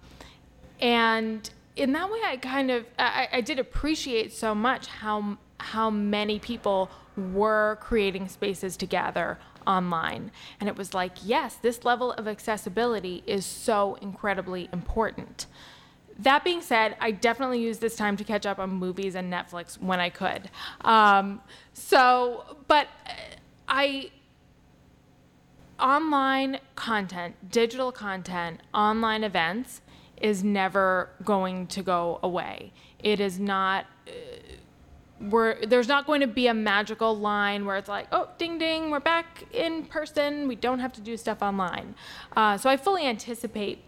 and 0.80 1.50
in 1.76 1.94
that 1.94 2.12
way, 2.12 2.20
I 2.26 2.38
kind 2.38 2.72
of 2.72 2.86
I, 3.00 3.28
I 3.34 3.42
did 3.42 3.60
appreciate 3.60 4.34
so 4.34 4.54
much 4.54 4.88
how 4.88 5.38
how 5.60 5.90
many 5.90 6.40
people 6.40 6.90
were 7.16 7.78
creating 7.82 8.28
spaces 8.28 8.76
to 8.78 8.86
gather 8.86 9.38
online, 9.68 10.32
and 10.60 10.68
it 10.68 10.76
was 10.76 10.94
like, 10.94 11.14
yes, 11.24 11.56
this 11.56 11.86
level 11.86 12.14
of 12.14 12.28
accessibility 12.28 13.24
is 13.28 13.46
so 13.46 13.96
incredibly 14.02 14.70
important. 14.74 15.46
That 16.20 16.44
being 16.44 16.62
said, 16.62 16.96
I 17.00 17.12
definitely 17.12 17.62
used 17.62 17.82
this 17.82 17.96
time 17.96 18.18
to 18.18 18.24
catch 18.24 18.46
up 18.46 18.60
on 18.60 18.70
movies 18.70 19.16
and 19.16 19.32
Netflix 19.32 19.82
when 19.82 20.00
I 20.00 20.10
could. 20.10 20.52
Um, 20.82 21.42
so, 21.74 22.58
but 22.68 22.88
uh, 23.08 23.12
I 23.68 24.12
online 25.80 26.60
content, 26.76 27.36
digital 27.50 27.92
content, 27.92 28.62
online 28.74 29.24
events 29.24 29.82
is 30.22 30.44
never 30.44 31.10
going 31.24 31.68
to 31.68 31.82
go 31.82 32.20
away. 32.24 32.72
It 33.00 33.20
is 33.20 33.40
not, 33.40 33.86
uh, 34.08 34.12
we're 35.20 35.66
there's 35.66 35.88
not 35.88 36.08
going 36.08 36.22
to 36.22 36.28
be 36.28 36.48
a 36.48 36.54
magical 36.54 37.18
line 37.18 37.66
where 37.66 37.78
it's 37.78 37.90
like, 37.90 38.08
oh, 38.12 38.30
ding 38.38 38.58
ding, 38.58 38.90
we're 38.90 39.00
back 39.00 39.44
in 39.54 39.86
person. 39.86 40.48
We 40.48 40.56
don't 40.56 40.80
have 40.80 40.94
to 40.94 41.02
do 41.02 41.18
stuff 41.18 41.42
online. 41.42 41.96
Uh, 42.36 42.58
so 42.58 42.70
I 42.70 42.78
fully 42.78 43.06
anticipate 43.06 43.84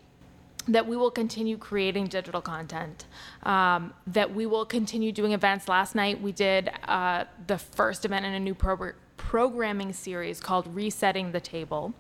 that 0.68 0.88
we 0.88 0.96
will 0.96 1.12
continue 1.12 1.58
creating 1.58 2.08
digital 2.08 2.42
content, 2.42 3.06
um, 3.44 3.94
that 4.08 4.34
we 4.34 4.46
will 4.46 4.66
continue 4.66 5.12
doing 5.12 5.34
events. 5.34 5.68
Last 5.68 5.94
night 5.94 6.22
we 6.22 6.32
did 6.32 6.72
uh, 6.88 7.26
the 7.48 7.58
first 7.58 8.06
event 8.06 8.26
in 8.26 8.34
a 8.34 8.40
new 8.40 8.54
pro- 8.54 8.94
programming 9.18 9.92
series 9.92 10.40
called 10.40 10.74
Resetting 10.74 11.32
the 11.32 11.40
Table. 11.40 11.94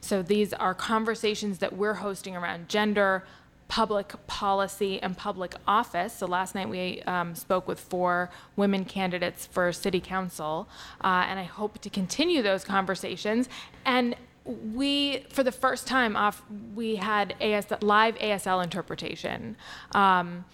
So 0.00 0.22
these 0.22 0.52
are 0.52 0.74
conversations 0.74 1.58
that 1.58 1.74
we're 1.74 1.94
hosting 1.94 2.36
around 2.36 2.68
gender, 2.68 3.24
public 3.72 4.12
policy 4.26 5.00
and 5.00 5.16
public 5.16 5.54
office. 5.66 6.12
So 6.12 6.26
last 6.26 6.54
night 6.54 6.68
we 6.68 7.00
um, 7.04 7.34
spoke 7.34 7.66
with 7.66 7.80
four 7.80 8.28
women 8.54 8.84
candidates 8.84 9.46
for 9.46 9.72
city 9.72 9.98
council, 9.98 10.68
uh, 11.02 11.24
and 11.26 11.40
I 11.40 11.44
hope 11.44 11.78
to 11.78 11.88
continue 11.88 12.42
those 12.42 12.64
conversations. 12.64 13.48
And 13.86 14.14
we, 14.44 15.24
for 15.30 15.42
the 15.42 15.52
first 15.52 15.86
time, 15.86 16.16
off 16.16 16.42
we 16.74 16.96
had 16.96 17.34
AS, 17.40 17.68
live 17.80 18.14
ASL 18.16 18.62
interpretation, 18.62 19.56
um, 19.92 20.44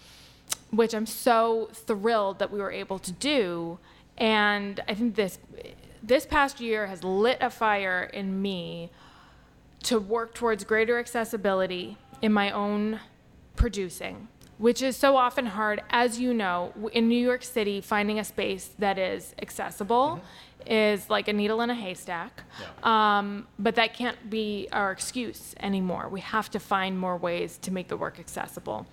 which 0.71 0.93
I'm 0.93 1.05
so 1.05 1.67
thrilled 1.73 2.39
that 2.39 2.49
we 2.49 2.59
were 2.59 2.71
able 2.71 2.99
to 2.99 3.11
do. 3.11 3.79
And 4.17 4.79
I 4.87 4.93
think 4.93 5.15
this 5.15 5.39
this 6.01 6.25
past 6.25 6.61
year 6.61 6.87
has 6.87 7.03
lit 7.03 7.39
a 7.41 7.49
fire 7.49 8.09
in 8.13 8.41
me 8.41 8.91
to 9.83 9.99
work 9.99 10.33
towards 10.33 10.63
greater 10.63 10.97
accessibility 10.97 11.97
in 12.21 12.33
my 12.33 12.51
own 12.51 12.99
producing, 13.55 14.27
which 14.57 14.81
is 14.81 14.95
so 14.95 15.17
often 15.17 15.45
hard. 15.45 15.81
As 15.89 16.19
you 16.19 16.33
know, 16.33 16.73
in 16.93 17.07
New 17.07 17.21
York 17.21 17.43
City, 17.43 17.81
finding 17.81 18.19
a 18.19 18.23
space 18.23 18.69
that 18.79 18.97
is 18.97 19.35
accessible 19.41 20.21
mm-hmm. 20.21 20.71
is 20.71 21.09
like 21.09 21.27
a 21.27 21.33
needle 21.33 21.61
in 21.61 21.69
a 21.69 21.75
haystack. 21.75 22.43
Yeah. 22.59 23.17
Um, 23.19 23.47
but 23.57 23.75
that 23.75 23.93
can't 23.93 24.29
be 24.29 24.67
our 24.71 24.91
excuse 24.91 25.55
anymore. 25.59 26.09
We 26.09 26.21
have 26.21 26.49
to 26.51 26.59
find 26.59 26.97
more 26.97 27.17
ways 27.17 27.57
to 27.59 27.71
make 27.71 27.87
the 27.87 27.97
work 27.97 28.19
accessible. 28.19 28.87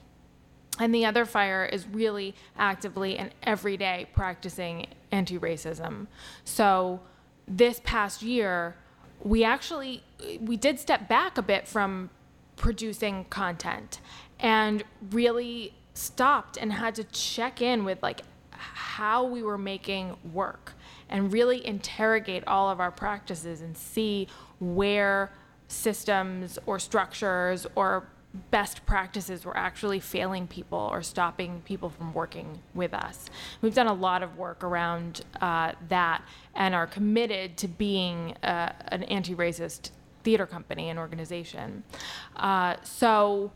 And 0.78 0.94
the 0.94 1.06
other 1.06 1.24
fire 1.24 1.64
is 1.64 1.86
really 1.86 2.34
actively 2.58 3.16
and 3.16 3.30
every 3.42 3.76
day 3.76 4.08
practicing 4.12 4.88
anti 5.10 5.38
racism. 5.38 6.06
So 6.44 7.00
this 7.48 7.80
past 7.84 8.22
year, 8.22 8.76
we 9.22 9.44
actually 9.44 10.02
we 10.40 10.56
did 10.56 10.78
step 10.78 11.08
back 11.08 11.38
a 11.38 11.42
bit 11.42 11.66
from 11.66 12.10
producing 12.56 13.24
content 13.26 14.00
and 14.40 14.82
really 15.10 15.74
stopped 15.94 16.56
and 16.56 16.72
had 16.72 16.94
to 16.94 17.04
check 17.04 17.62
in 17.62 17.84
with 17.84 18.02
like 18.02 18.22
how 18.50 19.24
we 19.24 19.42
were 19.42 19.58
making 19.58 20.16
work 20.32 20.74
and 21.08 21.32
really 21.32 21.64
interrogate 21.66 22.42
all 22.46 22.70
of 22.70 22.80
our 22.80 22.90
practices 22.90 23.60
and 23.60 23.76
see 23.76 24.26
where 24.60 25.30
systems 25.68 26.58
or 26.66 26.78
structures 26.78 27.66
or 27.74 28.08
best 28.50 28.84
practices 28.84 29.44
were 29.44 29.56
actually 29.56 30.00
failing 30.00 30.46
people 30.46 30.88
or 30.92 31.02
stopping 31.02 31.62
people 31.64 31.88
from 31.88 32.12
working 32.12 32.58
with 32.74 32.92
us. 32.92 33.30
We've 33.62 33.74
done 33.74 33.86
a 33.86 33.94
lot 33.94 34.22
of 34.22 34.36
work 34.36 34.62
around 34.62 35.22
uh, 35.40 35.72
that 35.88 36.22
and 36.54 36.74
are 36.74 36.86
committed 36.86 37.56
to 37.58 37.68
being 37.68 38.36
uh, 38.42 38.72
an 38.88 39.04
anti 39.04 39.34
racist 39.34 39.90
theater 40.26 40.44
company 40.44 40.90
and 40.90 40.98
organization. 40.98 41.84
Uh, 42.34 42.74
so, 42.82 43.52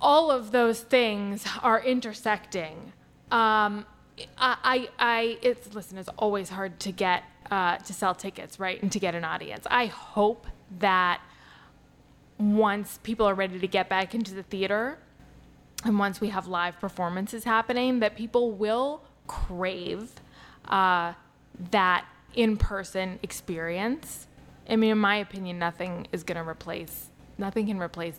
all 0.00 0.30
of 0.30 0.52
those 0.52 0.80
things 0.80 1.44
are 1.62 1.82
intersecting. 1.82 2.92
Um, 3.32 3.84
I, 4.38 4.88
I, 4.98 5.38
it's 5.42 5.74
listen. 5.74 5.98
It's 5.98 6.08
always 6.16 6.48
hard 6.48 6.78
to 6.80 6.92
get 6.92 7.24
uh, 7.50 7.78
to 7.78 7.92
sell 7.92 8.14
tickets, 8.14 8.60
right, 8.60 8.80
and 8.80 8.92
to 8.92 9.00
get 9.00 9.16
an 9.16 9.24
audience. 9.24 9.66
I 9.68 9.86
hope 9.86 10.46
that 10.78 11.20
once 12.38 13.00
people 13.02 13.26
are 13.26 13.34
ready 13.34 13.58
to 13.58 13.66
get 13.66 13.88
back 13.88 14.14
into 14.14 14.34
the 14.34 14.44
theater 14.44 14.98
and 15.84 15.98
once 15.98 16.20
we 16.20 16.28
have 16.28 16.46
live 16.46 16.78
performances 16.78 17.42
happening, 17.42 17.98
that 17.98 18.16
people 18.16 18.52
will 18.52 19.02
crave 19.26 20.12
uh, 20.68 21.14
that 21.72 22.04
in 22.34 22.56
person 22.56 23.18
experience. 23.22 24.28
I 24.68 24.76
mean, 24.76 24.90
in 24.90 24.98
my 24.98 25.16
opinion, 25.16 25.58
nothing 25.58 26.06
is 26.12 26.22
going 26.22 26.42
to 26.42 26.48
replace, 26.48 27.10
nothing 27.38 27.66
can 27.66 27.78
replace 27.78 28.18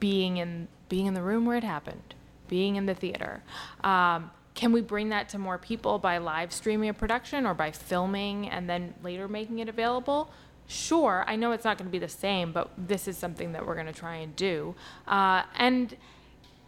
being 0.00 0.38
in, 0.38 0.68
being 0.88 1.06
in 1.06 1.14
the 1.14 1.22
room 1.22 1.46
where 1.46 1.56
it 1.56 1.64
happened, 1.64 2.14
being 2.48 2.76
in 2.76 2.86
the 2.86 2.94
theater. 2.94 3.42
Um, 3.82 4.30
can 4.54 4.70
we 4.72 4.80
bring 4.80 5.08
that 5.08 5.28
to 5.30 5.38
more 5.38 5.58
people 5.58 5.98
by 5.98 6.18
live 6.18 6.52
streaming 6.52 6.88
a 6.88 6.94
production 6.94 7.46
or 7.46 7.54
by 7.54 7.72
filming 7.72 8.48
and 8.48 8.68
then 8.70 8.94
later 9.02 9.26
making 9.26 9.58
it 9.58 9.68
available? 9.68 10.30
sure, 10.66 11.24
I 11.26 11.36
know 11.36 11.52
it's 11.52 11.64
not 11.64 11.78
going 11.78 11.88
to 11.88 11.92
be 11.92 11.98
the 11.98 12.08
same, 12.08 12.52
but 12.52 12.70
this 12.76 13.08
is 13.08 13.16
something 13.18 13.52
that 13.52 13.66
we're 13.66 13.74
going 13.74 13.86
to 13.86 13.92
try 13.92 14.16
and 14.16 14.34
do. 14.34 14.74
Uh, 15.06 15.42
and, 15.56 15.96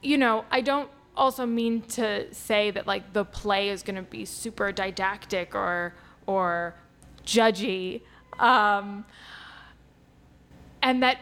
you 0.03 0.18
know, 0.18 0.45
I 0.51 0.61
don't 0.61 0.91
also 1.16 1.47
mean 1.47 1.83
to 1.83 2.33
say 2.33 2.70
that 2.70 2.87
like 2.87 3.12
the 3.12 3.24
play 3.24 3.70
is 3.70 3.83
going 3.83 3.97
to 3.97 4.03
be 4.03 4.24
super 4.24 4.70
didactic 4.70 5.55
or 5.55 5.95
or 6.27 6.74
judgy, 7.24 8.03
um, 8.39 9.05
and 10.82 11.03
that 11.03 11.18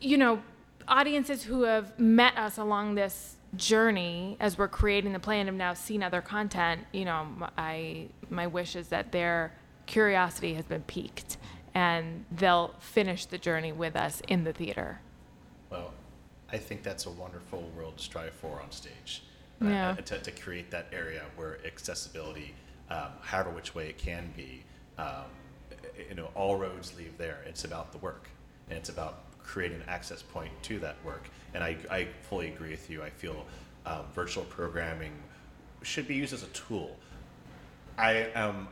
you 0.00 0.18
know 0.18 0.42
audiences 0.88 1.42
who 1.42 1.62
have 1.62 1.98
met 1.98 2.36
us 2.36 2.58
along 2.58 2.94
this 2.94 3.36
journey 3.56 4.36
as 4.40 4.58
we're 4.58 4.68
creating 4.68 5.12
the 5.12 5.18
play 5.18 5.40
and 5.40 5.48
have 5.48 5.56
now 5.56 5.74
seen 5.74 6.02
other 6.02 6.20
content. 6.20 6.82
You 6.92 7.04
know, 7.06 7.26
I 7.56 8.08
my 8.30 8.46
wish 8.46 8.76
is 8.76 8.88
that 8.88 9.12
their 9.12 9.52
curiosity 9.86 10.54
has 10.54 10.64
been 10.64 10.82
piqued 10.82 11.36
and 11.74 12.24
they'll 12.32 12.74
finish 12.80 13.26
the 13.26 13.38
journey 13.38 13.72
with 13.72 13.96
us 13.96 14.22
in 14.28 14.44
the 14.44 14.52
theater. 14.52 15.00
Well, 15.70 15.92
I 16.50 16.56
think 16.56 16.82
that's 16.82 17.06
a 17.06 17.10
wonderful 17.10 17.70
world 17.76 17.98
to 17.98 18.02
strive 18.02 18.32
for 18.32 18.60
on 18.62 18.70
stage. 18.70 19.22
Uh, 19.62 19.68
yeah. 19.68 19.90
Uh, 19.90 19.94
to, 19.96 20.18
to, 20.18 20.30
create 20.30 20.70
that 20.70 20.86
area 20.92 21.22
where 21.36 21.58
accessibility, 21.66 22.54
um, 22.90 23.08
however 23.22 23.50
which 23.50 23.74
way 23.74 23.88
it 23.88 23.96
can 23.96 24.32
be, 24.36 24.62
um, 24.98 25.24
all 26.36 26.56
roads 26.56 26.96
lead 26.96 27.16
there. 27.18 27.42
It's 27.46 27.64
about 27.64 27.92
the 27.92 27.98
work, 27.98 28.28
and 28.68 28.78
it's 28.78 28.88
about 28.88 29.24
creating 29.42 29.80
an 29.80 29.88
access 29.88 30.22
point 30.22 30.50
to 30.62 30.78
that 30.80 30.96
work. 31.04 31.28
And 31.54 31.64
I, 31.64 31.76
I 31.90 32.08
fully 32.22 32.48
agree 32.48 32.70
with 32.70 32.90
you. 32.90 33.02
I 33.02 33.10
feel 33.10 33.46
um, 33.86 34.02
virtual 34.14 34.44
programming 34.44 35.12
should 35.82 36.06
be 36.06 36.14
used 36.14 36.32
as 36.32 36.42
a 36.42 36.48
tool. 36.48 36.96
I 37.96 38.28
am 38.34 38.68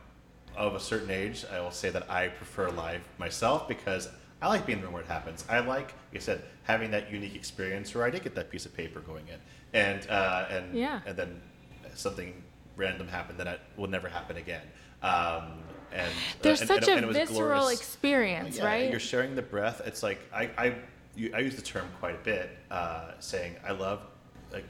of 0.55 0.75
a 0.75 0.79
certain 0.79 1.11
age, 1.11 1.45
I 1.51 1.59
will 1.59 1.71
say 1.71 1.89
that 1.89 2.09
I 2.09 2.29
prefer 2.29 2.69
live 2.69 3.01
myself 3.17 3.67
because 3.67 4.09
I 4.41 4.47
like 4.47 4.65
being 4.65 4.77
in 4.77 4.81
the 4.81 4.87
room 4.87 4.93
where 4.93 5.03
it 5.03 5.07
happens. 5.09 5.43
I 5.49 5.59
like, 5.59 5.67
like 5.67 5.93
I 6.15 6.19
said, 6.19 6.43
having 6.63 6.91
that 6.91 7.11
unique 7.11 7.35
experience 7.35 7.93
where 7.93 8.03
I 8.03 8.09
did 8.09 8.23
get 8.23 8.35
that 8.35 8.49
piece 8.49 8.65
of 8.65 8.75
paper 8.75 8.99
going 8.99 9.27
in, 9.27 9.39
and 9.73 10.07
uh, 10.09 10.45
and 10.49 10.73
yeah. 10.73 11.01
and 11.05 11.17
then 11.17 11.41
something 11.95 12.43
random 12.75 13.07
happened 13.07 13.39
that 13.39 13.61
will 13.77 13.87
never 13.87 14.07
happen 14.07 14.37
again. 14.37 14.63
Um, 15.01 15.63
and 15.91 16.11
there's 16.41 16.61
uh, 16.61 16.65
such 16.65 16.87
and, 16.87 17.05
a 17.05 17.11
visceral 17.11 17.69
experience, 17.69 18.57
yeah, 18.57 18.65
right? 18.65 18.91
You're 18.91 18.99
sharing 18.99 19.35
the 19.35 19.41
breath. 19.41 19.81
It's 19.85 20.03
like 20.03 20.19
I 20.33 20.49
I, 20.57 20.75
you, 21.15 21.31
I 21.33 21.39
use 21.39 21.55
the 21.55 21.61
term 21.61 21.87
quite 21.99 22.15
a 22.15 22.23
bit, 22.23 22.49
uh, 22.71 23.11
saying 23.19 23.55
I 23.65 23.71
love 23.71 24.01
like 24.51 24.65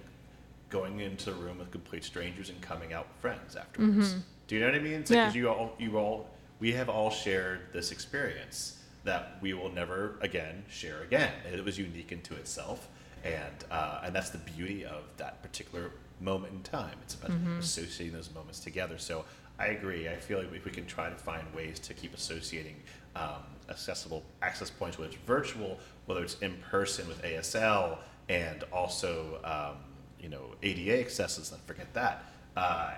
going 0.69 0.99
into 0.99 1.31
a 1.31 1.35
room 1.35 1.59
with 1.59 1.71
complete 1.71 2.03
strangers 2.03 2.49
and 2.49 2.61
coming 2.61 2.93
out 2.93 3.07
with 3.07 3.17
friends 3.21 3.55
afterwards. 3.55 4.09
Mm-hmm 4.09 4.19
do 4.47 4.55
you 4.55 4.61
know 4.61 4.67
what 4.67 4.75
I 4.75 4.79
mean? 4.79 4.93
It's 4.93 5.09
like 5.09 5.17
yeah. 5.17 5.33
you 5.33 5.49
all, 5.49 5.75
you 5.79 5.97
all, 5.97 6.29
we 6.59 6.71
have 6.73 6.89
all 6.89 7.09
shared 7.09 7.73
this 7.73 7.91
experience 7.91 8.79
that 9.03 9.37
we 9.41 9.53
will 9.53 9.71
never 9.71 10.15
again 10.21 10.63
share 10.69 11.01
again. 11.01 11.31
It 11.51 11.63
was 11.63 11.77
unique 11.77 12.11
into 12.11 12.35
itself, 12.35 12.87
and 13.23 13.65
uh, 13.71 14.01
and 14.03 14.15
that's 14.15 14.29
the 14.29 14.37
beauty 14.37 14.85
of 14.85 15.03
that 15.17 15.41
particular 15.41 15.91
moment 16.21 16.53
in 16.53 16.61
time. 16.61 16.95
It's 17.03 17.15
about 17.15 17.31
mm-hmm. 17.31 17.59
associating 17.59 18.15
those 18.15 18.33
moments 18.33 18.59
together. 18.59 18.97
So 18.97 19.25
I 19.57 19.67
agree. 19.67 20.09
I 20.09 20.15
feel 20.15 20.39
like 20.39 20.53
if 20.53 20.65
we 20.65 20.71
can 20.71 20.85
try 20.85 21.09
to 21.09 21.15
find 21.15 21.43
ways 21.53 21.79
to 21.79 21.93
keep 21.93 22.13
associating 22.13 22.75
um, 23.15 23.43
accessible 23.69 24.23
access 24.41 24.69
points, 24.69 24.97
whether 24.97 25.11
it's 25.11 25.19
virtual, 25.25 25.79
whether 26.05 26.23
it's 26.23 26.37
in 26.39 26.55
person 26.69 27.07
with 27.07 27.21
ASL, 27.23 27.99
and 28.27 28.63
also 28.71 29.39
um, 29.43 29.77
you 30.19 30.29
know 30.29 30.55
ADA 30.61 30.99
accesses. 30.99 31.51
Let's 31.51 31.63
forget 31.63 31.93
that. 31.93 32.25
Uh, 32.57 32.93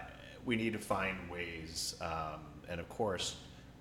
we 0.45 0.55
need 0.55 0.73
to 0.73 0.79
find 0.79 1.17
ways, 1.29 1.95
um, 2.01 2.39
and 2.69 2.79
of 2.79 2.87
course, 2.89 3.35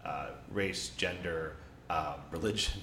uh, 0.04 0.30
race, 0.50 0.90
gender, 0.96 1.56
uh, 1.88 2.16
religion, 2.30 2.82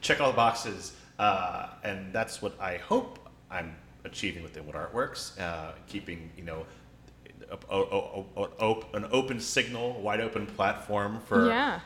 check 0.00 0.20
all 0.20 0.30
the 0.30 0.36
boxes, 0.36 0.94
uh, 1.18 1.68
and 1.82 2.12
that's 2.12 2.40
what 2.40 2.58
I 2.60 2.78
hope 2.78 3.28
I'm 3.50 3.74
achieving 4.04 4.42
within 4.42 4.66
what 4.66 4.76
Artworks, 4.76 5.38
uh, 5.40 5.72
keeping 5.86 6.30
you 6.36 6.44
know 6.44 6.64
a, 7.70 8.24
a, 8.60 8.74
an 8.94 9.06
open 9.10 9.40
signal, 9.40 10.00
wide 10.00 10.20
open 10.20 10.46
platform 10.46 11.20
for 11.26 11.48
yeah. 11.48 11.80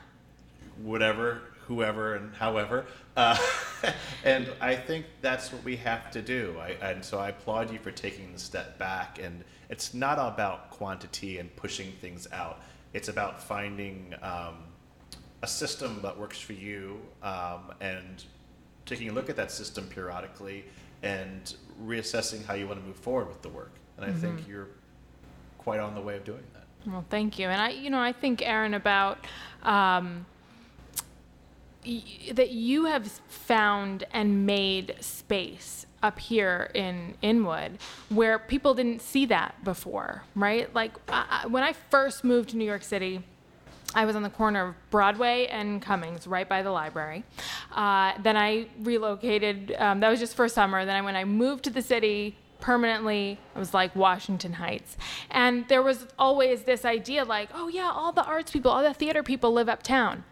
whatever, 0.83 1.43
whoever, 1.67 2.15
and 2.15 2.35
however. 2.35 2.87
Uh, 3.17 3.37
and 4.25 4.49
I 4.61 4.75
think 4.75 5.07
that's 5.21 5.53
what 5.53 5.63
we 5.65 5.77
have 5.77 6.11
to 6.13 6.23
do. 6.23 6.57
I, 6.61 6.71
and 6.83 7.05
so 7.05 7.19
I 7.19 7.29
applaud 7.29 7.73
you 7.73 7.79
for 7.79 7.91
taking 7.91 8.33
the 8.33 8.39
step 8.39 8.79
back 8.79 9.19
and 9.23 9.45
it's 9.69 9.95
not 9.95 10.19
about 10.19 10.71
quantity 10.71 11.39
and 11.39 11.55
pushing 11.57 11.93
things 11.93 12.29
out. 12.33 12.61
It's 12.93 13.09
about 13.09 13.43
finding 13.43 14.15
um, 14.23 14.57
a 15.43 15.47
system 15.47 16.01
that 16.03 16.19
works 16.19 16.39
for 16.39 16.53
you 16.53 17.01
um, 17.23 17.73
and 17.81 18.25
taking 18.85 19.09
a 19.09 19.13
look 19.13 19.31
at 19.31 19.37
that 19.37 19.51
system 19.51 19.87
periodically 19.87 20.65
and 21.03 21.55
reassessing 21.83 22.45
how 22.45 22.53
you 22.53 22.67
want 22.67 22.81
to 22.81 22.87
move 22.87 22.97
forward 22.97 23.29
with 23.29 23.41
the 23.41 23.49
work. 23.49 23.73
And 23.97 24.05
I 24.05 24.13
think 24.13 24.47
you're 24.47 24.69
quite 25.63 25.81
on 25.81 25.95
the 25.95 26.01
way 26.01 26.17
of 26.17 26.25
doing 26.25 26.43
that. 26.55 26.91
Well, 26.91 27.05
thank 27.11 27.39
you. 27.39 27.49
And 27.49 27.61
I, 27.61 27.71
you 27.71 27.91
know, 27.91 28.01
I 28.01 28.13
think 28.13 28.43
Aaron 28.43 28.75
about 28.75 29.19
um, 29.63 30.27
y- 31.87 32.03
that 32.33 32.51
you 32.51 32.87
have 32.87 33.07
found 33.07 34.05
and 34.13 34.47
made 34.47 34.97
space 35.01 35.87
up 36.03 36.19
here 36.19 36.71
in 36.75 37.15
Inwood 37.23 37.79
where 38.09 38.39
people 38.39 38.75
didn't 38.75 39.01
see 39.03 39.27
that 39.27 39.63
before, 39.63 40.25
right? 40.35 40.73
Like 40.75 40.93
I, 41.09 41.47
when 41.47 41.63
I 41.63 41.73
first 41.91 42.25
moved 42.25 42.51
to 42.51 42.57
New 42.57 42.65
York 42.65 42.83
City. 42.83 43.23
I 43.95 44.07
was 44.07 44.17
on 44.17 44.23
the 44.23 44.31
corner 44.31 44.69
of 44.69 44.75
Broadway 44.91 45.49
and 45.49 45.83
Cummings, 45.83 46.27
right 46.27 46.49
by 46.49 46.63
the 46.63 46.71
library. 46.71 47.25
Uh, 47.71 48.13
then 48.23 48.39
I 48.39 48.69
relocated. 48.81 49.77
Um, 49.79 50.01
that 50.01 50.09
was 50.09 50.19
just 50.19 50.35
for 50.35 50.49
summer. 50.49 50.87
Then 50.87 50.97
I, 50.97 51.03
when 51.03 51.15
I 51.15 51.25
moved 51.27 51.65
to 51.65 51.71
the 51.71 51.83
city 51.83 52.35
permanently, 52.63 53.39
it 53.55 53.59
was 53.59 53.75
like 53.75 53.95
Washington 53.95 54.55
Heights. 54.55 54.97
And 55.31 55.69
there 55.69 55.83
was 55.83 56.07
always 56.19 56.63
this 56.63 56.87
idea, 56.87 57.25
like, 57.25 57.51
oh 57.53 57.69
yeah, 57.69 57.91
all 57.93 58.13
the 58.13 58.25
arts 58.25 58.51
people, 58.51 58.71
all 58.71 58.83
the 58.83 58.95
theater 58.95 59.23
people 59.23 59.53
live 59.53 59.69
uptown, 59.69 60.25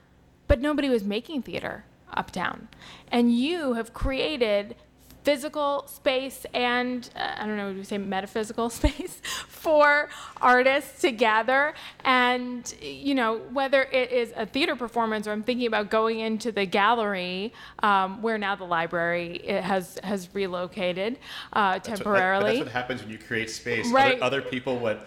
but 0.48 0.60
nobody 0.60 0.88
was 0.88 1.04
making 1.04 1.42
theater 1.42 1.84
uptown. 2.14 2.68
And 3.08 3.36
you 3.36 3.74
have 3.74 3.92
created 3.92 4.76
physical 5.22 5.84
space 5.86 6.46
and 6.54 7.08
uh, 7.16 7.34
I 7.38 7.46
don't 7.46 7.56
know, 7.56 7.68
would 7.68 7.76
you 7.76 7.84
say 7.84 7.98
metaphysical 7.98 8.70
space 8.80 9.20
for 9.48 10.08
artists 10.40 11.02
to 11.02 11.12
gather. 11.12 11.74
And, 12.04 12.72
you 12.80 13.14
know, 13.14 13.38
whether 13.52 13.82
it 13.82 14.10
is 14.10 14.32
a 14.36 14.46
theater 14.46 14.76
performance 14.76 15.26
or 15.26 15.32
I'm 15.32 15.42
thinking 15.42 15.66
about 15.66 15.90
going 15.90 16.20
into 16.20 16.50
the 16.52 16.64
gallery 16.66 17.52
um, 17.82 18.22
where 18.22 18.38
now 18.38 18.56
the 18.56 18.64
library 18.64 19.36
it 19.44 19.62
has, 19.62 19.98
has 20.02 20.28
relocated 20.34 21.18
uh, 21.52 21.72
That's 21.74 21.88
what- 21.88 21.96
temporarily. 21.98 22.52
that's 22.56 22.64
what 22.66 22.72
happens 22.72 23.02
when 23.02 23.10
you 23.10 23.18
create 23.18 23.50
space. 23.50 23.90
Right. 23.90 24.20
Other, 24.20 24.38
other 24.38 24.42
people 24.42 24.78
would. 24.78 24.98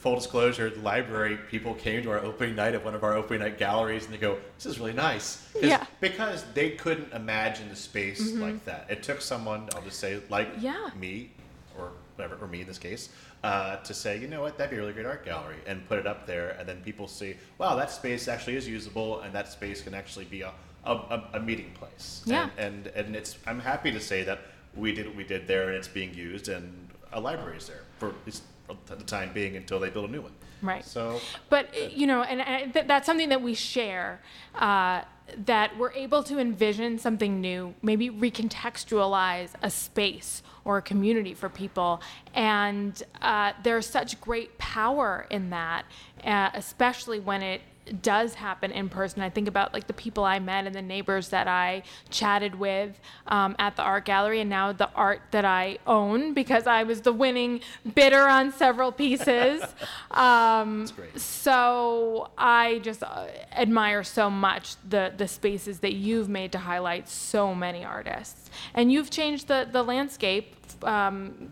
Full 0.00 0.14
disclosure: 0.14 0.70
the 0.70 0.80
library 0.80 1.36
people 1.50 1.74
came 1.74 2.02
to 2.04 2.10
our 2.10 2.20
opening 2.20 2.56
night 2.56 2.74
of 2.74 2.84
one 2.84 2.94
of 2.94 3.04
our 3.04 3.14
opening 3.14 3.40
night 3.40 3.58
galleries, 3.58 4.06
and 4.06 4.14
they 4.14 4.18
go, 4.18 4.38
"This 4.56 4.64
is 4.64 4.78
really 4.78 4.94
nice." 4.94 5.46
Yeah. 5.60 5.78
Mm-hmm. 5.80 5.84
Because 6.00 6.44
they 6.54 6.70
couldn't 6.70 7.12
imagine 7.12 7.68
the 7.68 7.76
space 7.76 8.32
like 8.32 8.64
that. 8.64 8.86
It 8.88 9.02
took 9.02 9.20
someone, 9.20 9.68
I'll 9.74 9.82
just 9.82 9.98
say, 9.98 10.20
like 10.30 10.48
Yeah. 10.58 10.88
me, 10.98 11.32
or 11.78 11.90
whatever, 12.16 12.42
or 12.42 12.48
me 12.48 12.62
in 12.62 12.66
this 12.66 12.78
case, 12.78 13.10
uh, 13.44 13.76
to 13.76 13.92
say, 13.92 14.18
you 14.18 14.26
know 14.26 14.40
what, 14.40 14.56
that'd 14.56 14.70
be 14.70 14.76
a 14.76 14.80
really 14.80 14.94
great 14.94 15.04
art 15.04 15.22
gallery, 15.24 15.56
and 15.66 15.86
put 15.86 15.98
it 15.98 16.06
up 16.06 16.26
there, 16.26 16.56
and 16.58 16.66
then 16.66 16.80
people 16.82 17.06
see, 17.06 17.34
wow, 17.58 17.76
that 17.76 17.90
space 17.90 18.26
actually 18.26 18.56
is 18.56 18.66
usable, 18.66 19.20
and 19.20 19.34
that 19.34 19.48
space 19.48 19.82
can 19.82 19.92
actually 19.92 20.24
be 20.24 20.40
a, 20.40 20.52
a, 20.86 20.92
a, 20.92 21.28
a 21.34 21.40
meeting 21.40 21.72
place. 21.74 22.22
Yeah. 22.24 22.48
And, 22.56 22.86
and 22.86 23.06
and 23.06 23.16
it's 23.16 23.36
I'm 23.46 23.60
happy 23.60 23.92
to 23.92 24.00
say 24.00 24.22
that 24.24 24.38
we 24.74 24.92
did 24.92 25.06
what 25.06 25.14
we 25.16 25.24
did 25.24 25.46
there, 25.46 25.68
and 25.68 25.76
it's 25.76 25.88
being 25.88 26.14
used, 26.14 26.48
and 26.48 26.88
a 27.12 27.20
library 27.20 27.58
is 27.58 27.66
there 27.66 27.82
for 27.98 28.08
at 28.08 28.14
least 28.24 28.44
for 28.84 28.96
the 28.96 29.04
time 29.04 29.32
being 29.32 29.56
until 29.56 29.80
they 29.80 29.90
build 29.90 30.08
a 30.08 30.12
new 30.12 30.22
one. 30.22 30.32
Right. 30.62 30.84
So 30.84 31.20
But 31.48 31.68
uh, 31.74 31.88
you 31.88 32.06
know, 32.06 32.22
and 32.22 32.42
I, 32.42 32.66
th- 32.66 32.86
that's 32.86 33.06
something 33.06 33.28
that 33.30 33.42
we 33.42 33.54
share. 33.54 34.20
Uh, 34.54 35.02
that 35.46 35.78
we're 35.78 35.92
able 35.92 36.24
to 36.24 36.40
envision 36.40 36.98
something 36.98 37.40
new, 37.40 37.72
maybe 37.82 38.10
recontextualize 38.10 39.50
a 39.62 39.70
space 39.70 40.42
or 40.64 40.78
a 40.78 40.82
community 40.82 41.34
for 41.34 41.48
people, 41.48 42.00
and 42.34 43.02
uh, 43.22 43.52
there's 43.62 43.86
such 43.86 44.20
great 44.20 44.58
power 44.58 45.28
in 45.30 45.50
that, 45.50 45.84
uh, 46.24 46.50
especially 46.54 47.20
when 47.20 47.42
it 47.42 47.60
does 48.02 48.34
happen 48.34 48.70
in 48.70 48.88
person. 48.88 49.22
I 49.22 49.30
think 49.30 49.48
about 49.48 49.72
like 49.74 49.86
the 49.86 49.92
people 49.92 50.24
I 50.24 50.38
met 50.38 50.66
and 50.66 50.74
the 50.74 50.82
neighbors 50.82 51.28
that 51.28 51.48
I 51.48 51.82
chatted 52.10 52.54
with 52.54 52.98
um, 53.26 53.56
at 53.58 53.76
the 53.76 53.82
art 53.82 54.04
gallery, 54.04 54.40
and 54.40 54.50
now 54.50 54.72
the 54.72 54.90
art 54.94 55.22
that 55.30 55.44
I 55.44 55.78
own 55.86 56.34
because 56.34 56.66
I 56.66 56.82
was 56.84 57.02
the 57.02 57.12
winning 57.12 57.60
bidder 57.94 58.22
on 58.22 58.52
several 58.52 58.92
pieces. 58.92 59.62
Um, 60.10 60.80
That's 60.80 60.92
great. 60.92 61.20
so 61.20 62.30
I 62.36 62.80
just 62.80 63.02
uh, 63.02 63.26
admire 63.52 64.02
so 64.02 64.28
much 64.28 64.74
the 64.88 65.12
the 65.16 65.28
spaces 65.28 65.78
that 65.80 65.92
you've 65.94 66.28
made 66.28 66.50
to 66.52 66.58
highlight 66.58 67.08
so 67.08 67.54
many 67.54 67.84
artists, 67.84 68.50
and 68.74 68.90
you've 68.92 69.10
changed 69.10 69.46
the 69.48 69.68
the 69.70 69.82
landscape. 69.84 70.56
Um, 70.82 71.50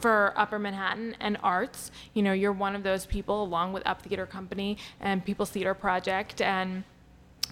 for 0.00 0.32
Upper 0.36 0.58
Manhattan 0.58 1.16
and 1.20 1.36
arts, 1.42 1.90
you 2.14 2.22
know, 2.22 2.32
you're 2.32 2.52
one 2.52 2.74
of 2.74 2.82
those 2.82 3.06
people, 3.06 3.42
along 3.42 3.72
with 3.72 3.86
Up 3.86 4.02
Theater 4.02 4.26
Company 4.26 4.78
and 5.00 5.24
People's 5.24 5.50
Theater 5.50 5.74
Project, 5.74 6.40
and 6.40 6.84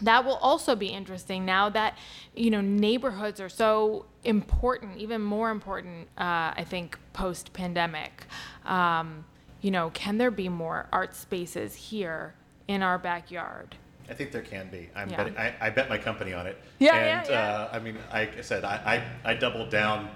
that 0.03 0.25
will 0.25 0.37
also 0.37 0.77
be 0.77 0.87
interesting 0.87 1.45
now 1.45 1.69
that 1.71 1.99
you 2.35 2.51
know 2.51 2.61
neighborhoods 2.61 3.41
are 3.41 3.49
so 3.49 4.07
important, 4.25 4.97
even 4.99 5.21
more 5.21 5.51
important, 5.51 6.09
uh, 6.19 6.55
I 6.57 6.65
think, 6.69 6.99
post 7.13 7.53
pandemic. 7.53 8.27
Um, 8.65 9.25
you 9.61 9.71
know, 9.73 9.91
can 9.91 10.19
there 10.19 10.31
be 10.31 10.49
more 10.49 10.87
art 10.93 11.17
spaces 11.17 11.75
here 11.75 12.35
in 12.69 12.83
our 12.83 12.99
backyard? 12.99 13.75
I 14.09 14.15
think 14.15 14.33
there 14.33 14.43
can 14.43 14.69
be. 14.71 14.89
I'm 14.95 15.11
Yeah. 15.11 15.17
betting, 15.17 15.37
I, 15.37 15.55
I 15.61 15.71
bet 15.71 15.89
my 15.89 15.99
company 15.99 16.33
on 16.33 16.47
it. 16.47 16.57
Yeah, 16.79 16.95
yeah, 16.95 17.19
and, 17.21 17.29
yeah. 17.29 17.41
Uh, 17.41 17.69
I 17.73 17.79
mean, 17.79 17.99
like 18.13 18.39
I 18.39 18.41
said, 18.41 18.65
I, 18.65 19.03
I, 19.25 19.33
I 19.33 19.35
doubled 19.35 19.71
down 19.71 20.09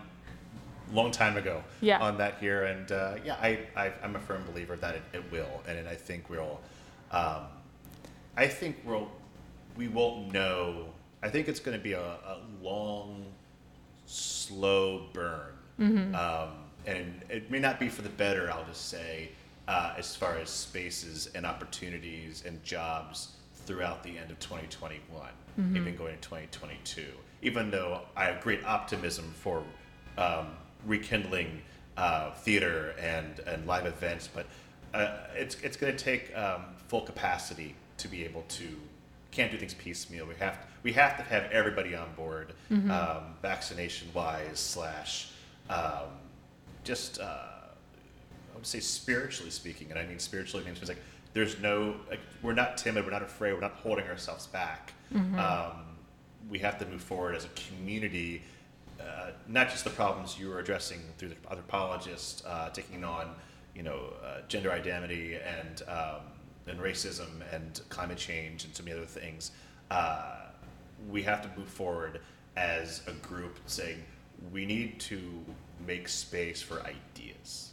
long 0.92 1.10
time 1.10 1.36
ago 1.36 1.62
Yeah. 1.80 1.98
on 2.00 2.18
that 2.18 2.38
here, 2.38 2.64
and 2.64 2.90
uh, 2.92 3.14
yeah, 3.24 3.34
I, 3.40 3.60
I 3.76 3.92
I'm 4.02 4.16
a 4.16 4.20
firm 4.20 4.44
believer 4.50 4.76
that 4.76 4.94
it, 4.96 5.02
it 5.12 5.32
will, 5.32 5.62
and 5.66 5.88
I 5.88 5.94
think 5.94 6.28
we'll, 6.30 6.60
um, 7.10 7.42
I 8.36 8.46
think 8.46 8.76
we'll, 8.84 9.08
we 9.76 9.88
won't 9.88 10.32
know. 10.32 10.86
I 11.22 11.28
think 11.28 11.48
it's 11.48 11.60
going 11.60 11.76
to 11.76 11.82
be 11.82 11.92
a, 11.92 12.00
a 12.02 12.38
long, 12.62 13.24
slow 14.06 15.06
burn, 15.12 15.52
um, 16.14 16.48
and 16.86 17.22
it 17.28 17.50
may 17.50 17.58
not 17.58 17.78
be 17.80 17.88
for 17.88 18.02
the 18.02 18.08
better. 18.08 18.50
I'll 18.50 18.64
just 18.64 18.88
say, 18.88 19.30
uh, 19.68 19.94
as 19.96 20.14
far 20.16 20.36
as 20.36 20.50
spaces 20.50 21.30
and 21.34 21.46
opportunities 21.46 22.42
and 22.46 22.62
jobs 22.64 23.32
throughout 23.66 24.02
the 24.02 24.18
end 24.18 24.30
of 24.30 24.38
2021, 24.40 25.28
even 25.76 25.96
going 25.96 26.14
to 26.16 26.20
2022. 26.20 27.04
Even 27.42 27.70
though 27.70 28.00
I 28.16 28.24
have 28.24 28.40
great 28.40 28.64
optimism 28.64 29.32
for 29.36 29.62
um, 30.18 30.48
rekindling 30.86 31.62
uh, 31.96 32.32
theater 32.32 32.94
and, 33.00 33.40
and 33.46 33.66
live 33.66 33.86
events, 33.86 34.28
but 34.34 34.46
uh, 34.94 35.18
it's, 35.34 35.56
it's 35.62 35.76
going 35.76 35.94
to 35.94 36.04
take 36.04 36.36
um, 36.36 36.64
full 36.88 37.02
capacity 37.02 37.74
to 37.98 38.08
be 38.08 38.24
able 38.24 38.42
to 38.48 38.64
can't 39.30 39.50
do 39.50 39.56
things 39.56 39.72
piecemeal. 39.72 40.26
We 40.26 40.34
have 40.36 40.60
to, 40.60 40.66
we 40.82 40.92
have 40.92 41.16
to 41.16 41.22
have 41.22 41.44
everybody 41.50 41.94
on 41.94 42.12
board, 42.14 42.52
um, 42.70 43.34
vaccination 43.40 44.08
wise 44.12 44.58
slash 44.58 45.30
um, 45.70 46.08
just 46.84 47.18
uh, 47.20 47.24
I 47.24 48.56
would 48.56 48.66
say 48.66 48.80
spiritually 48.80 49.50
speaking, 49.50 49.88
and 49.90 49.98
I 49.98 50.04
mean 50.04 50.18
spiritually 50.18 50.64
means 50.66 50.86
like 50.86 50.98
there's 51.32 51.58
no 51.60 51.96
like 52.10 52.20
we're 52.42 52.52
not 52.52 52.76
timid, 52.76 53.04
we're 53.06 53.10
not 53.10 53.22
afraid, 53.22 53.54
we're 53.54 53.60
not 53.60 53.72
holding 53.76 54.06
ourselves 54.06 54.46
back. 54.48 54.92
Um, 55.38 55.72
we 56.50 56.58
have 56.58 56.78
to 56.80 56.86
move 56.86 57.00
forward 57.02 57.34
as 57.34 57.44
a 57.46 57.50
community. 57.50 58.42
Uh, 59.02 59.30
not 59.48 59.68
just 59.70 59.84
the 59.84 59.90
problems 59.90 60.38
you 60.38 60.48
were 60.48 60.58
addressing 60.58 61.00
through 61.18 61.30
the 61.30 61.36
anthropologists, 61.50 62.44
uh, 62.46 62.70
taking 62.70 63.04
on, 63.04 63.34
you 63.74 63.82
know, 63.82 64.12
uh, 64.24 64.40
gender 64.48 64.70
identity 64.70 65.36
and 65.36 65.82
um, 65.88 66.20
and 66.66 66.78
racism 66.78 67.28
and 67.52 67.80
climate 67.88 68.18
change 68.18 68.64
and 68.64 68.74
so 68.74 68.82
many 68.84 68.96
other 68.96 69.06
things. 69.06 69.50
Uh, 69.90 70.36
we 71.10 71.22
have 71.22 71.42
to 71.42 71.50
move 71.58 71.68
forward 71.68 72.20
as 72.56 73.02
a 73.06 73.12
group, 73.26 73.58
saying 73.66 74.02
we 74.52 74.64
need 74.64 75.00
to 75.00 75.20
make 75.86 76.08
space 76.08 76.62
for 76.62 76.82
ideas. 76.82 77.72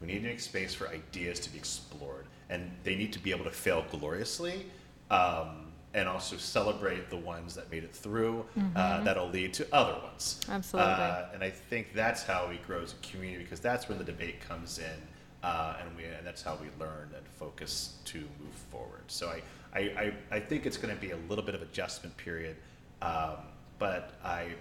We 0.00 0.08
need 0.08 0.22
to 0.22 0.28
make 0.28 0.40
space 0.40 0.74
for 0.74 0.88
ideas 0.88 1.38
to 1.40 1.50
be 1.50 1.58
explored, 1.58 2.26
and 2.50 2.70
they 2.82 2.94
need 2.96 3.12
to 3.12 3.18
be 3.18 3.30
able 3.30 3.44
to 3.44 3.50
fail 3.50 3.84
gloriously, 3.90 4.66
um, 5.10 5.63
and 5.94 6.08
also 6.08 6.36
celebrate 6.36 7.08
the 7.08 7.16
ones 7.16 7.54
that 7.54 7.70
made 7.70 7.84
it 7.84 7.94
through. 7.94 8.44
Uh, 8.74 9.02
that'll 9.04 9.28
lead 9.28 9.54
to 9.54 9.66
other 9.72 9.96
ones. 10.02 10.40
Absolutely. 10.50 10.92
Uh, 10.92 11.26
and 11.32 11.42
I 11.42 11.50
think 11.50 11.94
that's 11.94 12.24
how 12.24 12.48
we 12.48 12.56
grow 12.58 12.82
as 12.82 12.92
a 12.92 13.06
community 13.06 13.44
because 13.44 13.60
that's 13.60 13.88
where 13.88 13.96
the 13.96 14.04
debate 14.04 14.40
comes 14.40 14.78
in, 14.78 15.02
uh, 15.42 15.76
and 15.80 15.96
we 15.96 16.04
and 16.04 16.26
that's 16.26 16.42
how 16.42 16.58
we 16.60 16.66
learn 16.84 17.10
and 17.16 17.26
focus 17.38 17.98
to 18.06 18.18
move 18.18 18.54
forward. 18.70 19.04
So 19.06 19.28
I 19.28 19.42
I, 19.74 19.80
I, 19.80 20.14
I 20.36 20.40
think 20.40 20.66
it's 20.66 20.76
going 20.76 20.94
to 20.94 21.00
be 21.00 21.10
a 21.10 21.16
little 21.28 21.44
bit 21.44 21.54
of 21.54 21.62
adjustment 21.62 22.16
period, 22.16 22.56
um, 23.02 23.36
but 23.78 24.14
I'm 24.24 24.54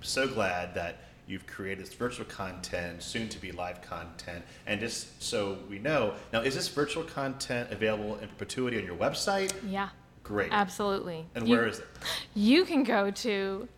so 0.00 0.26
glad 0.26 0.74
that 0.74 0.98
you've 1.28 1.46
created 1.46 1.84
this 1.84 1.94
virtual 1.94 2.26
content, 2.26 3.02
soon 3.02 3.28
to 3.28 3.40
be 3.40 3.52
live 3.52 3.82
content, 3.82 4.44
and 4.66 4.80
just 4.80 5.22
so 5.22 5.58
we 5.68 5.78
know 5.78 6.14
now, 6.32 6.40
is 6.40 6.54
this 6.54 6.68
virtual 6.68 7.02
content 7.04 7.70
available 7.72 8.16
in 8.16 8.28
perpetuity 8.28 8.78
on 8.78 8.84
your 8.84 8.96
website? 8.96 9.52
Yeah, 9.68 9.88
Great. 10.26 10.52
absolutely. 10.52 11.26
And 11.34 11.48
You- 11.48 11.56
where 11.56 11.66
is 11.66 11.78
it? 11.78 11.86
You 12.34 12.64
can 12.64 12.82
go 12.82 13.10
to 13.10 13.68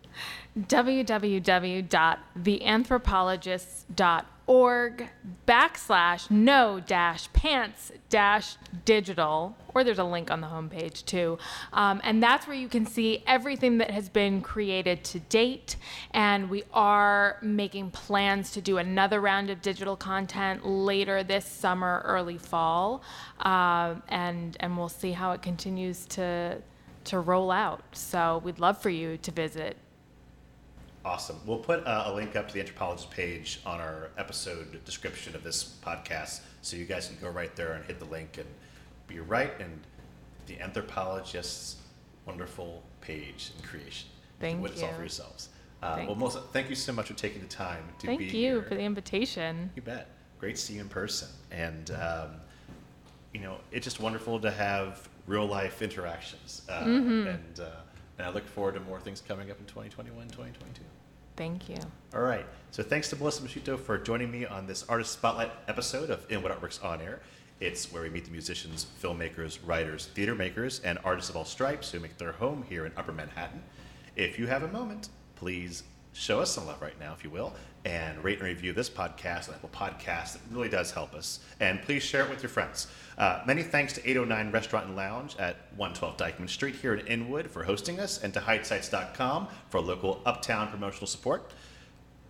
inwood.org 4.49 5.09
backslash 5.47 6.29
no 6.29 6.79
dash 6.79 7.31
pants 7.33 7.91
dash 8.09 8.55
digital, 8.85 9.55
or 9.73 9.83
there's 9.83 9.99
a 9.99 10.03
link 10.03 10.31
on 10.31 10.41
the 10.41 10.47
homepage 10.47 11.05
too. 11.05 11.37
Um, 11.73 12.01
and 12.03 12.21
that's 12.21 12.47
where 12.47 12.55
you 12.55 12.67
can 12.67 12.85
see 12.85 13.23
everything 13.27 13.77
that 13.79 13.91
has 13.91 14.09
been 14.09 14.41
created 14.41 15.03
to 15.05 15.19
date. 15.19 15.75
And 16.11 16.49
we 16.49 16.63
are 16.73 17.37
making 17.41 17.91
plans 17.91 18.51
to 18.51 18.61
do 18.61 18.77
another 18.77 19.21
round 19.21 19.49
of 19.49 19.61
digital 19.61 19.95
content 19.95 20.65
later 20.65 21.23
this 21.23 21.45
summer, 21.45 22.01
early 22.05 22.37
fall. 22.37 23.03
Um, 23.39 24.01
and, 24.09 24.57
and 24.59 24.77
we'll 24.77 24.89
see 24.89 25.11
how 25.11 25.31
it 25.31 25.41
continues 25.41 26.05
to, 26.07 26.57
to 27.05 27.19
roll 27.19 27.51
out. 27.51 27.83
So 27.93 28.41
we'd 28.43 28.59
love 28.59 28.81
for 28.81 28.89
you 28.89 29.17
to 29.17 29.31
visit 29.31 29.77
Awesome. 31.09 31.39
We'll 31.47 31.57
put 31.57 31.87
uh, 31.87 32.03
a 32.05 32.13
link 32.13 32.35
up 32.35 32.47
to 32.49 32.53
the 32.53 32.59
anthropologist 32.59 33.09
page 33.09 33.61
on 33.65 33.81
our 33.81 34.11
episode 34.19 34.85
description 34.85 35.33
of 35.35 35.43
this 35.43 35.75
podcast, 35.83 36.41
so 36.61 36.77
you 36.77 36.85
guys 36.85 37.07
can 37.07 37.17
go 37.19 37.29
right 37.29 37.55
there 37.55 37.73
and 37.73 37.83
hit 37.83 37.97
the 37.97 38.05
link 38.05 38.37
and 38.37 38.45
be 39.07 39.19
right 39.19 39.51
in 39.59 39.79
the 40.45 40.53
anthropologist's 40.57 41.77
wonderful 42.27 42.83
page 43.01 43.49
and 43.57 43.67
creation. 43.67 44.07
Thank 44.39 44.57
you. 44.57 44.61
Witness 44.61 44.83
all 44.83 44.93
for 44.93 44.99
yourselves. 44.99 45.49
Uh, 45.81 46.03
well, 46.05 46.13
Melissa, 46.15 46.41
thank 46.53 46.69
you 46.69 46.75
so 46.75 46.93
much 46.93 47.07
for 47.07 47.15
taking 47.15 47.41
the 47.41 47.47
time 47.47 47.83
to 48.01 48.05
Thank 48.05 48.19
be 48.19 48.25
Thank 48.25 48.35
you 48.35 48.39
here. 48.57 48.61
for 48.61 48.75
the 48.75 48.81
invitation. 48.81 49.71
You 49.75 49.81
bet. 49.81 50.09
Great 50.39 50.57
to 50.57 50.61
see 50.61 50.75
you 50.75 50.81
in 50.81 50.89
person. 50.89 51.29
And, 51.49 51.89
um, 51.89 52.29
you 53.33 53.39
know, 53.41 53.57
it's 53.71 53.83
just 53.85 53.99
wonderful 53.99 54.39
to 54.41 54.51
have 54.51 55.09
real 55.25 55.47
life 55.47 55.81
interactions. 55.81 56.61
Uh, 56.69 56.81
Mm-hmm. 56.83 57.27
and, 57.29 57.59
uh, 57.61 57.69
and 58.19 58.27
I 58.27 58.29
look 58.29 58.45
forward 58.47 58.75
to 58.75 58.81
more 58.81 58.99
things 58.99 59.21
coming 59.27 59.49
up 59.49 59.59
in 59.59 59.65
2021, 59.65 60.27
2022. 60.27 60.83
Thank 61.39 61.69
you. 61.69 61.77
All 62.13 62.21
right. 62.21 62.45
So 62.71 62.83
thanks 62.83 63.09
to 63.11 63.15
Melissa 63.15 63.41
Moschitto 63.43 63.79
for 63.79 63.97
joining 63.97 64.29
me 64.29 64.45
on 64.45 64.67
this 64.67 64.83
Artist 64.89 65.13
Spotlight 65.13 65.49
episode 65.69 66.09
of 66.09 66.29
Inwood 66.29 66.51
Artworks 66.51 66.83
On 66.83 66.99
Air. 66.99 67.21
It's 67.61 67.93
where 67.93 68.03
we 68.03 68.09
meet 68.09 68.25
the 68.25 68.31
musicians, 68.31 68.87
filmmakers, 69.01 69.57
writers, 69.65 70.07
theater 70.07 70.35
makers, 70.35 70.81
and 70.81 70.99
artists 71.05 71.29
of 71.29 71.37
all 71.37 71.45
stripes 71.45 71.91
who 71.91 72.01
make 72.01 72.17
their 72.17 72.33
home 72.33 72.65
here 72.67 72.85
in 72.85 72.91
Upper 72.97 73.13
Manhattan. 73.13 73.63
If 74.17 74.37
you 74.37 74.47
have 74.47 74.63
a 74.63 74.67
moment, 74.67 75.07
please 75.37 75.83
show 76.11 76.41
us 76.41 76.51
some 76.51 76.67
love 76.67 76.81
right 76.81 76.99
now, 76.99 77.13
if 77.13 77.23
you 77.23 77.29
will, 77.29 77.53
and 77.85 78.23
rate 78.23 78.39
and 78.39 78.47
review 78.47 78.73
this 78.73 78.89
podcast 78.89 79.49
Apple 79.49 79.69
Podcasts. 79.69 80.35
It 80.35 80.41
really 80.51 80.69
does 80.69 80.91
help 80.91 81.13
us. 81.13 81.39
And 81.59 81.81
please 81.81 82.03
share 82.03 82.23
it 82.23 82.29
with 82.29 82.43
your 82.43 82.49
friends. 82.49 82.87
Uh, 83.17 83.41
many 83.45 83.63
thanks 83.63 83.93
to 83.93 84.09
809 84.09 84.51
Restaurant 84.51 84.87
and 84.87 84.95
Lounge 84.95 85.35
at 85.37 85.57
112 85.75 86.17
Dyckman 86.17 86.49
Street 86.49 86.75
here 86.75 86.93
in 86.93 87.05
Inwood 87.07 87.51
for 87.51 87.63
hosting 87.63 87.99
us, 87.99 88.23
and 88.23 88.33
to 88.33 88.39
HideSites.com 88.39 89.47
for 89.69 89.81
local 89.81 90.21
uptown 90.25 90.69
promotional 90.69 91.07
support. 91.07 91.51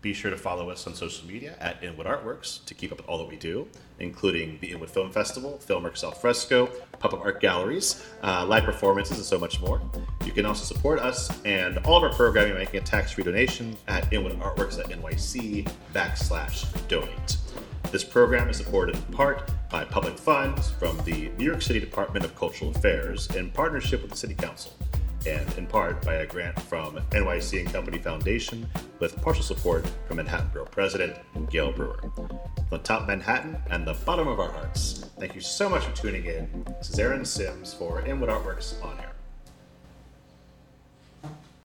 Be 0.01 0.13
sure 0.13 0.31
to 0.31 0.37
follow 0.37 0.69
us 0.69 0.87
on 0.87 0.95
social 0.95 1.27
media 1.27 1.55
at 1.59 1.83
Inwood 1.83 2.07
Artworks 2.07 2.63
to 2.65 2.73
keep 2.73 2.93
up 2.93 2.99
with 2.99 3.09
all 3.09 3.17
that 3.17 3.27
we 3.27 3.35
do, 3.35 3.67
including 3.99 4.57
the 4.61 4.71
Inwood 4.71 4.89
Film 4.89 5.11
Festival, 5.11 5.59
Filmworks 5.61 6.05
Al 6.05 6.11
Fresco, 6.11 6.67
pop-up 6.99 7.19
art 7.19 7.41
galleries, 7.41 8.01
uh, 8.23 8.45
live 8.45 8.63
performances, 8.63 9.17
and 9.17 9.25
so 9.25 9.37
much 9.37 9.59
more. 9.59 9.81
You 10.25 10.31
can 10.31 10.45
also 10.45 10.63
support 10.63 10.99
us 10.99 11.29
and 11.43 11.79
all 11.79 11.97
of 11.97 12.03
our 12.03 12.13
programming 12.13 12.53
by 12.53 12.59
making 12.59 12.79
a 12.79 12.83
tax-free 12.83 13.25
donation 13.25 13.75
at 13.89 14.11
Inwood 14.13 14.39
Artworks 14.39 14.79
at 14.79 14.85
NYC 14.87 15.69
backslash 15.93 16.65
donate. 16.87 17.35
This 17.91 18.05
program 18.05 18.49
is 18.49 18.55
supported 18.55 18.95
in 18.95 19.01
part 19.13 19.51
by 19.69 19.83
public 19.83 20.17
funds 20.17 20.71
from 20.71 20.97
the 21.03 21.29
New 21.37 21.45
York 21.45 21.61
City 21.61 21.81
Department 21.81 22.23
of 22.23 22.35
Cultural 22.37 22.71
Affairs 22.71 23.27
in 23.35 23.51
partnership 23.51 24.01
with 24.01 24.11
the 24.11 24.17
City 24.17 24.35
Council 24.35 24.71
and 25.25 25.57
in 25.57 25.67
part 25.67 26.03
by 26.03 26.15
a 26.15 26.25
grant 26.25 26.59
from 26.61 26.97
NYC 27.11 27.61
and 27.61 27.73
Company 27.73 27.97
Foundation 27.97 28.67
with 28.99 29.21
partial 29.21 29.43
support 29.43 29.89
from 30.07 30.17
Manhattan 30.17 30.49
Borough 30.53 30.65
President 30.65 31.17
Gale 31.49 31.71
Brewer. 31.71 31.99
From 32.15 32.39
the 32.69 32.77
top 32.79 33.07
Manhattan 33.07 33.57
and 33.69 33.85
the 33.85 33.93
bottom 34.05 34.27
of 34.27 34.39
our 34.39 34.51
hearts, 34.51 35.05
thank 35.19 35.35
you 35.35 35.41
so 35.41 35.69
much 35.69 35.83
for 35.85 35.95
tuning 35.95 36.25
in. 36.25 36.65
This 36.79 36.89
is 36.89 36.99
Aaron 36.99 37.25
Sims 37.25 37.73
for 37.73 38.01
Inwood 38.05 38.29
Artworks 38.29 38.83
On 38.83 38.97
Air. 38.99 39.08